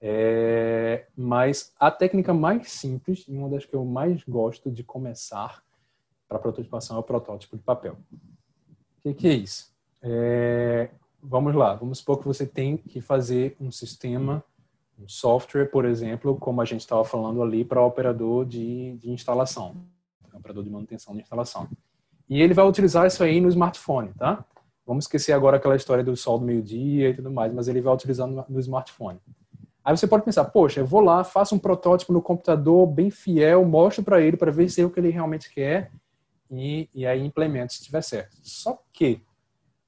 É, 0.00 1.08
mas 1.14 1.74
a 1.78 1.90
técnica 1.90 2.32
mais 2.32 2.72
simples 2.72 3.26
e 3.28 3.36
uma 3.36 3.50
das 3.50 3.66
que 3.66 3.74
eu 3.74 3.84
mais 3.84 4.24
gosto 4.24 4.70
de 4.70 4.82
começar 4.82 5.62
para 6.26 6.38
prototipação 6.38 6.96
é 6.96 7.00
o 7.00 7.02
protótipo 7.02 7.54
de 7.54 7.62
papel. 7.62 7.98
O 8.14 9.02
que, 9.02 9.12
que 9.12 9.28
é 9.28 9.34
isso? 9.34 9.70
É, 10.00 10.88
vamos 11.22 11.54
lá. 11.54 11.74
Vamos 11.74 11.98
supor 11.98 12.18
que 12.18 12.26
você 12.26 12.46
tem 12.46 12.78
que 12.78 13.02
fazer 13.02 13.58
um 13.60 13.70
sistema 13.70 14.42
um 15.00 15.08
software, 15.08 15.66
por 15.66 15.84
exemplo, 15.84 16.36
como 16.36 16.60
a 16.60 16.64
gente 16.64 16.80
estava 16.80 17.04
falando 17.04 17.42
ali, 17.42 17.64
para 17.64 17.82
operador 17.82 18.44
de, 18.44 18.96
de 18.98 19.10
instalação, 19.10 19.76
operador 20.32 20.62
de 20.62 20.70
manutenção 20.70 21.14
de 21.14 21.22
instalação. 21.22 21.68
E 22.28 22.40
ele 22.40 22.54
vai 22.54 22.66
utilizar 22.66 23.06
isso 23.06 23.22
aí 23.24 23.40
no 23.40 23.48
smartphone, 23.48 24.12
tá? 24.16 24.44
Vamos 24.86 25.04
esquecer 25.04 25.32
agora 25.32 25.56
aquela 25.56 25.76
história 25.76 26.04
do 26.04 26.16
sol 26.16 26.38
do 26.38 26.44
meio-dia 26.44 27.10
e 27.10 27.14
tudo 27.14 27.30
mais, 27.30 27.52
mas 27.52 27.68
ele 27.68 27.80
vai 27.80 27.94
utilizar 27.94 28.26
no, 28.26 28.44
no 28.48 28.60
smartphone. 28.60 29.18
Aí 29.84 29.96
você 29.96 30.06
pode 30.06 30.24
pensar, 30.24 30.44
poxa, 30.44 30.80
eu 30.80 30.86
vou 30.86 31.00
lá, 31.00 31.24
faço 31.24 31.54
um 31.54 31.58
protótipo 31.58 32.12
no 32.12 32.20
computador 32.20 32.86
bem 32.86 33.10
fiel, 33.10 33.64
mostro 33.64 34.04
para 34.04 34.20
ele 34.20 34.36
para 34.36 34.50
ver 34.50 34.68
se 34.68 34.80
é 34.80 34.84
o 34.84 34.90
que 34.90 35.00
ele 35.00 35.10
realmente 35.10 35.52
quer 35.52 35.90
e, 36.50 36.88
e 36.94 37.06
aí 37.06 37.24
implemento 37.24 37.72
se 37.72 37.80
estiver 37.80 38.02
certo. 38.02 38.36
Só 38.42 38.78
que 38.92 39.22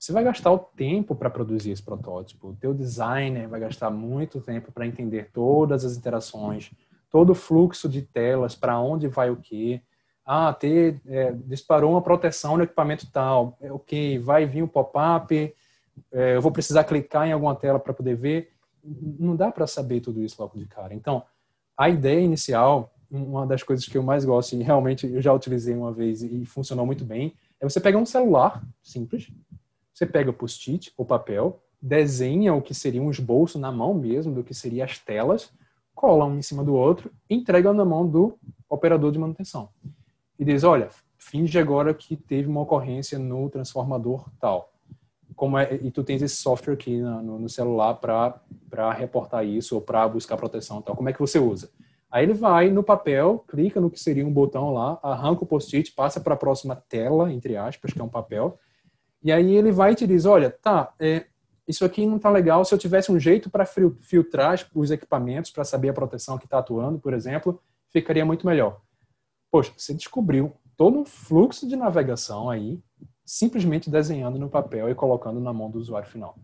você 0.02 0.10
vai 0.10 0.24
gastar 0.24 0.50
o 0.50 0.58
tempo 0.58 1.14
para 1.14 1.30
produzir 1.30 1.70
esse 1.70 1.80
protótipo. 1.82 2.48
O 2.48 2.56
teu 2.56 2.74
designer 2.74 3.46
vai 3.46 3.60
gastar 3.60 3.88
muito 3.88 4.40
tempo 4.40 4.72
para 4.72 4.84
entender 4.84 5.30
todas 5.32 5.84
as 5.84 5.96
interações, 5.96 6.72
todo 7.08 7.30
o 7.30 7.34
fluxo 7.36 7.88
de 7.88 8.02
telas, 8.02 8.56
para 8.56 8.80
onde 8.80 9.06
vai 9.06 9.30
o 9.30 9.36
quê. 9.36 9.80
Ah, 10.26 10.52
ter, 10.52 11.00
é, 11.06 11.30
disparou 11.46 11.92
uma 11.92 12.02
proteção 12.02 12.56
no 12.56 12.64
equipamento 12.64 13.08
tal. 13.12 13.56
É, 13.60 13.72
ok, 13.72 14.18
vai 14.18 14.44
vir 14.44 14.64
um 14.64 14.66
pop-up, 14.66 15.54
é, 16.10 16.34
eu 16.34 16.42
vou 16.42 16.50
precisar 16.50 16.82
clicar 16.82 17.28
em 17.28 17.32
alguma 17.32 17.54
tela 17.54 17.78
para 17.78 17.94
poder 17.94 18.16
ver. 18.16 18.50
Não 18.82 19.36
dá 19.36 19.52
para 19.52 19.68
saber 19.68 20.00
tudo 20.00 20.20
isso 20.20 20.34
logo 20.42 20.58
de 20.58 20.66
cara. 20.66 20.92
Então, 20.92 21.22
a 21.78 21.88
ideia 21.88 22.18
inicial, 22.18 22.92
uma 23.08 23.46
das 23.46 23.62
coisas 23.62 23.86
que 23.86 23.96
eu 23.96 24.02
mais 24.02 24.24
gosto, 24.24 24.56
e 24.56 24.64
realmente 24.64 25.06
eu 25.06 25.22
já 25.22 25.32
utilizei 25.32 25.76
uma 25.76 25.92
vez 25.92 26.24
e 26.24 26.44
funcionou 26.44 26.84
muito 26.84 27.04
bem, 27.04 27.36
é 27.60 27.68
você 27.68 27.78
pegar 27.78 27.98
um 27.98 28.06
celular 28.06 28.60
simples, 28.82 29.30
você 30.02 30.06
pega 30.06 30.30
o 30.30 30.34
post-it, 30.34 30.92
o 30.96 31.04
papel, 31.04 31.62
desenha 31.80 32.52
o 32.54 32.60
que 32.60 32.74
seriam 32.74 33.06
os 33.06 33.20
bolsos 33.20 33.60
na 33.60 33.70
mão 33.70 33.94
mesmo, 33.94 34.34
do 34.34 34.42
que 34.42 34.52
seriam 34.52 34.84
as 34.84 34.98
telas, 34.98 35.52
cola 35.94 36.24
um 36.24 36.36
em 36.36 36.42
cima 36.42 36.64
do 36.64 36.74
outro, 36.74 37.12
entrega 37.30 37.72
na 37.72 37.84
mão 37.84 38.06
do 38.06 38.36
operador 38.68 39.12
de 39.12 39.18
manutenção. 39.18 39.68
E 40.38 40.44
diz, 40.44 40.64
olha, 40.64 40.88
finge 41.16 41.56
agora 41.58 41.94
que 41.94 42.16
teve 42.16 42.48
uma 42.48 42.62
ocorrência 42.62 43.18
no 43.18 43.48
transformador 43.48 44.28
tal. 44.40 44.72
Como 45.36 45.56
é, 45.56 45.74
e 45.74 45.90
tu 45.90 46.02
tens 46.02 46.20
esse 46.20 46.36
software 46.36 46.74
aqui 46.74 47.00
no, 47.00 47.38
no 47.38 47.48
celular 47.48 47.94
para 47.94 48.92
reportar 48.92 49.46
isso 49.46 49.76
ou 49.76 49.80
para 49.80 50.06
buscar 50.08 50.36
proteção 50.36 50.82
tal. 50.82 50.96
Como 50.96 51.08
é 51.08 51.12
que 51.12 51.20
você 51.20 51.38
usa? 51.38 51.70
Aí 52.10 52.24
ele 52.24 52.34
vai 52.34 52.70
no 52.70 52.82
papel, 52.82 53.44
clica 53.48 53.80
no 53.80 53.90
que 53.90 53.98
seria 53.98 54.26
um 54.26 54.32
botão 54.32 54.72
lá, 54.72 54.98
arranca 55.02 55.44
o 55.44 55.46
post-it, 55.46 55.92
passa 55.92 56.20
para 56.20 56.34
a 56.34 56.36
próxima 56.36 56.76
tela, 56.76 57.32
entre 57.32 57.56
aspas, 57.56 57.92
que 57.92 58.00
é 58.00 58.04
um 58.04 58.08
papel, 58.08 58.58
e 59.22 59.30
aí 59.30 59.54
ele 59.54 59.70
vai 59.70 59.92
e 59.92 59.94
te 59.94 60.06
diz, 60.06 60.24
olha, 60.24 60.50
tá, 60.50 60.92
é, 60.98 61.26
isso 61.66 61.84
aqui 61.84 62.04
não 62.06 62.18
tá 62.18 62.28
legal. 62.28 62.64
Se 62.64 62.74
eu 62.74 62.78
tivesse 62.78 63.12
um 63.12 63.18
jeito 63.18 63.48
para 63.48 63.64
filtrar 63.64 64.68
os 64.74 64.90
equipamentos 64.90 65.50
para 65.50 65.64
saber 65.64 65.90
a 65.90 65.94
proteção 65.94 66.36
que 66.36 66.44
está 66.44 66.58
atuando, 66.58 66.98
por 66.98 67.12
exemplo, 67.12 67.60
ficaria 67.90 68.24
muito 68.24 68.46
melhor. 68.46 68.80
Poxa, 69.50 69.72
você 69.76 69.94
descobriu 69.94 70.52
todo 70.76 70.98
um 70.98 71.04
fluxo 71.04 71.68
de 71.68 71.76
navegação 71.76 72.50
aí, 72.50 72.82
simplesmente 73.24 73.88
desenhando 73.88 74.38
no 74.38 74.48
papel 74.48 74.90
e 74.90 74.94
colocando 74.94 75.38
na 75.40 75.52
mão 75.52 75.70
do 75.70 75.78
usuário 75.78 76.08
final. 76.08 76.36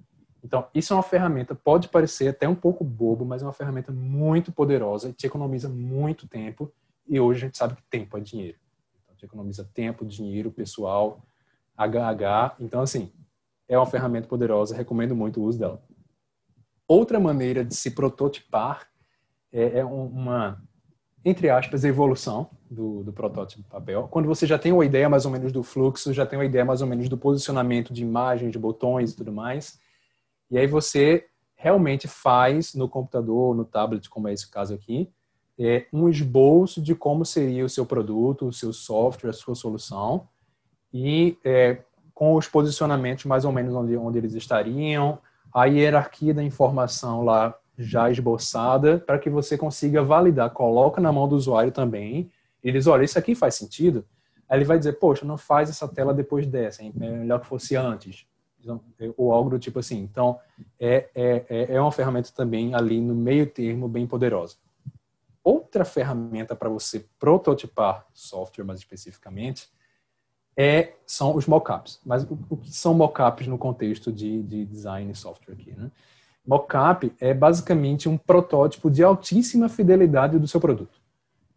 Então, 0.43 0.67
isso 0.73 0.93
é 0.93 0.97
uma 0.97 1.03
ferramenta, 1.03 1.55
pode 1.55 1.89
parecer 1.89 2.29
até 2.29 2.49
um 2.49 2.55
pouco 2.55 2.85
bobo, 2.85 3.25
mas 3.25 3.43
é 3.43 3.45
uma 3.45 3.53
ferramenta 3.53 3.91
muito 3.91 4.53
poderosa 4.53 5.13
te 5.13 5.27
economiza 5.27 5.69
muito 5.69 6.29
tempo. 6.29 6.73
E 7.09 7.19
hoje 7.19 7.39
a 7.39 7.47
gente 7.47 7.59
sabe 7.59 7.75
que 7.75 7.83
tempo 7.91 8.17
é 8.17 8.21
dinheiro. 8.21 8.59
Então, 9.03 9.17
te 9.17 9.25
economiza 9.25 9.69
tempo, 9.75 10.07
dinheiro, 10.07 10.51
pessoal, 10.51 11.21
HH. 11.79 12.57
Então, 12.61 12.81
assim, 12.83 13.13
é 13.69 13.79
uma 13.79 13.87
ferramenta 13.87 14.27
poderosa, 14.27 14.75
recomendo 14.75 15.15
muito 15.15 15.41
o 15.41 15.45
uso 15.45 15.59
dela. 15.59 15.81
Outra 16.87 17.21
maneira 17.21 17.65
de 17.65 17.75
se 17.75 17.93
prototipar 17.93 18.89
é, 19.53 19.79
é 19.79 19.85
uma, 19.85 20.61
entre 21.25 21.51
aspas, 21.51 21.85
evolução 21.85 22.51
do, 22.71 23.05
do 23.05 23.13
protótipo 23.13 23.63
papel. 23.69 24.09
Quando 24.11 24.27
você 24.27 24.47
já 24.47 24.59
tem 24.59 24.73
uma 24.73 24.85
ideia 24.85 25.09
mais 25.09 25.25
ou 25.25 25.31
menos 25.31 25.53
do 25.53 25.63
fluxo, 25.63 26.13
já 26.13 26.27
tem 26.27 26.39
uma 26.39 26.45
ideia 26.45 26.65
mais 26.65 26.81
ou 26.81 26.87
menos 26.87 27.09
do 27.09 27.17
posicionamento 27.17 27.93
de 27.93 28.03
imagens, 28.03 28.51
de 28.51 28.59
botões 28.59 29.13
e 29.13 29.17
tudo 29.17 29.33
mais, 29.33 29.79
e 30.51 30.59
aí 30.59 30.67
você 30.67 31.27
realmente 31.55 32.09
faz 32.09 32.75
no 32.75 32.89
computador, 32.89 33.55
no 33.55 33.65
tablet, 33.65 34.09
como 34.09 34.29
é 34.29 34.33
esse 34.33 34.49
caso 34.51 34.73
aqui, 34.75 35.11
é, 35.59 35.87
um 35.93 36.09
esboço 36.09 36.81
de 36.81 36.95
como 36.95 37.25
seria 37.25 37.65
o 37.65 37.69
seu 37.69 37.85
produto, 37.85 38.47
o 38.47 38.53
seu 38.53 38.73
software, 38.73 39.31
a 39.31 39.33
sua 39.35 39.57
solução, 39.57 40.29
e 40.93 41.37
é, 41.45 41.79
com 42.15 42.35
os 42.35 42.49
posicionamentos 42.49 43.25
mais 43.25 43.45
ou 43.45 43.53
menos 43.53 43.75
onde, 43.75 43.97
onde 43.97 44.19
eles 44.19 44.35
estariam, 44.35 45.19
a 45.53 45.65
hierarquia 45.65 46.35
da 46.35 46.43
informação 46.43 47.25
lá 47.25 47.55
já 47.79 48.11
esboçada, 48.11 48.99
para 48.99 49.19
que 49.19 49.31
você 49.31 49.57
consiga 49.57 50.03
validar, 50.03 50.51
coloca 50.51 51.01
na 51.01 51.13
mão 51.13 51.29
do 51.29 51.37
usuário 51.37 51.71
também, 51.71 52.31
e 52.63 52.73
diz, 52.73 52.87
olha, 52.87 53.05
isso 53.05 53.19
aqui 53.19 53.35
faz 53.35 53.55
sentido? 53.55 54.05
Aí 54.49 54.59
ele 54.59 54.65
vai 54.65 54.79
dizer, 54.79 54.95
poxa, 54.95 55.25
não 55.25 55.39
faz 55.39 55.71
essa 55.71 55.87
tela 55.87 56.13
depois 56.13 56.47
dessa, 56.47 56.83
é 56.83 56.91
melhor 56.91 57.41
que 57.41 57.47
fosse 57.47 57.77
antes. 57.77 58.27
Então, 58.61 58.81
ou 59.17 59.33
algo 59.33 59.51
do 59.51 59.59
tipo 59.59 59.79
assim. 59.79 59.99
Então, 59.99 60.39
é, 60.81 61.09
é, 61.15 61.45
é, 61.49 61.75
é 61.75 61.81
uma 61.81 61.93
ferramenta 61.93 62.31
também 62.35 62.75
ali 62.75 63.01
no 63.01 63.15
meio 63.15 63.47
termo 63.47 63.89
bem 63.89 64.07
poderosa. 64.07 64.57
Outra 65.45 65.85
ferramenta 65.85 66.57
para 66.57 66.69
você 66.69 67.07
prototipar 67.19 68.05
software 68.13 68.65
mais 68.65 68.81
especificamente 68.81 69.69
é, 70.59 70.95
são 71.07 71.37
os 71.37 71.47
mockups. 71.47 72.01
Mas 72.05 72.25
o, 72.25 72.37
o 72.51 72.57
que 72.57 72.73
são 72.73 72.93
mockups 72.93 73.47
no 73.47 73.57
contexto 73.57 74.11
de, 74.11 74.43
de 74.43 74.65
design 74.65 75.15
software 75.15 75.55
aqui? 75.55 75.71
Né? 75.71 75.89
Mockup 76.45 77.13
é 77.21 77.33
basicamente 77.33 78.09
um 78.09 78.19
protótipo 78.19 78.91
de 78.91 79.05
altíssima 79.05 79.69
fidelidade 79.69 80.37
do 80.37 80.49
seu 80.49 80.61
produto. 80.61 80.99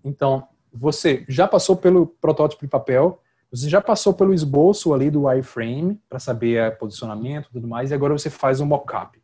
Então, 0.05 0.47
você 0.71 1.25
já 1.27 1.47
passou 1.47 1.75
pelo 1.75 2.05
protótipo 2.05 2.63
de 2.63 2.69
papel, 2.69 3.19
você 3.51 3.67
já 3.67 3.81
passou 3.81 4.13
pelo 4.13 4.35
esboço 4.35 4.93
ali 4.93 5.09
do 5.09 5.23
wireframe 5.23 5.99
para 6.07 6.19
saber 6.19 6.77
posicionamento 6.77 7.47
e 7.47 7.53
tudo 7.53 7.67
mais, 7.67 7.89
e 7.89 7.95
agora 7.95 8.13
você 8.13 8.29
faz 8.29 8.61
um 8.61 8.65
mockup. 8.67 9.19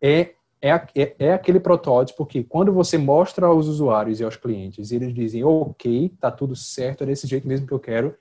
É, 0.00 0.30
é, 0.62 0.70
é, 0.94 1.14
é, 1.18 1.32
aquele 1.32 1.58
protótipo 1.58 2.24
que, 2.24 2.44
quando 2.44 2.72
você 2.72 2.96
mostra 2.96 3.46
aos 3.46 3.66
usuários 3.66 4.20
e 4.20 4.24
aos 4.24 4.36
clientes, 4.36 4.92
eles 4.92 5.12
dizem, 5.12 5.44
ok, 5.44 6.08
tá 6.20 6.30
tudo 6.30 6.54
certo, 6.54 7.02
é 7.02 7.06
desse 7.06 7.26
jeito 7.26 7.46
mesmo 7.46 7.66
que 7.66 7.72
eu 7.72 7.80
quero, 7.80 8.14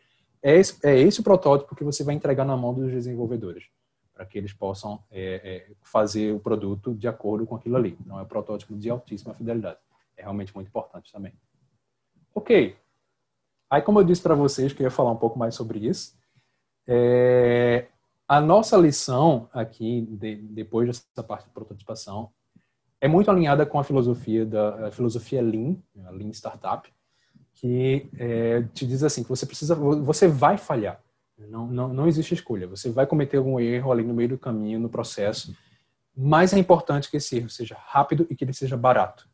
é 0.49 0.57
esse, 0.57 0.85
é 0.85 0.97
esse 0.99 1.19
o 1.19 1.23
protótipo 1.23 1.75
que 1.75 1.83
você 1.83 2.03
vai 2.03 2.15
entregar 2.15 2.45
na 2.45 2.55
mão 2.55 2.73
dos 2.73 2.91
desenvolvedores, 2.91 3.65
para 4.13 4.25
que 4.25 4.37
eles 4.37 4.53
possam 4.53 5.03
é, 5.11 5.67
é, 5.69 5.71
fazer 5.81 6.33
o 6.33 6.39
produto 6.39 6.93
de 6.93 7.07
acordo 7.07 7.45
com 7.45 7.55
aquilo 7.55 7.75
ali. 7.75 7.97
Não 8.05 8.19
é 8.19 8.23
um 8.23 8.25
protótipo 8.25 8.75
de 8.75 8.89
altíssima 8.89 9.33
fidelidade. 9.33 9.77
É 10.15 10.21
realmente 10.21 10.53
muito 10.53 10.67
importante 10.67 11.11
também. 11.11 11.33
Ok, 12.33 12.75
Aí, 13.69 13.81
como 13.81 13.99
eu 13.99 14.03
disse 14.03 14.21
para 14.21 14.35
vocês 14.35 14.71
que 14.71 14.81
eu 14.81 14.85
ia 14.85 14.91
falar 14.91 15.11
um 15.11 15.17
pouco 15.17 15.37
mais 15.37 15.53
sobre 15.53 15.79
isso, 15.79 16.17
é, 16.87 17.87
a 18.27 18.39
nossa 18.39 18.77
lição 18.77 19.49
aqui, 19.51 20.01
de, 20.01 20.35
depois 20.35 20.87
dessa 20.87 21.23
parte 21.23 21.45
de 21.45 21.53
prototipação, 21.53 22.31
é 23.01 23.07
muito 23.07 23.29
alinhada 23.29 23.65
com 23.65 23.77
a 23.77 23.83
filosofia 23.83 24.45
da 24.45 24.87
a 24.87 24.91
filosofia 24.91 25.41
Lean, 25.41 25.75
a 26.05 26.11
Lean 26.11 26.31
Startup, 26.31 26.89
que 27.59 28.07
é, 28.17 28.61
te 28.73 28.85
diz 28.85 29.03
assim 29.03 29.23
que 29.23 29.29
você 29.29 29.45
precisa, 29.45 29.73
você 29.75 30.27
vai 30.27 30.57
falhar, 30.57 31.01
não, 31.37 31.67
não, 31.67 31.87
não 31.93 32.07
existe 32.07 32.33
escolha, 32.33 32.67
você 32.67 32.89
vai 32.89 33.05
cometer 33.07 33.37
algum 33.37 33.59
erro 33.59 33.91
ali 33.91 34.03
no 34.03 34.13
meio 34.13 34.29
do 34.29 34.37
caminho, 34.37 34.79
no 34.79 34.89
processo, 34.89 35.55
mas 36.15 36.53
é 36.53 36.59
importante 36.59 37.09
que 37.09 37.17
esse 37.17 37.37
erro 37.37 37.49
seja 37.49 37.75
rápido 37.79 38.27
e 38.29 38.35
que 38.35 38.43
ele 38.43 38.53
seja 38.53 38.77
barato. 38.77 39.27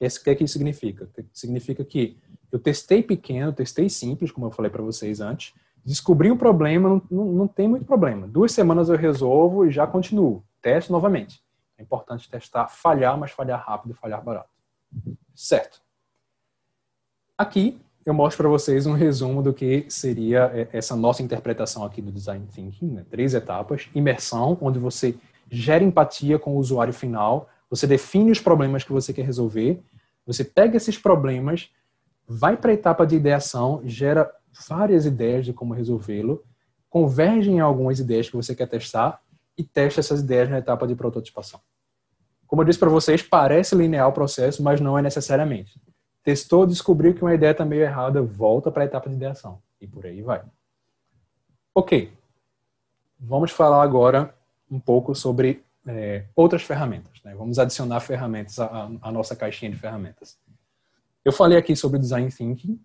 O 0.00 0.24
que 0.24 0.30
é 0.30 0.34
que 0.34 0.44
isso 0.44 0.54
significa? 0.54 1.08
Significa 1.32 1.84
que 1.84 2.16
eu 2.50 2.58
testei 2.58 3.02
pequeno, 3.02 3.52
testei 3.52 3.88
simples, 3.88 4.30
como 4.30 4.46
eu 4.46 4.50
falei 4.50 4.70
para 4.70 4.82
vocês 4.82 5.20
antes. 5.20 5.54
Descobri 5.84 6.30
um 6.30 6.36
problema, 6.36 6.88
não, 6.88 7.02
não, 7.10 7.24
não, 7.32 7.48
tem 7.48 7.68
muito 7.68 7.84
problema. 7.84 8.26
Duas 8.26 8.52
semanas 8.52 8.88
eu 8.88 8.96
resolvo 8.96 9.66
e 9.66 9.70
já 9.70 9.86
continuo. 9.86 10.44
Teste 10.60 10.90
novamente. 10.90 11.42
É 11.78 11.82
importante 11.82 12.28
testar, 12.28 12.68
falhar, 12.68 13.18
mas 13.18 13.30
falhar 13.30 13.62
rápido 13.64 13.92
e 13.92 13.94
falhar 13.94 14.22
barato. 14.22 14.50
Certo. 15.34 15.83
Aqui 17.36 17.80
eu 18.06 18.14
mostro 18.14 18.42
para 18.42 18.48
vocês 18.48 18.86
um 18.86 18.92
resumo 18.92 19.42
do 19.42 19.52
que 19.52 19.86
seria 19.88 20.50
é, 20.54 20.68
essa 20.72 20.94
nossa 20.94 21.22
interpretação 21.22 21.84
aqui 21.84 22.02
do 22.02 22.12
Design 22.12 22.46
Thinking. 22.46 22.86
Né? 22.86 23.04
Três 23.10 23.34
etapas. 23.34 23.88
Imersão, 23.94 24.58
onde 24.60 24.78
você 24.78 25.16
gera 25.50 25.82
empatia 25.82 26.38
com 26.38 26.54
o 26.54 26.58
usuário 26.58 26.92
final, 26.92 27.48
você 27.68 27.86
define 27.86 28.30
os 28.30 28.40
problemas 28.40 28.84
que 28.84 28.92
você 28.92 29.12
quer 29.12 29.24
resolver, 29.24 29.82
você 30.26 30.44
pega 30.44 30.76
esses 30.76 30.98
problemas 30.98 31.70
vai 32.26 32.56
para 32.56 32.70
a 32.70 32.74
etapa 32.74 33.06
de 33.06 33.16
ideação, 33.16 33.82
gera 33.84 34.30
várias 34.68 35.04
ideias 35.04 35.44
de 35.44 35.52
como 35.52 35.74
resolvê-lo, 35.74 36.42
converge 36.88 37.50
em 37.50 37.60
algumas 37.60 37.98
ideias 37.98 38.30
que 38.30 38.36
você 38.36 38.54
quer 38.54 38.68
testar 38.68 39.20
e 39.58 39.62
testa 39.62 40.00
essas 40.00 40.20
ideias 40.20 40.48
na 40.48 40.58
etapa 40.58 40.86
de 40.86 40.94
prototipação. 40.94 41.60
Como 42.46 42.62
eu 42.62 42.66
disse 42.66 42.78
para 42.78 42.88
vocês, 42.88 43.22
parece 43.22 43.74
linear 43.74 44.08
o 44.08 44.12
processo, 44.12 44.62
mas 44.62 44.80
não 44.80 44.98
é 44.98 45.02
necessariamente. 45.02 45.80
Testou, 46.24 46.66
descobriu 46.66 47.14
que 47.14 47.22
uma 47.22 47.34
ideia 47.34 47.50
está 47.52 47.66
meio 47.66 47.82
errada, 47.82 48.22
volta 48.22 48.70
para 48.70 48.82
a 48.82 48.86
etapa 48.86 49.10
de 49.10 49.14
ideação 49.14 49.62
e 49.78 49.86
por 49.86 50.06
aí 50.06 50.22
vai. 50.22 50.42
Ok, 51.74 52.10
vamos 53.20 53.50
falar 53.50 53.82
agora 53.82 54.34
um 54.70 54.80
pouco 54.80 55.14
sobre 55.14 55.62
é, 55.86 56.24
outras 56.34 56.62
ferramentas. 56.62 57.20
Né? 57.22 57.34
Vamos 57.34 57.58
adicionar 57.58 58.00
ferramentas 58.00 58.58
à, 58.58 58.90
à 59.02 59.12
nossa 59.12 59.36
caixinha 59.36 59.70
de 59.70 59.76
ferramentas. 59.76 60.38
Eu 61.22 61.32
falei 61.32 61.58
aqui 61.58 61.76
sobre 61.76 61.98
design 61.98 62.30
thinking 62.30 62.80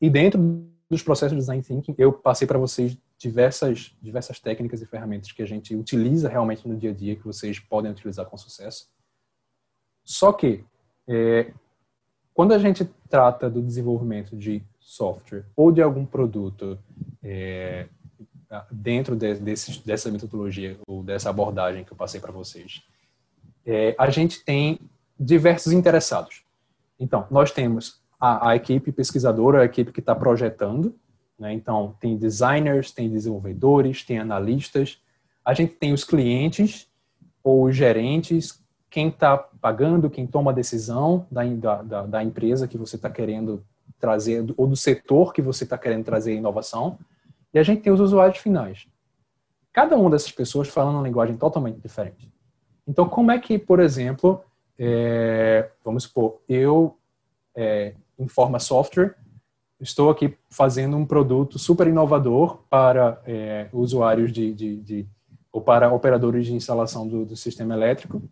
e 0.00 0.08
dentro 0.08 0.40
dos 0.88 1.02
processos 1.02 1.32
de 1.32 1.40
design 1.40 1.62
thinking 1.62 1.94
eu 1.98 2.12
passei 2.12 2.46
para 2.46 2.58
vocês 2.58 2.96
diversas 3.18 3.96
diversas 4.00 4.40
técnicas 4.40 4.80
e 4.80 4.86
ferramentas 4.86 5.32
que 5.32 5.42
a 5.42 5.46
gente 5.46 5.74
utiliza 5.74 6.28
realmente 6.28 6.66
no 6.66 6.76
dia 6.76 6.90
a 6.90 6.94
dia 6.94 7.16
que 7.16 7.24
vocês 7.24 7.58
podem 7.58 7.90
utilizar 7.90 8.26
com 8.26 8.36
sucesso. 8.36 8.88
Só 10.04 10.32
que 10.32 10.64
é, 11.08 11.52
quando 12.40 12.52
a 12.52 12.58
gente 12.58 12.88
trata 13.06 13.50
do 13.50 13.60
desenvolvimento 13.60 14.34
de 14.34 14.62
software 14.80 15.44
ou 15.54 15.70
de 15.70 15.82
algum 15.82 16.06
produto 16.06 16.78
é, 17.22 17.86
dentro 18.70 19.14
de, 19.14 19.34
desse, 19.34 19.86
dessa 19.86 20.10
metodologia 20.10 20.78
ou 20.86 21.02
dessa 21.02 21.28
abordagem 21.28 21.84
que 21.84 21.92
eu 21.92 21.96
passei 21.98 22.18
para 22.18 22.32
vocês, 22.32 22.82
é, 23.66 23.94
a 23.98 24.08
gente 24.08 24.42
tem 24.42 24.80
diversos 25.18 25.70
interessados. 25.70 26.42
Então, 26.98 27.26
nós 27.30 27.50
temos 27.50 28.00
a, 28.18 28.48
a 28.48 28.56
equipe 28.56 28.90
pesquisadora, 28.90 29.60
a 29.60 29.66
equipe 29.66 29.92
que 29.92 30.00
está 30.00 30.14
projetando, 30.14 30.94
né? 31.38 31.52
então 31.52 31.94
tem 32.00 32.16
designers, 32.16 32.90
tem 32.90 33.10
desenvolvedores, 33.10 34.02
tem 34.02 34.18
analistas, 34.18 34.98
a 35.44 35.52
gente 35.52 35.74
tem 35.74 35.92
os 35.92 36.04
clientes 36.04 36.88
ou 37.44 37.64
os 37.64 37.76
gerentes, 37.76 38.59
quem 38.90 39.08
está 39.08 39.38
pagando, 39.38 40.10
quem 40.10 40.26
toma 40.26 40.50
a 40.50 40.54
decisão 40.54 41.26
da, 41.30 41.82
da, 41.82 42.06
da 42.06 42.24
empresa 42.24 42.66
que 42.66 42.76
você 42.76 42.96
está 42.96 43.08
querendo 43.08 43.64
trazer, 43.98 44.44
ou 44.56 44.66
do 44.66 44.76
setor 44.76 45.32
que 45.32 45.40
você 45.40 45.64
está 45.64 45.78
querendo 45.78 46.04
trazer 46.04 46.34
inovação, 46.34 46.98
e 47.54 47.58
a 47.58 47.62
gente 47.62 47.82
tem 47.82 47.92
os 47.92 48.00
usuários 48.00 48.38
finais. 48.38 48.86
Cada 49.72 49.96
uma 49.96 50.10
dessas 50.10 50.32
pessoas 50.32 50.68
falando 50.68 50.96
uma 50.96 51.06
linguagem 51.06 51.36
totalmente 51.36 51.80
diferente. 51.80 52.32
Então, 52.86 53.08
como 53.08 53.30
é 53.30 53.38
que, 53.38 53.58
por 53.58 53.78
exemplo, 53.78 54.42
é, 54.76 55.70
vamos 55.84 56.04
supor, 56.04 56.40
eu, 56.48 56.96
é, 57.54 57.94
em 58.18 58.26
forma 58.26 58.58
software, 58.58 59.14
estou 59.80 60.10
aqui 60.10 60.36
fazendo 60.48 60.96
um 60.96 61.06
produto 61.06 61.58
super 61.58 61.86
inovador 61.86 62.58
para 62.68 63.20
é, 63.24 63.68
usuários 63.72 64.32
de, 64.32 64.52
de, 64.52 64.76
de, 64.78 65.06
ou 65.52 65.60
para 65.60 65.92
operadores 65.92 66.46
de 66.46 66.54
instalação 66.54 67.06
do, 67.06 67.24
do 67.24 67.36
sistema 67.36 67.74
elétrico. 67.74 68.22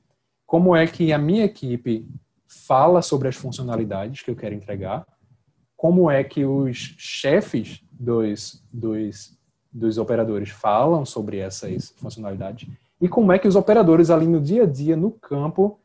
Como 0.48 0.74
é 0.74 0.86
que 0.86 1.12
a 1.12 1.18
minha 1.18 1.44
equipe 1.44 2.08
fala 2.46 3.02
sobre 3.02 3.28
as 3.28 3.36
funcionalidades 3.36 4.22
que 4.22 4.30
eu 4.30 4.34
quero 4.34 4.54
entregar? 4.54 5.06
Como 5.76 6.10
é 6.10 6.24
que 6.24 6.42
os 6.42 6.94
chefes 6.96 7.84
dos, 7.92 8.64
dos, 8.72 9.38
dos 9.70 9.98
operadores 9.98 10.48
falam 10.48 11.04
sobre 11.04 11.36
essas 11.36 11.90
funcionalidades? 11.98 12.66
E 12.98 13.06
como 13.10 13.30
é 13.30 13.38
que 13.38 13.46
os 13.46 13.56
operadores 13.56 14.08
ali 14.08 14.26
no 14.26 14.40
dia 14.40 14.62
a 14.62 14.66
dia, 14.66 14.96
no 14.96 15.10
campo, 15.10 15.78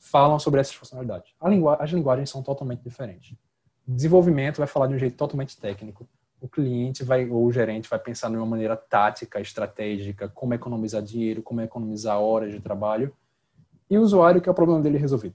falam 0.00 0.40
sobre 0.40 0.60
essas 0.60 0.74
funcionalidades. 0.74 1.32
Lingu 1.44 1.68
as 1.68 1.90
linguagens 1.90 2.28
são 2.28 2.42
totalmente 2.42 2.82
diferentes. 2.82 3.36
Desenvolvimento 3.86 4.58
vai 4.58 4.66
falar 4.66 4.88
de 4.88 4.94
um 4.94 4.98
jeito 4.98 5.16
totalmente 5.16 5.56
técnico. 5.56 6.08
O 6.40 6.48
cliente 6.48 7.04
vai 7.04 7.30
ou 7.30 7.46
o 7.46 7.52
gerente 7.52 7.88
vai 7.88 8.00
pensar 8.00 8.30
de 8.30 8.36
uma 8.36 8.46
maneira 8.46 8.74
tática, 8.76 9.40
estratégica, 9.40 10.28
como 10.28 10.54
economizar 10.54 11.02
dinheiro, 11.02 11.40
como 11.40 11.60
economizar 11.60 12.20
horas 12.20 12.50
de 12.50 12.58
trabalho. 12.58 13.14
E 13.90 13.96
o 13.96 14.02
usuário 14.02 14.40
que 14.40 14.48
é 14.48 14.52
o 14.52 14.54
problema 14.54 14.82
dele 14.82 14.98
resolvido. 14.98 15.34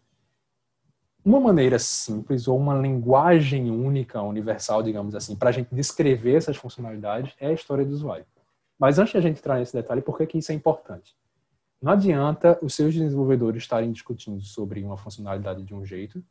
Uma 1.25 1.39
maneira 1.39 1.79
simples 1.79 2.47
ou 2.47 2.57
uma 2.57 2.75
linguagem 2.75 3.71
única, 3.71 4.21
universal, 4.21 4.83
digamos 4.83 5.15
assim, 5.15 5.35
para 5.35 5.49
a 5.49 5.53
gente 5.53 5.73
descrever 5.73 6.35
essas 6.35 6.57
funcionalidades 6.57 7.33
é 7.39 7.47
a 7.47 7.53
história 7.53 7.85
do 7.85 7.93
usuário. 7.93 8.25
Mas 8.77 8.99
antes 8.99 9.13
de 9.13 9.17
a 9.17 9.21
gente 9.21 9.39
entrar 9.39 9.57
nesse 9.57 9.73
detalhe, 9.73 10.01
por 10.01 10.17
que, 10.17 10.27
que 10.27 10.37
isso 10.37 10.51
é 10.51 10.55
importante? 10.55 11.15
Não 11.81 11.93
adianta 11.93 12.59
os 12.61 12.73
seus 12.73 12.93
desenvolvedores 12.93 13.63
estarem 13.63 13.91
discutindo 13.91 14.41
sobre 14.41 14.83
uma 14.83 14.97
funcionalidade 14.97 15.63
de 15.63 15.73
um 15.73 15.85
jeito 15.85 16.23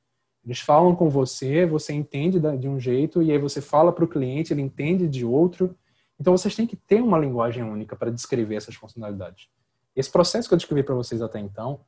Eles 0.45 0.61
falam 0.61 0.95
com 0.95 1.09
você, 1.09 1.64
você 1.64 1.93
entende 1.93 2.41
de 2.59 2.68
um 2.68 2.79
jeito, 2.79 3.23
e 3.23 3.31
aí 3.31 3.39
você 3.39 3.61
fala 3.61 3.93
para 3.93 4.05
o 4.05 4.09
cliente, 4.09 4.53
ele 4.53 4.61
entende 4.61 5.09
de 5.09 5.25
outro. 5.25 5.77
Então 6.18 6.37
vocês 6.37 6.55
têm 6.55 6.66
que 6.66 6.77
ter 6.77 7.01
uma 7.01 7.18
linguagem 7.18 7.62
única 7.62 7.97
para 7.97 8.11
descrever 8.11 8.57
essas 8.57 8.75
funcionalidades. 8.75 9.49
Esse 9.95 10.11
processo 10.11 10.49
que 10.49 10.55
eu 10.55 10.59
descrevi 10.59 10.83
para 10.83 10.95
vocês 10.95 11.23
até 11.23 11.39
então, 11.39 11.81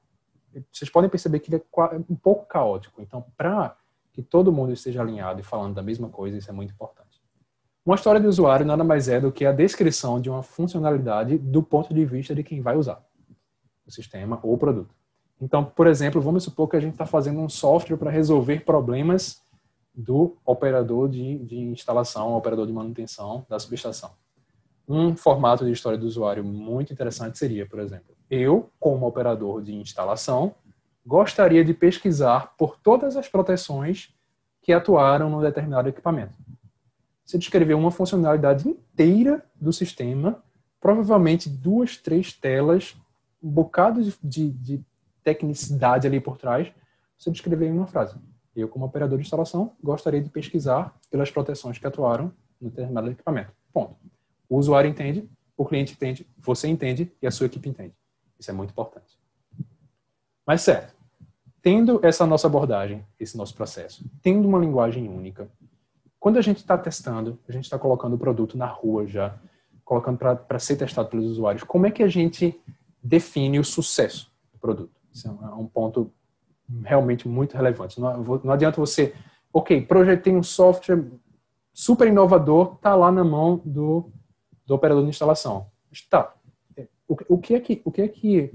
vocês 0.72 0.90
podem 0.90 1.10
perceber 1.10 1.40
que 1.40 1.54
ele 1.54 1.62
é 1.62 1.96
um 2.08 2.16
pouco 2.16 2.46
caótico. 2.46 3.00
Então, 3.00 3.24
para 3.36 3.76
que 4.12 4.22
todo 4.22 4.52
mundo 4.52 4.72
esteja 4.72 5.02
alinhado 5.02 5.40
e 5.40 5.44
falando 5.44 5.74
da 5.74 5.82
mesma 5.82 6.08
coisa, 6.08 6.36
isso 6.36 6.50
é 6.50 6.52
muito 6.52 6.72
importante. 6.72 7.22
Uma 7.84 7.96
história 7.96 8.20
de 8.20 8.26
usuário 8.26 8.64
nada 8.64 8.82
mais 8.82 9.08
é 9.08 9.20
do 9.20 9.30
que 9.30 9.44
a 9.44 9.52
descrição 9.52 10.20
de 10.20 10.30
uma 10.30 10.42
funcionalidade 10.42 11.36
do 11.36 11.62
ponto 11.62 11.92
de 11.92 12.04
vista 12.04 12.34
de 12.34 12.42
quem 12.42 12.62
vai 12.62 12.76
usar 12.76 13.04
o 13.86 13.90
sistema 13.90 14.38
ou 14.42 14.54
o 14.54 14.58
produto. 14.58 14.94
Então, 15.40 15.64
por 15.64 15.86
exemplo, 15.86 16.20
vamos 16.20 16.44
supor 16.44 16.68
que 16.68 16.76
a 16.76 16.80
gente 16.80 16.92
está 16.92 17.04
fazendo 17.04 17.40
um 17.40 17.48
software 17.48 17.98
para 17.98 18.10
resolver 18.10 18.64
problemas 18.64 19.42
do 19.94 20.36
operador 20.44 21.08
de, 21.08 21.38
de 21.38 21.58
instalação, 21.58 22.34
operador 22.34 22.66
de 22.66 22.72
manutenção 22.72 23.44
da 23.48 23.58
subestação. 23.58 24.12
Um 24.88 25.16
formato 25.16 25.64
de 25.64 25.72
história 25.72 25.98
do 25.98 26.06
usuário 26.06 26.44
muito 26.44 26.92
interessante 26.92 27.38
seria, 27.38 27.66
por 27.66 27.78
exemplo, 27.78 28.13
eu, 28.30 28.70
como 28.78 29.06
operador 29.06 29.62
de 29.62 29.74
instalação, 29.74 30.54
gostaria 31.06 31.64
de 31.64 31.74
pesquisar 31.74 32.54
por 32.56 32.76
todas 32.78 33.16
as 33.16 33.28
proteções 33.28 34.14
que 34.62 34.72
atuaram 34.72 35.28
no 35.28 35.42
determinado 35.42 35.88
equipamento. 35.88 36.34
Você 37.24 37.38
descreveu 37.38 37.78
uma 37.78 37.90
funcionalidade 37.90 38.68
inteira 38.68 39.44
do 39.54 39.72
sistema, 39.72 40.42
provavelmente 40.80 41.48
duas, 41.48 41.96
três 41.96 42.32
telas, 42.32 42.96
um 43.42 43.50
bocado 43.50 44.02
de, 44.02 44.14
de, 44.22 44.50
de 44.50 44.84
tecnicidade 45.22 46.06
ali 46.06 46.20
por 46.20 46.36
trás, 46.36 46.72
você 47.16 47.30
descreveu 47.30 47.68
em 47.68 47.72
uma 47.72 47.86
frase. 47.86 48.16
Eu, 48.54 48.68
como 48.68 48.84
operador 48.84 49.18
de 49.18 49.24
instalação, 49.24 49.72
gostaria 49.82 50.22
de 50.22 50.30
pesquisar 50.30 50.94
pelas 51.10 51.30
proteções 51.30 51.78
que 51.78 51.86
atuaram 51.86 52.32
no 52.60 52.70
determinado 52.70 53.10
equipamento. 53.10 53.52
Ponto. 53.72 53.96
O 54.48 54.58
usuário 54.58 54.88
entende, 54.88 55.28
o 55.56 55.64
cliente 55.64 55.94
entende, 55.94 56.26
você 56.38 56.68
entende 56.68 57.10
e 57.20 57.26
a 57.26 57.30
sua 57.30 57.46
equipe 57.46 57.68
entende. 57.68 57.94
Isso 58.44 58.50
é 58.50 58.54
muito 58.54 58.72
importante. 58.72 59.18
Mas 60.46 60.60
certo, 60.60 60.94
tendo 61.62 61.98
essa 62.02 62.26
nossa 62.26 62.46
abordagem, 62.46 63.02
esse 63.18 63.38
nosso 63.38 63.54
processo, 63.54 64.04
tendo 64.20 64.46
uma 64.46 64.58
linguagem 64.58 65.08
única, 65.08 65.48
quando 66.20 66.36
a 66.36 66.42
gente 66.42 66.58
está 66.58 66.76
testando, 66.76 67.38
a 67.48 67.52
gente 67.52 67.64
está 67.64 67.78
colocando 67.78 68.16
o 68.16 68.18
produto 68.18 68.58
na 68.58 68.66
rua 68.66 69.06
já, 69.06 69.34
colocando 69.82 70.18
para 70.18 70.58
ser 70.58 70.76
testado 70.76 71.08
pelos 71.08 71.24
usuários, 71.24 71.64
como 71.64 71.86
é 71.86 71.90
que 71.90 72.02
a 72.02 72.06
gente 72.08 72.60
define 73.02 73.58
o 73.58 73.64
sucesso 73.64 74.30
do 74.52 74.58
produto? 74.58 74.92
Isso 75.10 75.26
é 75.26 75.30
um 75.54 75.66
ponto 75.66 76.12
realmente 76.84 77.26
muito 77.26 77.56
relevante. 77.56 77.98
Não, 77.98 78.22
não 78.44 78.52
adianta 78.52 78.78
você, 78.78 79.14
ok, 79.50 79.80
projetei 79.86 80.36
um 80.36 80.42
software 80.42 81.02
super 81.72 82.08
inovador, 82.08 82.74
está 82.74 82.94
lá 82.94 83.10
na 83.10 83.24
mão 83.24 83.62
do, 83.64 84.10
do 84.66 84.74
operador 84.74 85.02
de 85.02 85.08
instalação. 85.08 85.66
Está. 85.90 86.34
O, 87.08 87.16
o, 87.28 87.38
que 87.38 87.54
é 87.54 87.60
que, 87.60 87.82
o 87.84 87.90
que 87.90 88.02
é 88.02 88.08
que, 88.08 88.50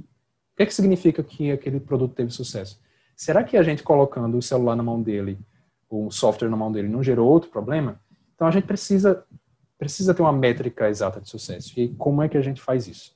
o 0.54 0.56
que 0.58 0.64
é 0.64 0.66
que 0.66 0.74
significa 0.74 1.24
que 1.24 1.52
aquele 1.52 1.80
produto 1.80 2.16
teve 2.16 2.32
sucesso? 2.32 2.82
Será 3.16 3.44
que 3.44 3.58
a 3.58 3.64
gente 3.64 3.84
colocando 3.84 4.38
o 4.38 4.42
celular 4.42 4.76
na 4.76 4.84
mão 4.84 5.02
dele, 5.02 5.38
um 5.92 6.10
software 6.10 6.50
na 6.50 6.58
mão 6.58 6.72
dele, 6.72 6.88
não 6.88 7.04
gerou 7.04 7.30
outro 7.30 7.50
problema? 7.50 8.00
Então 8.36 8.48
a 8.48 8.52
gente 8.52 8.66
precisa 8.66 9.26
precisa 9.80 10.14
ter 10.14 10.22
uma 10.22 10.34
métrica 10.34 10.90
exata 10.90 11.22
de 11.22 11.30
sucesso. 11.30 11.80
E 11.80 11.88
como 11.96 12.22
é 12.22 12.28
que 12.28 12.38
a 12.38 12.42
gente 12.42 12.62
faz 12.62 12.86
isso? 12.86 13.16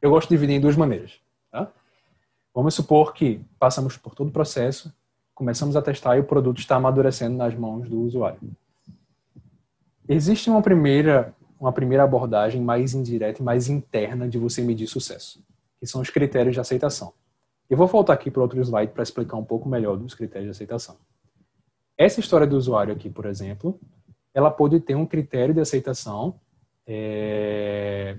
Eu 0.00 0.10
gosto 0.10 0.30
de 0.30 0.34
dividir 0.34 0.56
em 0.56 0.60
duas 0.60 0.76
maneiras. 0.76 1.20
Tá? 1.50 1.70
Vamos 2.54 2.74
supor 2.74 3.12
que 3.12 3.44
passamos 3.58 3.98
por 3.98 4.14
todo 4.14 4.28
o 4.28 4.32
processo, 4.32 4.90
começamos 5.34 5.76
a 5.76 5.82
testar 5.82 6.16
e 6.16 6.20
o 6.20 6.24
produto 6.24 6.58
está 6.58 6.76
amadurecendo 6.76 7.36
nas 7.36 7.54
mãos 7.54 7.86
do 7.86 8.00
usuário. 8.00 8.40
Existe 10.08 10.48
uma 10.48 10.62
primeira, 10.62 11.34
uma 11.66 11.72
primeira 11.72 12.04
abordagem 12.04 12.62
mais 12.62 12.94
indireta 12.94 13.42
e 13.42 13.44
mais 13.44 13.68
interna 13.68 14.28
de 14.28 14.38
você 14.38 14.62
medir 14.62 14.86
sucesso, 14.86 15.44
que 15.80 15.86
são 15.86 16.00
os 16.00 16.10
critérios 16.10 16.54
de 16.54 16.60
aceitação. 16.60 17.12
Eu 17.68 17.76
vou 17.76 17.88
voltar 17.88 18.12
aqui 18.12 18.30
para 18.30 18.40
outro 18.40 18.60
slide 18.60 18.92
para 18.92 19.02
explicar 19.02 19.36
um 19.36 19.44
pouco 19.44 19.68
melhor 19.68 19.96
dos 19.96 20.14
critérios 20.14 20.46
de 20.46 20.50
aceitação. 20.52 20.96
Essa 21.98 22.20
história 22.20 22.46
do 22.46 22.56
usuário 22.56 22.92
aqui, 22.92 23.10
por 23.10 23.26
exemplo, 23.26 23.80
ela 24.32 24.48
pode 24.48 24.78
ter 24.78 24.94
um 24.94 25.04
critério 25.04 25.52
de 25.52 25.60
aceitação 25.60 26.38
é, 26.86 28.16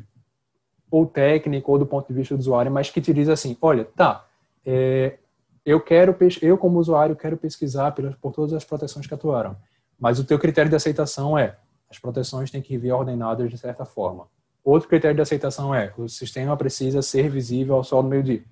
ou 0.92 1.06
técnico 1.06 1.72
ou 1.72 1.80
do 1.80 1.86
ponto 1.86 2.06
de 2.06 2.14
vista 2.14 2.36
do 2.36 2.40
usuário, 2.42 2.70
mas 2.70 2.90
que 2.90 3.00
te 3.00 3.14
diz 3.14 3.30
assim, 3.30 3.56
olha, 3.62 3.86
tá, 3.86 4.28
é, 4.66 5.20
eu 5.66 5.80
quero, 5.80 6.14
eu 6.42 6.58
como 6.58 6.80
usuário 6.80 7.16
quero 7.16 7.38
pesquisar 7.38 7.94
por, 7.94 8.34
todas 8.34 8.52
as 8.52 8.66
proteções 8.66 9.08
que 9.08 9.14
atuaram, 9.14 9.56
mas 9.98 10.20
o 10.20 10.26
teu 10.26 10.38
critério 10.38 10.70
de 10.70 10.76
aceitação 10.76 11.38
é 11.38 11.56
as 11.90 12.00
proteções 12.00 12.52
têm 12.52 12.62
que 12.62 12.78
vir 12.78 12.92
ordenadas 12.92 13.50
de 13.50 13.58
certa 13.58 13.86
forma. 13.86 14.28
Outro 14.64 14.90
critério 14.90 15.16
de 15.16 15.22
aceitação 15.22 15.74
é 15.74 15.94
o 15.98 16.10
sistema 16.10 16.58
precisa 16.58 17.02
ser 17.02 17.30
visível 17.30 17.76
ao 17.76 17.84
sol 17.84 18.04
do 18.04 18.10
meio-dia. 18.10 18.44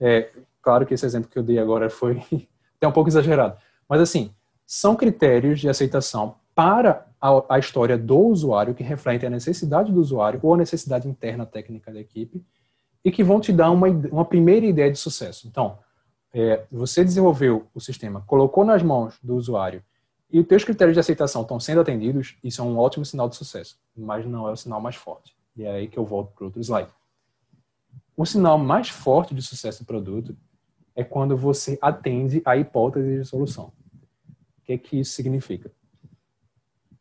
É, 0.00 0.30
claro 0.60 0.84
que 0.84 0.94
esse 0.94 1.06
exemplo 1.06 1.30
que 1.30 1.38
eu 1.38 1.42
dei 1.42 1.58
agora 1.58 1.88
foi 1.88 2.22
até 2.76 2.88
um 2.88 2.92
pouco 2.92 3.08
exagerado, 3.08 3.56
mas 3.88 4.00
assim, 4.00 4.32
são 4.66 4.96
critérios 4.96 5.60
de 5.60 5.68
aceitação 5.68 6.36
para 6.54 7.06
a, 7.20 7.54
a, 7.56 7.58
história 7.58 7.98
do 7.98 8.18
usuário, 8.18 8.74
que 8.74 8.82
refletem 8.82 9.26
a 9.26 9.30
necessidade 9.30 9.92
do 9.92 10.00
usuário 10.00 10.40
ou 10.42 10.54
a 10.54 10.56
necessidade 10.56 11.08
interna 11.08 11.44
técnica 11.44 11.92
da 11.92 12.00
equipe, 12.00 12.44
e 13.04 13.10
que 13.10 13.24
vão 13.24 13.40
te 13.40 13.52
dar 13.52 13.70
uma, 13.70 13.88
uma 13.88 14.24
primeira 14.24 14.64
ideia 14.64 14.90
de 14.90 14.98
sucesso. 14.98 15.46
Então, 15.46 15.78
é, 16.32 16.64
você 16.70 17.04
desenvolveu 17.04 17.66
o 17.74 17.80
sistema, 17.80 18.22
colocou 18.26 18.64
nas 18.64 18.82
mãos 18.82 19.18
do 19.22 19.36
usuário, 19.36 19.82
e 20.34 20.40
os 20.40 20.48
teus 20.48 20.64
critérios 20.64 20.96
de 20.96 20.98
aceitação 20.98 21.42
estão 21.42 21.60
sendo 21.60 21.80
atendidos, 21.80 22.36
isso 22.42 22.60
é 22.60 22.64
um 22.64 22.76
ótimo 22.76 23.04
sinal 23.04 23.28
de 23.28 23.36
sucesso, 23.36 23.78
mas 23.96 24.26
não 24.26 24.48
é 24.48 24.50
o 24.50 24.56
sinal 24.56 24.80
mais 24.80 24.96
forte. 24.96 25.32
E 25.56 25.62
é 25.62 25.70
aí 25.70 25.86
que 25.86 25.96
eu 25.96 26.04
volto 26.04 26.32
para 26.34 26.46
outro 26.46 26.60
slide. 26.60 26.90
O 28.16 28.26
sinal 28.26 28.58
mais 28.58 28.88
forte 28.88 29.32
de 29.32 29.40
sucesso 29.40 29.84
do 29.84 29.86
produto 29.86 30.36
é 30.96 31.04
quando 31.04 31.36
você 31.36 31.78
atende 31.80 32.42
a 32.44 32.56
hipótese 32.56 33.16
de 33.16 33.24
solução. 33.24 33.72
O 34.58 34.62
que, 34.64 34.72
é 34.72 34.76
que 34.78 34.98
isso 34.98 35.12
significa? 35.12 35.70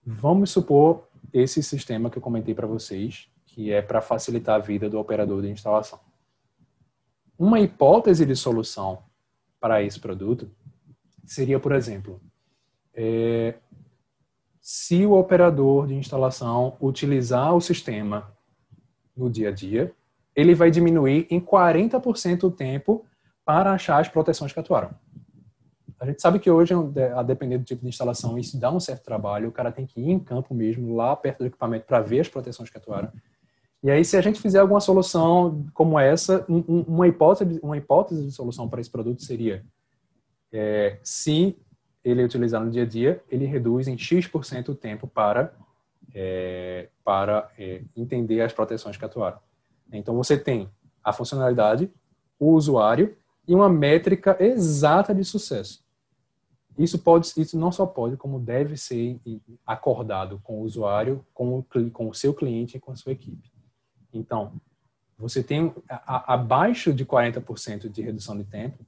Vamos 0.05 0.51
supor 0.51 1.07
esse 1.34 1.63
sistema 1.63 2.11
que 2.11 2.19
eu 2.19 2.21
comentei 2.21 2.53
para 2.53 2.67
vocês, 2.67 3.27
que 3.47 3.73
é 3.73 3.81
para 3.81 3.99
facilitar 3.99 4.57
a 4.57 4.63
vida 4.63 4.88
do 4.88 4.99
operador 4.99 5.41
de 5.41 5.49
instalação. 5.49 5.99
Uma 7.36 7.59
hipótese 7.59 8.27
de 8.27 8.36
solução 8.36 9.01
para 9.59 9.81
esse 9.81 9.99
produto 9.99 10.51
seria, 11.25 11.59
por 11.59 11.71
exemplo, 11.71 12.21
é, 12.93 13.55
se 14.61 15.05
o 15.05 15.13
operador 15.13 15.87
de 15.87 15.95
instalação 15.95 16.77
utilizar 16.79 17.55
o 17.55 17.61
sistema 17.61 18.31
no 19.15 19.29
dia 19.29 19.49
a 19.49 19.51
dia, 19.51 19.91
ele 20.35 20.55
vai 20.55 20.71
diminuir 20.71 21.27
em 21.29 21.39
40% 21.39 22.43
o 22.43 22.51
tempo 22.51 23.05
para 23.45 23.73
achar 23.73 23.99
as 23.99 24.07
proteções 24.07 24.53
que 24.53 24.59
atuaram. 24.59 24.91
A 25.99 26.05
gente 26.05 26.21
sabe 26.21 26.39
que 26.39 26.51
hoje, 26.51 26.73
a 27.15 27.23
depender 27.23 27.57
do 27.57 27.63
tipo 27.63 27.81
de 27.81 27.87
instalação, 27.87 28.37
isso 28.37 28.59
dá 28.59 28.69
um 28.71 28.79
certo 28.79 29.03
trabalho. 29.03 29.47
O 29.47 29.53
cara 29.53 29.71
tem 29.71 29.85
que 29.85 30.01
ir 30.01 30.09
em 30.09 30.19
campo 30.19 30.53
mesmo, 30.53 30.95
lá 30.95 31.15
perto 31.15 31.39
do 31.39 31.45
equipamento, 31.45 31.85
para 31.85 32.01
ver 32.01 32.19
as 32.19 32.27
proteções 32.27 32.69
que 32.69 32.77
atuaram. 32.77 33.09
E 33.81 33.89
aí, 33.89 34.03
se 34.03 34.17
a 34.17 34.21
gente 34.21 34.41
fizer 34.41 34.59
alguma 34.59 34.79
solução 34.79 35.65
como 35.73 35.99
essa, 35.99 36.45
uma 36.49 37.07
hipótese, 37.07 37.59
uma 37.61 37.77
hipótese 37.77 38.25
de 38.25 38.31
solução 38.31 38.67
para 38.67 38.81
esse 38.81 38.89
produto 38.89 39.23
seria: 39.23 39.63
é, 40.51 40.99
se 41.03 41.57
ele 42.04 42.24
utilizar 42.24 42.64
no 42.64 42.70
dia 42.70 42.84
a 42.84 42.86
dia, 42.86 43.24
ele 43.30 43.45
reduz 43.45 43.88
em 43.88 43.97
X% 43.97 44.70
o 44.70 44.76
tempo 44.76 45.08
para, 45.08 45.54
é, 46.14 46.89
para 47.04 47.49
é, 47.58 47.82
entender 47.95 48.41
as 48.41 48.51
proteções 48.51 48.97
que 48.97 49.06
atuaram. 49.06 49.39
Então, 49.91 50.16
você 50.16 50.38
tem 50.38 50.70
a 51.04 51.14
funcionalidade, 51.14 51.91
o 52.39 52.51
usuário 52.51 53.16
e 53.47 53.54
uma 53.54 53.70
métrica 53.70 54.38
exata 54.39 55.14
de 55.14 55.24
sucesso. 55.24 55.84
Isso 56.78 56.97
pode, 56.97 57.32
isso 57.38 57.58
não 57.58 57.72
só 57.72 57.86
pode, 57.86 58.18
como 58.18 58.39
deve 58.39 58.76
ser 58.78 59.20
acordado 59.66 60.39
com 60.43 60.60
o 60.60 60.64
usuário, 60.64 61.24
com 61.34 61.60
o, 61.60 61.91
com 61.91 62.10
o 62.10 62.14
seu 62.14 62.34
cliente 62.34 62.78
e 62.78 62.80
com 62.80 62.91
a 62.91 62.95
sua 62.95 63.12
equipe. 63.12 63.51
Então, 64.12 64.54
você 65.18 65.43
tem 65.43 65.74
a, 65.88 66.34
abaixo 66.34 66.91
de 66.91 67.06
40% 67.06 67.89
de 67.89 68.01
redução 68.01 68.36
de 68.36 68.43
tempo 68.43 68.84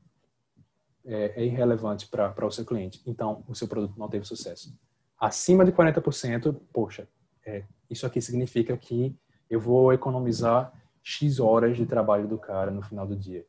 é, 1.06 1.42
é 1.42 1.46
irrelevante 1.46 2.08
para 2.08 2.46
o 2.46 2.52
seu 2.52 2.66
cliente. 2.66 3.02
Então, 3.06 3.44
o 3.48 3.56
seu 3.56 3.68
produto 3.68 3.98
não 3.98 4.10
teve 4.10 4.26
sucesso. 4.26 4.78
Acima 5.20 5.64
de 5.64 5.72
40%, 5.72 6.56
poxa, 6.74 7.08
é, 7.46 7.64
isso 7.90 8.06
aqui 8.06 8.22
significa 8.22 8.76
que 8.76 9.16
eu 9.50 9.60
vou 9.60 9.94
economizar 9.94 10.74
X 11.04 11.40
horas 11.40 11.78
de 11.78 11.86
trabalho 11.86 12.28
do 12.28 12.38
cara 12.38 12.72
no 12.72 12.82
final 12.82 13.06
do 13.06 13.16
dia. 13.16 13.46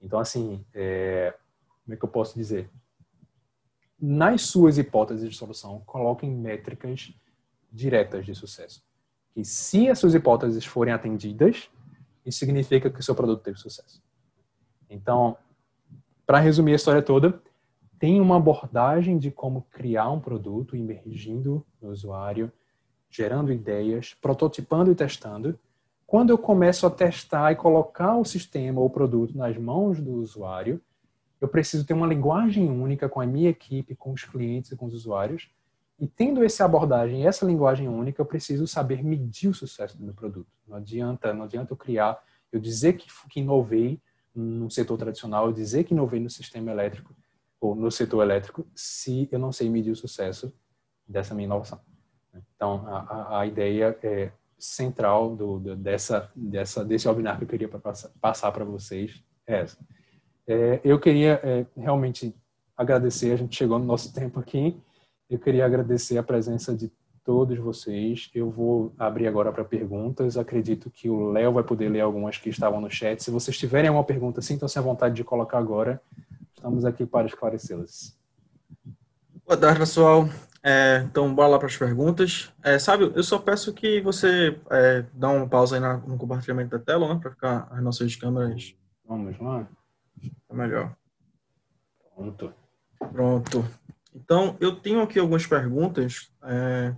Então, 0.00 0.20
assim, 0.20 0.64
é, 0.74 1.34
como 1.84 1.94
é 1.94 1.96
que 1.96 2.04
eu 2.04 2.08
posso 2.08 2.34
dizer? 2.34 2.70
nas 4.00 4.42
suas 4.42 4.78
hipóteses 4.78 5.28
de 5.28 5.36
solução, 5.36 5.82
coloquem 5.84 6.30
métricas 6.30 7.12
diretas 7.72 8.24
de 8.24 8.34
sucesso. 8.34 8.82
Que 9.34 9.44
se 9.44 9.88
as 9.88 9.98
suas 9.98 10.14
hipóteses 10.14 10.64
forem 10.64 10.94
atendidas, 10.94 11.68
isso 12.24 12.38
significa 12.38 12.88
que 12.88 13.00
o 13.00 13.02
seu 13.02 13.14
produto 13.14 13.42
teve 13.42 13.58
sucesso. 13.58 14.02
Então, 14.88 15.36
para 16.28 16.40
resumir 16.40 16.72
a 16.72 16.76
história 16.76 17.00
toda, 17.00 17.40
tem 17.98 18.20
uma 18.20 18.36
abordagem 18.36 19.16
de 19.16 19.30
como 19.30 19.62
criar 19.70 20.10
um 20.10 20.20
produto, 20.20 20.76
emergindo 20.76 21.64
no 21.80 21.88
usuário, 21.88 22.52
gerando 23.08 23.50
ideias, 23.50 24.12
prototipando 24.12 24.92
e 24.92 24.94
testando. 24.94 25.58
Quando 26.06 26.28
eu 26.28 26.36
começo 26.36 26.86
a 26.86 26.90
testar 26.90 27.52
e 27.52 27.56
colocar 27.56 28.14
o 28.18 28.26
sistema 28.26 28.78
ou 28.78 28.88
o 28.88 28.90
produto 28.90 29.38
nas 29.38 29.56
mãos 29.56 30.02
do 30.02 30.16
usuário, 30.16 30.82
eu 31.40 31.48
preciso 31.48 31.86
ter 31.86 31.94
uma 31.94 32.06
linguagem 32.06 32.68
única 32.68 33.08
com 33.08 33.22
a 33.22 33.26
minha 33.26 33.48
equipe, 33.48 33.96
com 33.96 34.12
os 34.12 34.22
clientes 34.22 34.70
e 34.70 34.76
com 34.76 34.84
os 34.84 34.92
usuários. 34.92 35.48
E 35.98 36.06
tendo 36.06 36.44
essa 36.44 36.62
abordagem, 36.62 37.26
essa 37.26 37.46
linguagem 37.46 37.88
única, 37.88 38.20
eu 38.20 38.26
preciso 38.26 38.66
saber 38.66 39.02
medir 39.02 39.48
o 39.48 39.54
sucesso 39.54 39.96
do 39.96 40.04
meu 40.04 40.12
produto. 40.12 40.52
Não 40.66 40.76
adianta, 40.76 41.32
não 41.32 41.44
adianta 41.44 41.72
eu 41.72 41.76
criar, 41.76 42.22
eu 42.52 42.60
dizer 42.60 42.98
que, 42.98 43.06
que 43.30 43.40
inovei 43.40 43.98
no 44.38 44.70
setor 44.70 44.96
tradicional, 44.96 45.52
dizer 45.52 45.84
que 45.84 45.92
inovei 45.92 46.20
no 46.20 46.30
sistema 46.30 46.70
elétrico 46.70 47.14
ou 47.60 47.74
no 47.74 47.90
setor 47.90 48.22
elétrico, 48.22 48.66
se 48.74 49.28
eu 49.32 49.38
não 49.38 49.50
sei 49.50 49.68
medir 49.68 49.90
o 49.90 49.96
sucesso 49.96 50.52
dessa 51.06 51.34
minha 51.34 51.46
inovação. 51.46 51.80
Então, 52.54 52.86
a, 52.86 53.40
a 53.40 53.46
ideia 53.46 53.98
é 54.02 54.30
central 54.58 55.34
do, 55.34 55.58
do, 55.58 55.76
dessa, 55.76 56.30
dessa, 56.34 56.84
desse 56.84 57.08
webinar 57.08 57.38
que 57.38 57.44
eu 57.44 57.48
queria 57.48 57.68
passar 58.20 58.52
para 58.52 58.64
vocês 58.64 59.22
é 59.46 59.60
essa. 59.60 59.78
É, 60.46 60.80
eu 60.84 60.98
queria 60.98 61.40
é, 61.42 61.66
realmente 61.76 62.34
agradecer, 62.76 63.32
a 63.32 63.36
gente 63.36 63.56
chegou 63.56 63.78
no 63.78 63.84
nosso 63.84 64.12
tempo 64.12 64.38
aqui, 64.38 64.80
eu 65.28 65.38
queria 65.38 65.66
agradecer 65.66 66.16
a 66.16 66.22
presença 66.22 66.74
de 66.74 66.90
todos 67.28 67.58
vocês. 67.58 68.30
Eu 68.34 68.50
vou 68.50 68.90
abrir 68.98 69.26
agora 69.26 69.52
para 69.52 69.62
perguntas. 69.62 70.38
Acredito 70.38 70.88
que 70.88 71.10
o 71.10 71.30
Léo 71.30 71.52
vai 71.52 71.62
poder 71.62 71.90
ler 71.90 72.00
algumas 72.00 72.38
que 72.38 72.48
estavam 72.48 72.80
no 72.80 72.90
chat. 72.90 73.22
Se 73.22 73.30
vocês 73.30 73.58
tiverem 73.58 73.88
alguma 73.88 74.02
pergunta, 74.02 74.40
sintam-se 74.40 74.78
à 74.78 74.80
vontade 74.80 75.14
de 75.14 75.22
colocar 75.22 75.58
agora. 75.58 76.00
Estamos 76.56 76.86
aqui 76.86 77.04
para 77.04 77.26
esclarecê-las. 77.26 78.18
Boa 79.46 79.58
tarde, 79.60 79.78
pessoal. 79.78 80.26
É, 80.62 81.04
então, 81.04 81.34
bora 81.34 81.48
lá 81.48 81.58
para 81.58 81.66
as 81.66 81.76
perguntas. 81.76 82.50
É, 82.62 82.78
sabe, 82.78 83.12
eu 83.14 83.22
só 83.22 83.38
peço 83.38 83.74
que 83.74 84.00
você 84.00 84.58
é, 84.70 85.04
dá 85.12 85.28
uma 85.28 85.46
pausa 85.46 85.76
aí 85.76 85.82
na, 85.82 85.98
no 85.98 86.16
compartilhamento 86.16 86.70
da 86.70 86.82
tela, 86.82 87.12
né, 87.12 87.20
para 87.20 87.30
ficar 87.30 87.68
as 87.70 87.82
nossas 87.82 88.16
câmeras. 88.16 88.74
Vamos 89.06 89.38
lá. 89.38 89.68
É 90.48 90.54
melhor. 90.54 90.96
Pronto. 92.16 92.54
Pronto. 93.12 93.64
Então, 94.14 94.56
eu 94.58 94.74
tenho 94.76 95.02
aqui 95.02 95.18
algumas 95.18 95.46
perguntas. 95.46 96.32
É, 96.42 96.94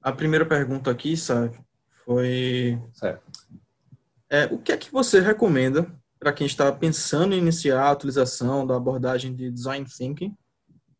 a 0.00 0.12
primeira 0.12 0.46
pergunta 0.46 0.90
aqui, 0.90 1.16
sabe, 1.16 1.58
foi... 2.04 2.78
Certo. 2.92 3.22
É, 4.30 4.46
o 4.46 4.58
que 4.58 4.72
é 4.72 4.76
que 4.76 4.92
você 4.92 5.20
recomenda 5.20 5.90
para 6.18 6.32
quem 6.32 6.46
está 6.46 6.70
pensando 6.70 7.34
em 7.34 7.38
iniciar 7.38 7.82
a 7.82 7.92
utilização 7.92 8.66
da 8.66 8.76
abordagem 8.76 9.34
de 9.34 9.50
Design 9.50 9.86
Thinking? 9.86 10.36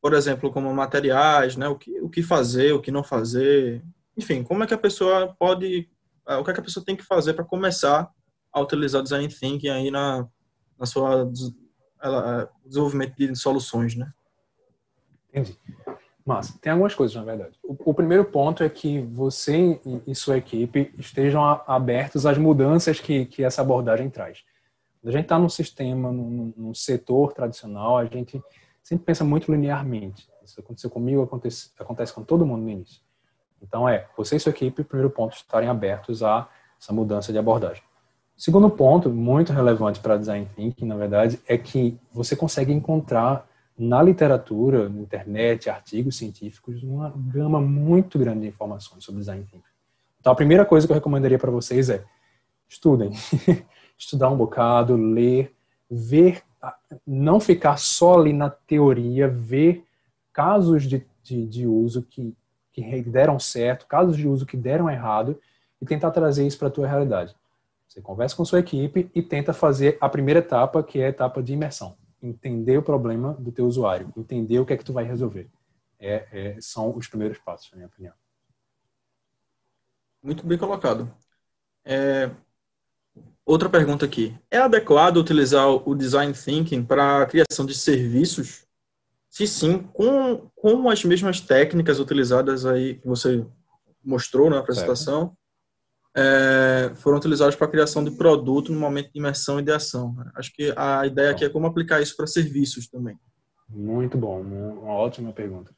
Por 0.00 0.14
exemplo, 0.14 0.50
como 0.52 0.72
materiais, 0.72 1.56
né, 1.56 1.68
o, 1.68 1.76
que, 1.76 2.00
o 2.00 2.08
que 2.08 2.22
fazer, 2.22 2.72
o 2.72 2.80
que 2.80 2.90
não 2.90 3.02
fazer, 3.02 3.84
enfim, 4.16 4.42
como 4.42 4.62
é 4.62 4.66
que 4.66 4.74
a 4.74 4.78
pessoa 4.78 5.34
pode... 5.38 5.88
É, 6.26 6.36
o 6.36 6.44
que 6.44 6.50
é 6.50 6.54
que 6.54 6.60
a 6.60 6.64
pessoa 6.64 6.84
tem 6.84 6.96
que 6.96 7.04
fazer 7.04 7.34
para 7.34 7.44
começar 7.44 8.10
a 8.52 8.60
utilizar 8.60 9.02
Design 9.02 9.28
Thinking 9.28 9.68
aí 9.68 9.90
na, 9.90 10.26
na 10.78 10.86
sua 10.86 11.30
ela, 12.02 12.50
desenvolvimento 12.64 13.16
de 13.16 13.34
soluções, 13.36 13.94
né? 13.94 14.12
Entendi. 15.28 15.58
Mas 16.28 16.52
tem 16.60 16.70
algumas 16.70 16.94
coisas, 16.94 17.16
na 17.16 17.24
verdade. 17.24 17.58
O, 17.64 17.74
o, 17.90 17.94
primeiro 17.94 18.22
ponto 18.22 18.62
é 18.62 18.68
que 18.68 19.00
você 19.00 19.80
e, 20.06 20.14
sua 20.14 20.36
equipe 20.36 20.92
estejam 20.98 21.42
a, 21.42 21.64
abertos 21.66 22.26
às 22.26 22.36
mudanças 22.36 23.00
que, 23.00 23.24
que 23.24 23.42
essa 23.42 23.62
abordagem 23.62 24.10
traz. 24.10 24.44
Quando 25.00 25.08
a 25.08 25.16
gente 25.16 25.24
está 25.24 25.38
num 25.38 25.48
sistema, 25.48 26.12
num, 26.12 26.52
num, 26.54 26.74
setor 26.74 27.32
tradicional, 27.32 27.96
a 27.96 28.04
gente 28.04 28.42
sempre 28.82 29.06
pensa 29.06 29.24
muito 29.24 29.50
linearmente. 29.50 30.28
Isso 30.44 30.60
aconteceu 30.60 30.90
comigo, 30.90 31.22
acontece, 31.22 31.70
acontece 31.78 32.12
com 32.12 32.22
todo 32.22 32.44
mundo 32.44 32.60
no 32.60 32.68
início. 32.68 33.00
Então, 33.62 33.88
é, 33.88 34.06
você 34.14 34.36
e 34.36 34.40
sua 34.40 34.50
equipe, 34.50 34.84
primeiro 34.84 35.08
ponto, 35.08 35.34
estarem 35.34 35.70
abertos 35.70 36.22
a 36.22 36.46
essa 36.78 36.92
mudança 36.92 37.32
de 37.32 37.38
abordagem. 37.38 37.82
Segundo 38.36 38.68
ponto, 38.68 39.08
muito 39.08 39.50
relevante 39.50 39.98
para 39.98 40.18
design 40.18 40.46
thinking, 40.54 40.84
na 40.84 40.96
verdade, 40.96 41.40
é 41.48 41.56
que 41.56 41.98
você 42.12 42.36
consegue 42.36 42.70
encontrar 42.70 43.47
na 43.78 44.02
literatura, 44.02 44.88
na 44.88 45.00
internet, 45.00 45.70
artigos 45.70 46.16
científicos, 46.16 46.82
uma 46.82 47.12
gama 47.16 47.60
muito 47.60 48.18
grande 48.18 48.40
de 48.40 48.48
informações 48.48 49.04
sobre 49.04 49.20
design 49.20 49.44
thinking. 49.44 49.62
Então, 50.18 50.32
a 50.32 50.36
primeira 50.36 50.64
coisa 50.64 50.86
que 50.86 50.92
eu 50.92 50.96
recomendaria 50.96 51.38
para 51.38 51.50
vocês 51.50 51.88
é 51.88 52.04
estudem. 52.68 53.12
Estudar 53.96 54.30
um 54.30 54.36
bocado, 54.36 54.96
ler, 54.96 55.54
ver, 55.90 56.42
não 57.06 57.40
ficar 57.40 57.78
só 57.78 58.18
ali 58.18 58.32
na 58.32 58.50
teoria, 58.50 59.28
ver 59.28 59.84
casos 60.32 60.84
de, 60.84 61.04
de, 61.22 61.46
de 61.46 61.66
uso 61.66 62.02
que, 62.02 62.36
que 62.72 63.02
deram 63.02 63.38
certo, 63.38 63.86
casos 63.86 64.16
de 64.16 64.28
uso 64.28 64.46
que 64.46 64.56
deram 64.56 64.90
errado 64.90 65.38
e 65.80 65.86
tentar 65.86 66.10
trazer 66.10 66.46
isso 66.46 66.58
para 66.58 66.68
a 66.68 66.70
tua 66.70 66.86
realidade. 66.86 67.34
Você 67.88 68.00
conversa 68.00 68.36
com 68.36 68.44
sua 68.44 68.60
equipe 68.60 69.10
e 69.14 69.22
tenta 69.22 69.52
fazer 69.52 69.96
a 70.00 70.08
primeira 70.08 70.40
etapa, 70.40 70.82
que 70.82 71.00
é 71.00 71.06
a 71.06 71.10
etapa 71.10 71.42
de 71.42 71.54
imersão. 71.54 71.96
Entender 72.22 72.76
o 72.78 72.82
problema 72.82 73.34
do 73.34 73.52
teu 73.52 73.66
usuário, 73.66 74.12
entender 74.16 74.58
o 74.58 74.66
que 74.66 74.72
é 74.72 74.76
que 74.76 74.84
tu 74.84 74.92
vai 74.92 75.04
resolver. 75.04 75.48
É, 75.98 76.26
é, 76.32 76.60
são 76.60 76.96
os 76.96 77.06
primeiros 77.08 77.38
passos, 77.38 77.70
na 77.70 77.76
minha 77.76 77.88
opinião. 77.88 78.14
Muito 80.22 80.44
bem 80.46 80.58
colocado. 80.58 81.12
É, 81.84 82.30
outra 83.44 83.68
pergunta 83.68 84.04
aqui. 84.04 84.36
É 84.50 84.58
adequado 84.58 85.16
utilizar 85.16 85.68
o 85.68 85.94
Design 85.94 86.32
Thinking 86.32 86.84
para 86.84 87.22
a 87.22 87.26
criação 87.26 87.64
de 87.64 87.74
serviços? 87.74 88.66
Se 89.28 89.46
sim, 89.46 89.78
com, 89.92 90.50
com 90.56 90.90
as 90.90 91.04
mesmas 91.04 91.40
técnicas 91.40 92.00
utilizadas 92.00 92.66
aí 92.66 92.96
que 92.96 93.06
você 93.06 93.46
mostrou 94.04 94.50
na 94.50 94.58
apresentação, 94.58 95.26
certo 95.26 95.37
é, 96.16 96.92
foram 96.96 97.18
utilizados 97.18 97.54
para 97.54 97.66
a 97.66 97.70
criação 97.70 98.02
de 98.02 98.10
produto 98.10 98.72
no 98.72 98.80
momento 98.80 99.12
de 99.12 99.18
imersão 99.18 99.60
e 99.60 99.62
de 99.62 99.70
ação. 99.70 100.16
Acho 100.34 100.52
que 100.52 100.72
a 100.76 101.06
ideia 101.06 101.30
aqui 101.30 101.44
é 101.44 101.48
como 101.48 101.66
aplicar 101.66 102.00
isso 102.00 102.16
para 102.16 102.26
serviços 102.26 102.88
também. 102.88 103.18
Muito 103.68 104.16
bom, 104.16 104.40
uma 104.40 104.92
ótima 104.92 105.32
pergunta. 105.32 105.72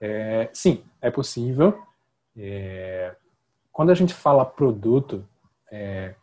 É, 0.00 0.48
sim, 0.52 0.82
é 1.00 1.10
possível. 1.10 1.78
É, 2.36 3.14
quando 3.72 3.90
a 3.90 3.94
gente 3.94 4.14
fala 4.14 4.44
produto, 4.44 5.24
é, 5.70 6.14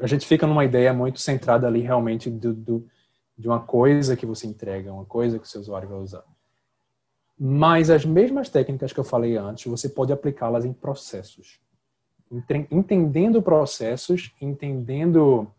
a 0.00 0.06
gente 0.06 0.26
fica 0.26 0.46
numa 0.46 0.64
ideia 0.64 0.92
muito 0.92 1.18
centrada 1.20 1.66
ali 1.66 1.80
realmente 1.80 2.30
do, 2.30 2.52
do, 2.52 2.88
de 3.36 3.48
uma 3.48 3.60
coisa 3.60 4.16
que 4.16 4.26
você 4.26 4.46
entrega, 4.46 4.92
uma 4.92 5.04
coisa 5.04 5.38
que 5.38 5.46
o 5.46 5.48
seu 5.48 5.60
usuário 5.60 5.88
vai 5.88 5.98
usar. 5.98 6.24
Mas 7.38 7.88
as 7.88 8.04
mesmas 8.04 8.50
técnicas 8.50 8.92
que 8.92 9.00
eu 9.00 9.04
falei 9.04 9.36
antes, 9.36 9.64
você 9.64 9.88
pode 9.88 10.12
aplicá-las 10.12 10.64
em 10.64 10.72
processos 10.72 11.58
entendendo 12.70 13.42
processos, 13.42 14.32
entendendo 14.40 15.50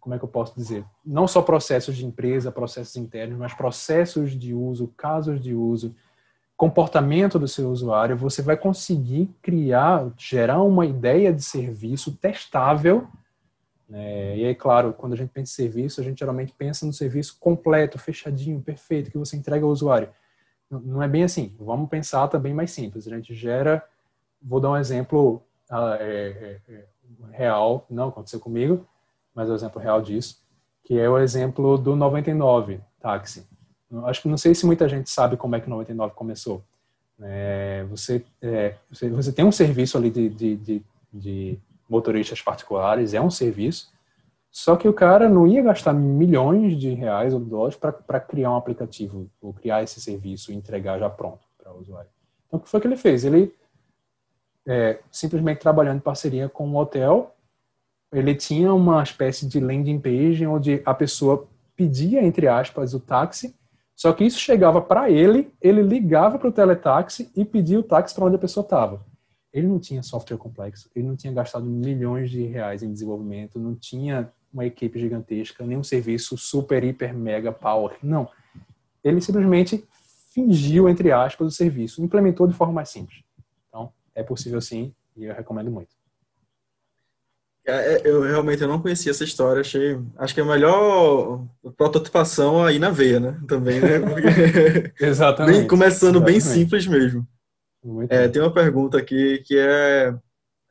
como 0.00 0.14
é 0.14 0.18
que 0.18 0.24
eu 0.24 0.28
posso 0.28 0.54
dizer, 0.54 0.84
não 1.04 1.26
só 1.26 1.40
processos 1.40 1.96
de 1.96 2.04
empresa, 2.04 2.52
processos 2.52 2.96
internos, 2.96 3.38
mas 3.38 3.54
processos 3.54 4.32
de 4.32 4.52
uso, 4.52 4.92
casos 4.96 5.40
de 5.40 5.54
uso, 5.54 5.94
comportamento 6.56 7.38
do 7.38 7.48
seu 7.48 7.70
usuário, 7.70 8.16
você 8.16 8.42
vai 8.42 8.56
conseguir 8.56 9.30
criar, 9.40 10.12
gerar 10.16 10.60
uma 10.62 10.84
ideia 10.84 11.32
de 11.32 11.42
serviço 11.42 12.16
testável. 12.16 13.06
Né? 13.88 14.36
E 14.36 14.44
aí, 14.44 14.54
claro, 14.54 14.92
quando 14.92 15.14
a 15.14 15.16
gente 15.16 15.30
pensa 15.30 15.52
em 15.52 15.54
serviço, 15.54 16.00
a 16.00 16.04
gente 16.04 16.18
geralmente 16.18 16.52
pensa 16.52 16.84
no 16.84 16.92
serviço 16.92 17.38
completo, 17.40 17.98
fechadinho, 17.98 18.60
perfeito, 18.60 19.10
que 19.10 19.16
você 19.16 19.36
entrega 19.36 19.64
ao 19.64 19.70
usuário. 19.70 20.10
Não 20.70 21.02
é 21.02 21.08
bem 21.08 21.22
assim. 21.22 21.54
Vamos 21.58 21.88
pensar 21.88 22.28
também 22.28 22.52
mais 22.52 22.72
simples. 22.72 23.06
A 23.06 23.14
gente 23.14 23.34
gera, 23.34 23.82
vou 24.42 24.60
dar 24.60 24.72
um 24.72 24.76
exemplo 24.76 25.42
é, 25.70 26.60
é, 26.68 26.72
é, 26.72 26.84
real, 27.32 27.86
não 27.90 28.08
aconteceu 28.08 28.40
comigo, 28.40 28.86
mas 29.34 29.48
é 29.48 29.52
o 29.52 29.54
exemplo 29.54 29.80
real 29.80 30.00
disso, 30.00 30.42
que 30.84 30.98
é 30.98 31.08
o 31.08 31.18
exemplo 31.18 31.76
do 31.76 31.94
99 31.94 32.80
táxi. 33.00 33.46
Acho 34.04 34.22
que 34.22 34.28
não 34.28 34.36
sei 34.36 34.54
se 34.54 34.66
muita 34.66 34.88
gente 34.88 35.10
sabe 35.10 35.36
como 35.36 35.56
é 35.56 35.60
que 35.60 35.66
o 35.66 35.70
99 35.70 36.14
começou. 36.14 36.62
É, 37.20 37.84
você, 37.90 38.24
você, 38.90 39.08
você, 39.08 39.32
tem 39.32 39.44
um 39.44 39.52
serviço 39.52 39.98
ali 39.98 40.10
de, 40.10 40.28
de, 40.28 40.56
de, 40.56 40.82
de, 41.12 41.58
motoristas 41.88 42.40
particulares, 42.40 43.14
é 43.14 43.20
um 43.20 43.30
serviço, 43.30 43.90
só 44.50 44.76
que 44.76 44.86
o 44.86 44.92
cara 44.92 45.28
não 45.28 45.46
ia 45.46 45.62
gastar 45.62 45.92
milhões 45.92 46.78
de 46.78 46.90
reais 46.90 47.34
ou 47.34 47.40
dólares 47.40 47.76
para 47.76 48.20
criar 48.20 48.52
um 48.52 48.56
aplicativo, 48.56 49.28
ou 49.40 49.52
criar 49.52 49.82
esse 49.82 50.00
serviço 50.00 50.52
e 50.52 50.54
entregar 50.54 50.98
já 50.98 51.10
pronto 51.10 51.40
para 51.56 51.72
o 51.72 51.80
usuário. 51.80 52.10
Então, 52.46 52.58
o 52.58 52.62
que 52.62 52.68
foi 52.68 52.80
que 52.80 52.86
ele 52.86 52.96
fez? 52.96 53.24
Ele 53.24 53.54
é, 54.68 55.00
simplesmente 55.10 55.60
trabalhando 55.60 55.96
em 55.96 56.00
parceria 56.00 56.48
com 56.48 56.68
um 56.68 56.76
hotel. 56.76 57.34
Ele 58.12 58.34
tinha 58.34 58.72
uma 58.72 59.02
espécie 59.02 59.48
de 59.48 59.58
landing 59.58 59.98
page 59.98 60.46
onde 60.46 60.82
a 60.84 60.92
pessoa 60.92 61.48
pedia, 61.74 62.22
entre 62.22 62.46
aspas, 62.46 62.92
o 62.92 63.00
táxi, 63.00 63.54
só 63.96 64.12
que 64.12 64.24
isso 64.24 64.38
chegava 64.38 64.80
para 64.80 65.10
ele, 65.10 65.50
ele 65.60 65.82
ligava 65.82 66.38
para 66.38 66.48
o 66.48 66.52
teletáxi 66.52 67.30
e 67.34 67.44
pedia 67.44 67.80
o 67.80 67.82
táxi 67.82 68.14
para 68.14 68.26
onde 68.26 68.36
a 68.36 68.38
pessoa 68.38 68.62
estava. 68.62 69.04
Ele 69.52 69.66
não 69.66 69.78
tinha 69.78 70.02
software 70.02 70.36
complexo, 70.36 70.90
ele 70.94 71.06
não 71.06 71.16
tinha 71.16 71.32
gastado 71.32 71.64
milhões 71.64 72.30
de 72.30 72.42
reais 72.44 72.82
em 72.82 72.92
desenvolvimento, 72.92 73.58
não 73.58 73.74
tinha 73.74 74.30
uma 74.52 74.66
equipe 74.66 74.98
gigantesca, 74.98 75.64
nem 75.64 75.78
um 75.78 75.82
serviço 75.82 76.36
super, 76.36 76.84
hiper, 76.84 77.14
mega 77.14 77.50
power. 77.50 77.96
Não. 78.02 78.28
ele 79.02 79.20
simplesmente 79.20 79.84
fingiu, 80.32 80.88
entre 80.88 81.10
aspas, 81.10 81.46
o 81.46 81.50
serviço, 81.50 82.02
implementou 82.02 82.46
de 82.46 82.54
forma 82.54 82.74
mais 82.74 82.90
simples. 82.90 83.27
É 84.18 84.22
possível 84.24 84.60
sim, 84.60 84.92
e 85.16 85.26
eu 85.26 85.32
recomendo 85.32 85.70
muito. 85.70 85.94
É, 87.64 87.94
é, 87.94 88.02
eu 88.04 88.22
realmente 88.22 88.60
eu 88.60 88.66
não 88.66 88.82
conhecia 88.82 89.12
essa 89.12 89.22
história, 89.22 89.60
achei, 89.60 89.96
acho 90.16 90.34
que 90.34 90.40
é 90.40 90.42
a 90.42 90.46
melhor 90.46 91.46
prototipação 91.76 92.64
aí 92.64 92.80
na 92.80 92.90
veia, 92.90 93.20
né? 93.20 93.40
Também, 93.46 93.80
né? 93.80 93.88
Exatamente. 95.00 95.58
Bem, 95.58 95.68
começando 95.68 96.16
Exatamente. 96.16 96.32
bem 96.32 96.40
simples 96.40 96.86
mesmo. 96.88 97.28
É, 98.08 98.26
tem 98.26 98.42
uma 98.42 98.52
pergunta 98.52 98.98
aqui 98.98 99.38
que 99.46 99.56
é, 99.56 100.12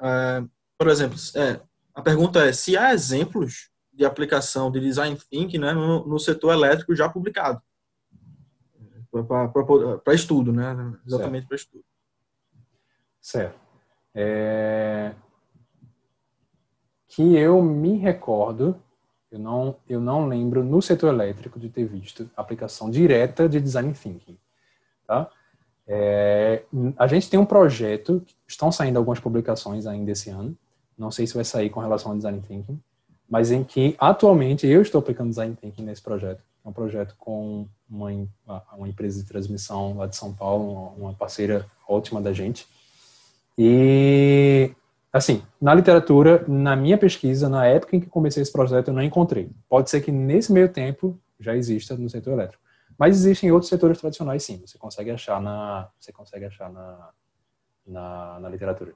é 0.02 0.44
por 0.78 0.90
exemplo, 0.90 1.18
é, 1.36 1.62
a 1.96 2.02
pergunta 2.02 2.46
é 2.46 2.52
se 2.52 2.76
há 2.76 2.94
exemplos 2.94 3.70
de 3.94 4.04
aplicação 4.04 4.70
de 4.70 4.82
design 4.82 5.18
thinking 5.30 5.60
né, 5.60 5.72
no, 5.72 6.06
no 6.06 6.20
setor 6.20 6.52
elétrico 6.52 6.94
já 6.94 7.08
publicado 7.08 7.62
para 10.04 10.14
estudo, 10.14 10.52
né? 10.52 10.76
Exatamente 11.06 11.48
para 11.48 11.56
estudo. 11.56 11.86
Certo. 13.28 13.60
É, 14.16 15.12
que 17.10 17.36
eu 17.36 17.62
me 17.62 17.98
recordo, 17.98 18.82
eu 19.30 19.38
não, 19.38 19.76
eu 19.90 20.00
não 20.00 20.30
lembro 20.30 20.64
no 20.64 20.82
setor 20.82 21.14
elétrico 21.14 21.60
de 21.60 21.68
ter 21.68 21.84
visto 21.84 22.30
aplicação 22.38 22.90
direta 22.90 23.50
de 23.50 23.60
design 23.60 23.92
thinking, 23.92 24.38
tá? 25.06 25.30
É, 25.86 26.64
a 26.98 27.06
gente 27.06 27.30
tem 27.30 27.38
um 27.38 27.46
projeto, 27.46 28.26
estão 28.48 28.72
saindo 28.72 28.96
algumas 28.96 29.20
publicações 29.20 29.86
ainda 29.86 30.12
esse 30.12 30.30
ano, 30.30 30.58
não 30.98 31.12
sei 31.12 31.28
se 31.28 31.36
vai 31.36 31.44
sair 31.44 31.70
com 31.70 31.82
relação 31.82 32.12
ao 32.12 32.18
design 32.18 32.42
thinking, 32.48 32.82
mas 33.30 33.52
em 33.52 33.62
que 33.62 33.94
atualmente 34.00 34.66
eu 34.66 34.82
estou 34.82 35.00
aplicando 35.00 35.32
design 35.32 35.54
thinking 35.54 35.84
nesse 35.84 36.02
projeto. 36.02 36.42
É 36.64 36.70
um 36.70 36.72
projeto 36.72 37.14
com 37.18 37.68
uma, 37.90 38.10
uma 38.78 38.88
empresa 38.88 39.22
de 39.22 39.28
transmissão 39.28 39.98
lá 39.98 40.08
de 40.08 40.16
São 40.16 40.34
Paulo, 40.34 40.94
uma 40.98 41.14
parceira 41.14 41.70
ótima 41.86 42.22
da 42.22 42.32
gente. 42.32 42.66
E 43.58 44.76
Assim, 45.18 45.42
na 45.60 45.74
literatura, 45.74 46.46
na 46.48 46.76
minha 46.76 46.98
pesquisa, 46.98 47.50
na 47.50 47.66
época 47.66 47.96
em 47.96 48.00
que 48.00 48.06
comecei 48.06 48.44
esse 48.44 48.52
projeto, 48.52 48.90
eu 48.90 48.94
não 48.94 49.02
encontrei. 49.02 49.50
Pode 49.68 49.90
ser 49.90 50.02
que 50.02 50.12
nesse 50.12 50.52
meio 50.52 50.72
tempo 50.72 51.20
já 51.40 51.56
exista 51.56 51.96
no 51.96 52.08
setor 52.08 52.34
elétrico. 52.34 52.62
Mas 52.98 53.16
existem 53.16 53.52
outros 53.52 53.70
setores 53.70 54.00
tradicionais, 54.00 54.44
sim. 54.44 54.62
Você 54.64 54.78
consegue 54.78 55.10
achar 55.10 55.42
na, 55.42 55.90
você 56.00 56.12
consegue 56.12 56.46
achar 56.46 56.72
na, 56.72 57.10
na, 57.86 58.40
na 58.42 58.50
literatura. 58.50 58.94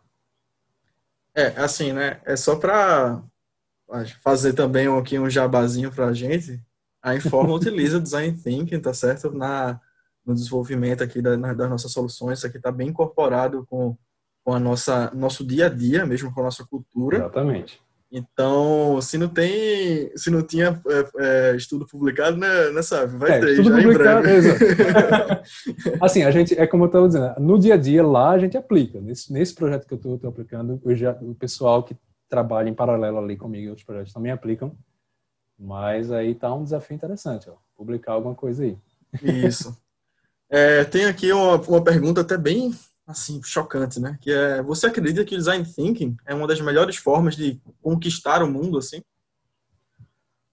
É, 1.33 1.47
assim, 1.59 1.91
né? 1.91 2.21
É 2.23 2.35
só 2.35 2.55
para 2.55 3.23
fazer 4.21 4.53
também 4.53 4.87
aqui 4.87 5.17
um 5.17 5.29
jabazinho 5.29 5.91
para 5.91 6.07
a 6.07 6.13
gente. 6.13 6.61
A 7.01 7.15
Informa 7.15 7.55
utiliza 7.55 7.99
Design 7.99 8.37
Thinking, 8.37 8.79
tá 8.79 8.93
certo? 8.93 9.31
Na, 9.31 9.81
no 10.23 10.35
desenvolvimento 10.35 11.03
aqui 11.03 11.19
da, 11.19 11.35
das 11.35 11.69
nossas 11.69 11.91
soluções. 11.91 12.39
Isso 12.39 12.47
aqui 12.47 12.57
está 12.57 12.71
bem 12.71 12.89
incorporado 12.89 13.65
com 13.67 13.97
com 14.43 14.53
a 14.53 14.59
nossa 14.59 15.11
nosso 15.13 15.45
dia 15.45 15.67
a 15.67 15.69
dia, 15.69 16.05
mesmo 16.05 16.33
com 16.33 16.41
a 16.41 16.45
nossa 16.45 16.65
cultura. 16.65 17.17
Exatamente. 17.17 17.79
Então, 18.13 18.99
se 19.01 19.17
não 19.17 19.29
tem, 19.29 20.11
se 20.17 20.29
não 20.29 20.45
tinha 20.45 20.81
é, 20.85 21.51
é, 21.51 21.55
estudo 21.55 21.87
publicado, 21.87 22.35
né, 22.35 22.69
né 22.71 22.81
sabe? 22.81 23.15
Vai 23.15 23.31
é, 23.31 23.39
ter 23.39 23.63
já 23.63 23.63
publicado, 23.63 24.19
em 24.27 24.41
breve. 24.41 24.49
assim, 26.01 26.23
a 26.23 26.31
gente 26.31 26.53
é 26.59 26.67
como 26.67 26.83
eu 26.83 26.87
estava 26.87 27.07
dizendo, 27.07 27.33
no 27.39 27.57
dia 27.57 27.75
a 27.75 27.77
dia 27.77 28.05
lá 28.05 28.31
a 28.31 28.39
gente 28.39 28.57
aplica. 28.57 28.99
Nesse, 28.99 29.31
nesse 29.31 29.55
projeto 29.55 29.87
que 29.87 29.93
eu 29.93 29.97
estou 29.97 30.29
aplicando, 30.29 30.81
eu 30.83 30.93
já, 30.93 31.13
o 31.21 31.33
pessoal 31.33 31.83
que 31.83 31.95
trabalha 32.27 32.67
em 32.67 32.73
paralelo 32.73 33.17
ali 33.17 33.37
comigo 33.37 33.69
outros 33.69 33.85
projetos 33.85 34.11
também 34.11 34.31
aplicam. 34.33 34.75
Mas 35.57 36.11
aí 36.11 36.35
tá 36.35 36.53
um 36.53 36.65
desafio 36.65 36.95
interessante, 36.95 37.49
ó, 37.49 37.53
publicar 37.77 38.13
alguma 38.13 38.35
coisa 38.35 38.63
aí. 38.63 38.77
Isso. 39.23 39.77
É, 40.49 40.83
tem 40.83 41.05
aqui 41.05 41.31
uma, 41.31 41.55
uma 41.61 41.81
pergunta 41.81 42.19
até 42.19 42.37
bem 42.37 42.73
assim, 43.11 43.41
chocante, 43.43 43.99
né? 43.99 44.17
Que 44.21 44.31
é, 44.31 44.61
você 44.61 44.87
acredita 44.87 45.23
que 45.23 45.35
o 45.35 45.37
design 45.37 45.65
thinking 45.65 46.17
é 46.25 46.33
uma 46.33 46.47
das 46.47 46.59
melhores 46.59 46.95
formas 46.95 47.35
de 47.35 47.61
conquistar 47.81 48.41
o 48.43 48.49
mundo, 48.49 48.77
assim? 48.77 49.01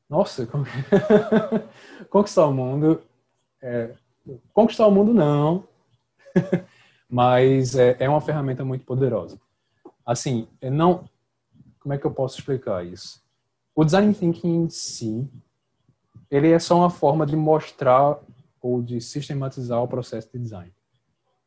Nossa, 0.08 0.46
conquistar 2.08 2.46
o 2.46 2.52
mundo, 2.52 3.02
é, 3.62 3.94
conquistar 4.54 4.86
o 4.86 4.90
mundo 4.90 5.12
não, 5.12 5.68
mas 7.08 7.74
é, 7.74 7.96
é, 7.98 8.08
uma 8.08 8.20
ferramenta 8.20 8.64
muito 8.64 8.84
poderosa. 8.84 9.38
Assim, 10.06 10.48
é 10.60 10.70
não, 10.70 11.08
como 11.78 11.92
é 11.92 11.98
que 11.98 12.06
eu 12.06 12.10
posso 12.10 12.38
explicar 12.38 12.84
isso? 12.86 13.22
O 13.74 13.84
design 13.84 14.14
thinking 14.14 14.64
em 14.64 14.70
si, 14.70 15.28
ele 16.30 16.50
é 16.50 16.58
só 16.58 16.76
uma 16.76 16.90
forma 16.90 17.26
de 17.26 17.36
mostrar 17.36 18.18
ou 18.60 18.82
de 18.82 19.00
sistematizar 19.00 19.82
o 19.82 19.88
processo 19.88 20.28
de 20.32 20.38
design. 20.38 20.72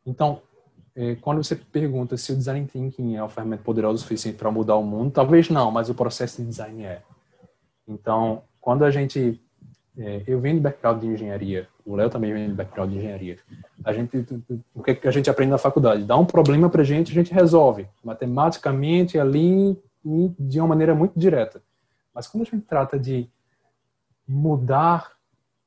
Então, 0.06 0.42
quando 1.22 1.44
você 1.44 1.56
pergunta 1.56 2.18
se 2.18 2.32
o 2.32 2.36
design 2.36 2.68
thinking 2.68 3.16
é 3.16 3.22
uma 3.22 3.30
ferramenta 3.30 3.64
poderosa 3.64 3.96
o 3.96 4.00
suficiente 4.00 4.38
para 4.38 4.52
mudar 4.52 4.76
o 4.76 4.84
mundo, 4.84 5.12
talvez 5.12 5.50
não, 5.50 5.72
mas 5.72 5.90
o 5.90 5.96
processo 5.96 6.42
de 6.42 6.48
design 6.48 6.84
é. 6.84 7.02
Então, 7.88 8.44
quando 8.60 8.84
a 8.84 8.92
gente 8.92 9.42
é, 9.98 10.24
eu 10.26 10.40
venho 10.40 10.56
de 10.56 10.62
background 10.62 11.02
de 11.02 11.08
engenharia, 11.08 11.68
o 11.86 11.96
Léo 11.96 12.10
também 12.10 12.34
vem 12.34 12.48
de 12.48 12.54
background 12.54 12.92
de 12.92 12.98
engenharia. 12.98 13.38
A 13.84 13.92
gente, 13.92 14.26
o 14.74 14.82
que 14.82 15.08
a 15.08 15.12
gente 15.12 15.30
aprende 15.30 15.52
na 15.52 15.58
faculdade? 15.58 16.06
Dá 16.06 16.18
um 16.18 16.26
problema 16.26 16.70
para 16.70 16.82
a 16.82 16.86
gente, 16.86 17.12
a 17.12 17.14
gente 17.14 17.34
resolve 17.34 17.88
matematicamente 18.04 19.20
ali 19.20 19.78
de 20.40 20.60
uma 20.60 20.70
maneira 20.70 20.96
muito 20.96 21.20
direta. 21.20 21.62
Mas 22.14 22.28
quando 22.28 22.44
a 22.44 22.50
gente 22.50 22.66
trata 22.66 22.98
de 22.98 23.30
mudar 24.28 25.12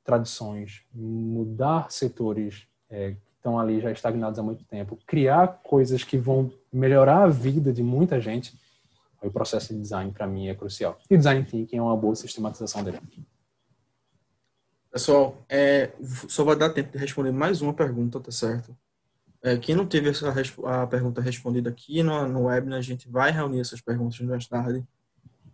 tradições, 0.05 0.83
mudar 0.93 1.91
setores 1.91 2.67
é, 2.91 3.15
estão 3.45 3.61
ali 3.61 3.79
já 3.79 3.93
estagnados 3.93 4.39
há 4.39 4.43
muito 4.43 4.65
tempo, 4.65 4.99
criar 5.07 5.61
coisas 5.63 6.03
que 6.03 6.17
vão 6.17 6.51
melhorar 6.73 7.25
a 7.25 7.29
vida 7.29 7.75
de 7.75 7.83
muita 7.83 8.19
gente, 8.19 8.59
o 9.23 9.31
processo 9.31 9.75
de 9.75 9.81
design 9.81 10.11
para 10.13 10.27
mim 10.27 10.49
é 10.49 10.55
crucial. 10.55 10.99
E 11.11 11.17
design 11.17 11.45
thinking 11.45 11.77
é 11.77 11.83
uma 11.83 11.97
boa 11.97 12.15
sistematização 12.15 12.83
dele. 12.83 12.99
Pessoal, 14.91 15.45
é, 15.49 15.93
só 16.29 16.43
vai 16.43 16.57
dar 16.57 16.71
tempo 16.71 16.93
de 16.93 16.99
responder 16.99 17.33
mais 17.33 17.61
uma 17.61 17.75
pergunta, 17.75 18.19
tá 18.19 18.31
certo? 18.31 18.75
É, 19.43 19.59
quem 19.59 19.75
não 19.75 19.87
teve 19.87 20.09
essa 20.09 20.33
a 20.65 20.87
pergunta 20.87 21.21
respondida 21.21 21.69
aqui 21.69 22.03
no, 22.03 22.27
no 22.27 22.45
webinar, 22.45 22.79
a 22.79 22.83
gente 22.83 23.09
vai 23.11 23.31
reunir 23.31 23.61
essas 23.61 23.81
perguntas 23.81 24.19
mais 24.21 24.47
tarde 24.47 24.83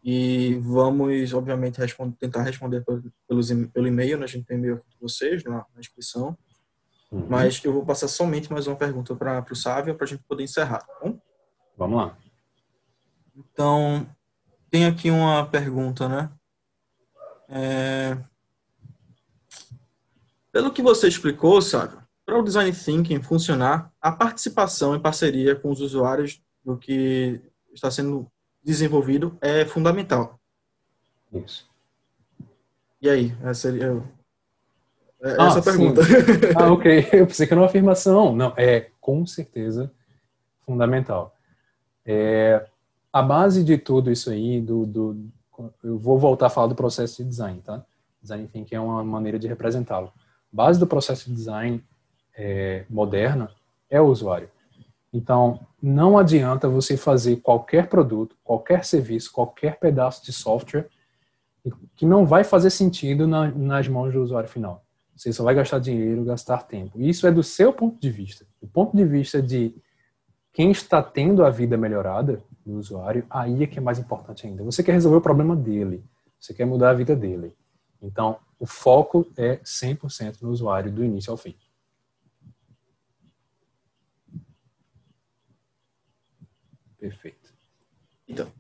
e 0.02 0.54
vamos, 0.62 1.32
obviamente, 1.32 1.80
tentar 2.18 2.42
responder 2.42 2.84
pelo, 2.84 3.02
pelo 3.72 3.86
e-mail, 3.86 4.16
né? 4.18 4.24
a 4.24 4.28
gente 4.28 4.46
tem 4.46 4.58
e-mail 4.58 4.74
aqui 4.74 4.90
de 4.90 5.00
vocês 5.00 5.42
na, 5.42 5.64
na 5.74 5.80
inscrição. 5.80 6.36
Uhum. 7.10 7.26
Mas 7.28 7.62
eu 7.64 7.72
vou 7.72 7.84
passar 7.84 8.08
somente 8.08 8.52
mais 8.52 8.66
uma 8.66 8.76
pergunta 8.76 9.14
para 9.16 9.44
o 9.50 9.56
Sávio 9.56 9.94
para 9.96 10.04
a 10.04 10.08
gente 10.08 10.22
poder 10.22 10.44
encerrar, 10.44 10.78
tá 10.78 10.94
bom? 11.02 11.20
Vamos 11.76 11.96
lá. 11.96 12.16
Então, 13.36 14.06
tem 14.70 14.86
aqui 14.86 15.10
uma 15.10 15.44
pergunta, 15.46 16.08
né? 16.08 16.30
É... 17.48 18.16
Pelo 20.52 20.72
que 20.72 20.82
você 20.82 21.08
explicou, 21.08 21.60
Sávio, 21.60 22.00
para 22.24 22.38
o 22.38 22.44
Design 22.44 22.72
Thinking 22.72 23.22
funcionar, 23.22 23.92
a 24.00 24.12
participação 24.12 24.94
em 24.94 25.00
parceria 25.00 25.56
com 25.56 25.70
os 25.70 25.80
usuários 25.80 26.40
do 26.64 26.76
que 26.76 27.40
está 27.72 27.90
sendo 27.90 28.30
desenvolvido 28.62 29.36
é 29.40 29.64
fundamental. 29.64 30.38
Isso. 31.32 31.68
E 33.00 33.08
aí, 33.08 33.36
essa 33.42 33.54
seria 33.54 34.02
é, 35.22 35.36
ah, 35.38 35.46
essa 35.46 35.62
pergunta. 35.62 36.00
Ah, 36.56 36.72
ok. 36.72 37.08
Eu 37.12 37.26
pensei 37.26 37.46
que 37.46 37.52
era 37.52 37.60
uma 37.60 37.66
afirmação. 37.66 38.34
Não, 38.34 38.52
é 38.56 38.88
com 39.00 39.26
certeza 39.26 39.90
fundamental. 40.64 41.34
É, 42.04 42.66
a 43.12 43.22
base 43.22 43.62
de 43.62 43.76
tudo 43.76 44.10
isso 44.10 44.30
aí, 44.30 44.60
do, 44.60 44.86
do, 44.86 45.30
eu 45.82 45.98
vou 45.98 46.18
voltar 46.18 46.46
a 46.46 46.50
falar 46.50 46.68
do 46.68 46.74
processo 46.74 47.22
de 47.22 47.28
design, 47.28 47.60
tá? 47.60 47.84
Design 48.22 48.46
thinking 48.48 48.76
é 48.76 48.80
uma 48.80 49.02
maneira 49.04 49.38
de 49.38 49.48
representá-lo. 49.48 50.12
Base 50.52 50.78
do 50.78 50.86
processo 50.86 51.28
de 51.28 51.34
design 51.34 51.84
é, 52.36 52.84
moderna 52.88 53.50
é 53.88 54.00
o 54.00 54.06
usuário. 54.06 54.48
Então, 55.12 55.60
não 55.82 56.16
adianta 56.16 56.68
você 56.68 56.96
fazer 56.96 57.36
qualquer 57.36 57.88
produto, 57.88 58.36
qualquer 58.44 58.84
serviço, 58.84 59.32
qualquer 59.32 59.78
pedaço 59.78 60.24
de 60.24 60.32
software 60.32 60.88
que 61.94 62.06
não 62.06 62.24
vai 62.24 62.44
fazer 62.44 62.70
sentido 62.70 63.26
na, 63.26 63.48
nas 63.48 63.88
mãos 63.88 64.12
do 64.12 64.22
usuário 64.22 64.48
final. 64.48 64.84
Você 65.20 65.34
só 65.34 65.44
vai 65.44 65.54
gastar 65.54 65.78
dinheiro, 65.78 66.24
gastar 66.24 66.62
tempo. 66.62 66.98
Isso 66.98 67.26
é 67.26 67.30
do 67.30 67.42
seu 67.42 67.74
ponto 67.74 68.00
de 68.00 68.10
vista. 68.10 68.46
Do 68.58 68.66
ponto 68.66 68.96
de 68.96 69.04
vista 69.04 69.42
de 69.42 69.76
quem 70.50 70.70
está 70.70 71.02
tendo 71.02 71.44
a 71.44 71.50
vida 71.50 71.76
melhorada 71.76 72.42
do 72.64 72.78
usuário, 72.78 73.26
aí 73.28 73.62
é 73.62 73.66
que 73.66 73.78
é 73.78 73.82
mais 73.82 73.98
importante 73.98 74.46
ainda. 74.46 74.64
Você 74.64 74.82
quer 74.82 74.92
resolver 74.92 75.18
o 75.18 75.20
problema 75.20 75.54
dele. 75.54 76.02
Você 76.38 76.54
quer 76.54 76.64
mudar 76.64 76.88
a 76.88 76.94
vida 76.94 77.14
dele. 77.14 77.54
Então, 78.00 78.38
o 78.58 78.64
foco 78.64 79.30
é 79.36 79.58
100% 79.58 80.40
no 80.40 80.48
usuário, 80.48 80.90
do 80.90 81.04
início 81.04 81.30
ao 81.30 81.36
fim. 81.36 81.54
Perfeito. 86.98 87.52
Então, 88.26 88.50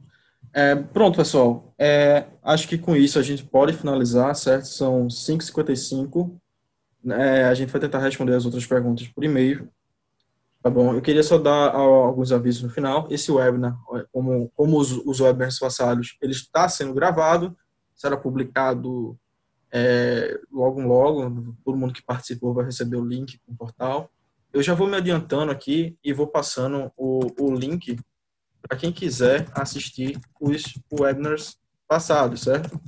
é, 0.52 0.74
pronto, 0.74 1.16
pessoal. 1.16 1.72
É, 1.78 2.26
acho 2.42 2.68
que 2.68 2.76
com 2.76 2.94
isso 2.94 3.18
a 3.18 3.22
gente 3.22 3.44
pode 3.44 3.72
finalizar, 3.72 4.34
certo? 4.36 4.66
São 4.66 5.08
5h55. 5.08 6.38
É, 7.08 7.44
a 7.44 7.54
gente 7.54 7.70
vai 7.70 7.80
tentar 7.80 7.98
responder 7.98 8.34
as 8.34 8.44
outras 8.44 8.66
perguntas 8.66 9.08
por 9.08 9.24
e-mail. 9.24 9.68
Tá 10.62 10.68
bom? 10.68 10.92
Eu 10.94 11.00
queria 11.00 11.22
só 11.22 11.38
dar 11.38 11.74
alguns 11.74 12.32
avisos 12.32 12.62
no 12.62 12.70
final. 12.70 13.08
Esse 13.10 13.32
webinar, 13.32 13.78
como, 14.12 14.50
como 14.54 14.78
os, 14.78 14.92
os 14.92 15.20
webinars 15.20 15.58
passados, 15.58 16.18
ele 16.20 16.32
está 16.32 16.68
sendo 16.68 16.92
gravado, 16.92 17.56
será 17.94 18.16
publicado 18.16 19.18
é, 19.72 20.38
logo 20.52 20.80
logo. 20.80 21.56
Todo 21.64 21.78
mundo 21.78 21.94
que 21.94 22.02
participou 22.02 22.52
vai 22.52 22.66
receber 22.66 22.96
o 22.96 23.04
link 23.04 23.40
no 23.48 23.56
portal. 23.56 24.10
Eu 24.52 24.62
já 24.62 24.74
vou 24.74 24.86
me 24.86 24.96
adiantando 24.96 25.50
aqui 25.50 25.96
e 26.04 26.12
vou 26.12 26.26
passando 26.26 26.92
o, 26.96 27.20
o 27.38 27.54
link 27.54 27.98
para 28.60 28.76
quem 28.76 28.92
quiser 28.92 29.48
assistir 29.54 30.20
os 30.40 30.62
webinars 30.92 31.56
passados, 31.88 32.42
certo? 32.42 32.78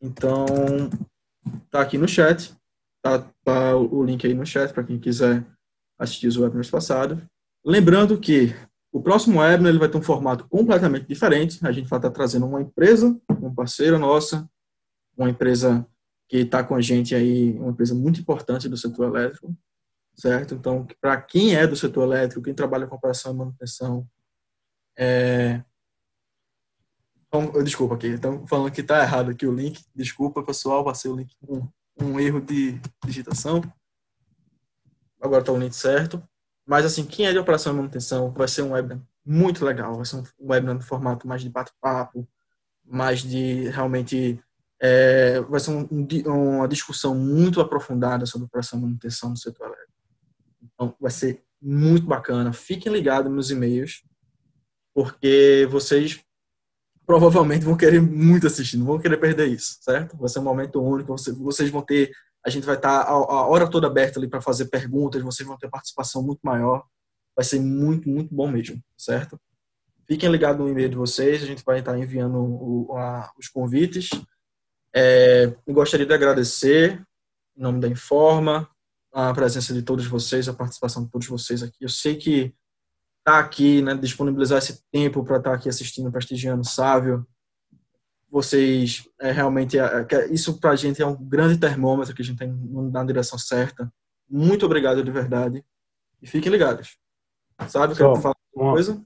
Então, 0.00 0.46
tá 1.70 1.80
aqui 1.80 1.96
no 1.96 2.06
chat, 2.06 2.54
tá, 3.16 3.30
tá 3.44 3.76
o 3.76 4.02
link 4.02 4.26
aí 4.26 4.34
no 4.34 4.44
chat 4.44 4.72
para 4.72 4.84
quem 4.84 4.98
quiser 4.98 5.46
assistir 5.98 6.26
os 6.26 6.36
webinars 6.36 6.70
passados. 6.70 7.18
Lembrando 7.64 8.18
que 8.18 8.54
o 8.92 9.02
próximo 9.02 9.40
webinar 9.40 9.70
ele 9.70 9.78
vai 9.78 9.88
ter 9.88 9.98
um 9.98 10.02
formato 10.02 10.48
completamente 10.48 11.06
diferente. 11.06 11.58
A 11.66 11.72
gente 11.72 11.88
vai 11.88 11.98
estar 11.98 12.10
trazendo 12.10 12.46
uma 12.46 12.60
empresa, 12.60 13.18
uma 13.28 13.54
parceira 13.54 13.98
nossa, 13.98 14.48
uma 15.16 15.28
empresa 15.28 15.86
que 16.28 16.38
está 16.38 16.62
com 16.62 16.74
a 16.74 16.80
gente 16.80 17.14
aí, 17.14 17.52
uma 17.58 17.70
empresa 17.70 17.94
muito 17.94 18.20
importante 18.20 18.68
do 18.68 18.76
setor 18.76 19.08
elétrico, 19.08 19.56
certo? 20.14 20.54
Então, 20.54 20.86
para 21.00 21.20
quem 21.20 21.54
é 21.54 21.66
do 21.66 21.76
setor 21.76 22.04
elétrico, 22.04 22.42
quem 22.42 22.54
trabalha 22.54 22.86
com 22.86 22.96
operação 22.96 23.32
e 23.32 23.36
manutenção, 23.36 24.06
é... 24.96 25.62
Então, 27.26 27.52
desculpa 27.62 27.94
aqui, 27.94 28.08
estão 28.08 28.46
falando 28.46 28.72
que 28.72 28.80
está 28.80 29.02
errado 29.02 29.30
aqui 29.30 29.46
o 29.46 29.52
link. 29.52 29.84
Desculpa, 29.94 30.42
pessoal, 30.42 30.82
passei 30.82 31.10
o 31.10 31.16
link 31.16 31.34
com 31.40 31.68
um 32.00 32.18
erro 32.18 32.40
de 32.40 32.80
digitação 33.04 33.62
agora 35.20 35.40
está 35.42 35.52
o 35.52 35.58
link 35.58 35.74
certo. 35.74 36.22
Mas, 36.66 36.84
assim, 36.84 37.04
quem 37.04 37.26
é 37.26 37.32
de 37.32 37.38
operação 37.38 37.72
e 37.72 37.76
manutenção 37.76 38.30
vai 38.32 38.46
ser 38.46 38.62
um 38.62 38.72
webinar 38.72 39.02
muito 39.24 39.64
legal. 39.64 39.96
Vai 39.96 40.04
ser 40.04 40.16
um 40.16 40.24
webinar 40.40 40.74
no 40.74 40.82
formato 40.82 41.26
mais 41.26 41.42
de 41.42 41.48
bate-papo, 41.48 42.28
mais 42.84 43.22
de 43.22 43.68
realmente. 43.70 44.40
É, 44.80 45.40
vai 45.40 45.58
ser 45.58 45.70
um, 45.72 45.86
uma 46.26 46.68
discussão 46.68 47.14
muito 47.14 47.60
aprofundada 47.60 48.24
sobre 48.26 48.46
operação 48.46 48.78
e 48.78 48.82
manutenção 48.82 49.30
no 49.30 49.36
setor 49.36 49.66
elétrico. 49.66 49.92
Então, 50.62 50.94
vai 51.00 51.10
ser 51.10 51.42
muito 51.60 52.06
bacana. 52.06 52.52
Fiquem 52.52 52.92
ligados 52.92 53.32
nos 53.32 53.50
e-mails, 53.50 54.04
porque 54.94 55.66
vocês 55.70 56.22
provavelmente 57.08 57.64
vão 57.64 57.74
querer 57.74 58.02
muito 58.02 58.46
assistir, 58.46 58.76
não 58.76 58.84
vão 58.84 58.98
querer 58.98 59.16
perder 59.16 59.48
isso, 59.48 59.78
certo? 59.80 60.14
Vai 60.18 60.28
ser 60.28 60.40
um 60.40 60.42
momento 60.42 60.78
único, 60.78 61.16
vocês 61.16 61.70
vão 61.70 61.80
ter 61.80 62.12
a 62.44 62.50
gente 62.50 62.64
vai 62.64 62.76
estar 62.76 63.00
a, 63.00 63.10
a 63.10 63.46
hora 63.46 63.68
toda 63.68 63.86
aberta 63.86 64.18
ali 64.18 64.28
para 64.28 64.42
fazer 64.42 64.66
perguntas, 64.66 65.22
vocês 65.22 65.46
vão 65.46 65.56
ter 65.56 65.70
participação 65.70 66.22
muito 66.22 66.40
maior. 66.42 66.84
Vai 67.34 67.44
ser 67.44 67.60
muito, 67.60 68.08
muito 68.08 68.34
bom 68.34 68.46
mesmo, 68.50 68.82
certo? 68.96 69.40
Fiquem 70.06 70.30
ligados 70.30 70.60
no 70.60 70.70
e-mail 70.70 70.88
de 70.88 70.96
vocês, 70.96 71.42
a 71.42 71.46
gente 71.46 71.64
vai 71.64 71.80
estar 71.80 71.98
enviando 71.98 72.38
o, 72.38 72.94
a, 72.94 73.32
os 73.38 73.48
convites. 73.48 74.10
É, 74.94 75.52
gostaria 75.66 76.06
de 76.06 76.12
agradecer, 76.12 77.02
em 77.56 77.62
nome 77.62 77.80
da 77.80 77.88
Informa, 77.88 78.68
a 79.12 79.32
presença 79.32 79.72
de 79.72 79.82
todos 79.82 80.06
vocês, 80.06 80.46
a 80.46 80.54
participação 80.54 81.04
de 81.04 81.10
todos 81.10 81.26
vocês 81.26 81.62
aqui. 81.62 81.78
Eu 81.80 81.88
sei 81.88 82.16
que 82.16 82.54
estar 83.18 83.32
tá 83.32 83.38
aqui, 83.38 83.82
né, 83.82 83.94
disponibilizar 83.94 84.58
esse 84.58 84.82
tempo 84.90 85.24
para 85.24 85.38
estar 85.38 85.50
tá 85.50 85.56
aqui 85.56 85.68
assistindo, 85.68 86.10
prestigiando 86.10 86.66
Sávio, 86.66 87.26
vocês 88.30 89.08
é, 89.20 89.32
realmente 89.32 89.78
é, 89.78 90.06
é 90.10 90.26
isso 90.32 90.60
para 90.60 90.70
a 90.70 90.76
gente 90.76 91.00
é 91.00 91.06
um 91.06 91.16
grande 91.16 91.58
termômetro 91.58 92.14
que 92.14 92.22
a 92.22 92.24
gente 92.24 92.38
tem 92.38 92.52
na 92.92 93.04
direção 93.04 93.38
certa. 93.38 93.90
Muito 94.28 94.66
obrigado 94.66 95.02
de 95.02 95.10
verdade 95.10 95.64
e 96.20 96.26
fiquem 96.26 96.52
ligados. 96.52 96.98
Sabe? 97.68 97.94
Quer 97.94 98.20
falar 98.20 98.36
uma 98.54 98.72
coisa? 98.72 99.02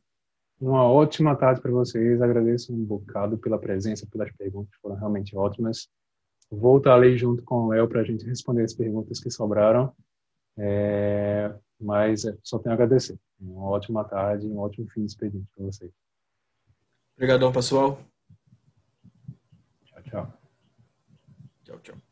Uma 0.60 0.84
ótima 0.84 1.36
tarde 1.36 1.60
para 1.60 1.70
vocês. 1.70 2.20
Agradeço 2.20 2.72
um 2.72 2.84
bocado 2.84 3.38
pela 3.38 3.58
presença, 3.58 4.06
pelas 4.06 4.30
perguntas, 4.32 4.74
foram 4.80 4.96
realmente 4.96 5.36
ótimas. 5.36 5.88
Vou 6.50 6.78
estar 6.78 6.94
ali 6.94 7.16
junto 7.16 7.42
com 7.42 7.66
o 7.66 7.68
Léo 7.68 7.88
para 7.88 8.00
a 8.00 8.04
gente 8.04 8.26
responder 8.26 8.62
as 8.62 8.74
perguntas 8.74 9.18
que 9.18 9.30
sobraram. 9.30 9.92
É, 10.58 11.54
mas 11.82 12.24
é, 12.24 12.36
só 12.42 12.58
tenho 12.58 12.72
a 12.72 12.74
agradecer. 12.74 13.18
Uma 13.40 13.64
ótima 13.64 14.04
tarde, 14.04 14.46
um 14.46 14.58
ótimo 14.58 14.88
fim 14.90 15.00
de 15.00 15.06
expediente 15.06 15.48
para 15.54 15.66
vocês. 15.66 15.92
Obrigadão, 17.16 17.52
pessoal. 17.52 17.98
Tchau, 19.84 20.02
tchau. 20.02 20.32
Tchau, 21.64 21.78
tchau. 21.80 22.11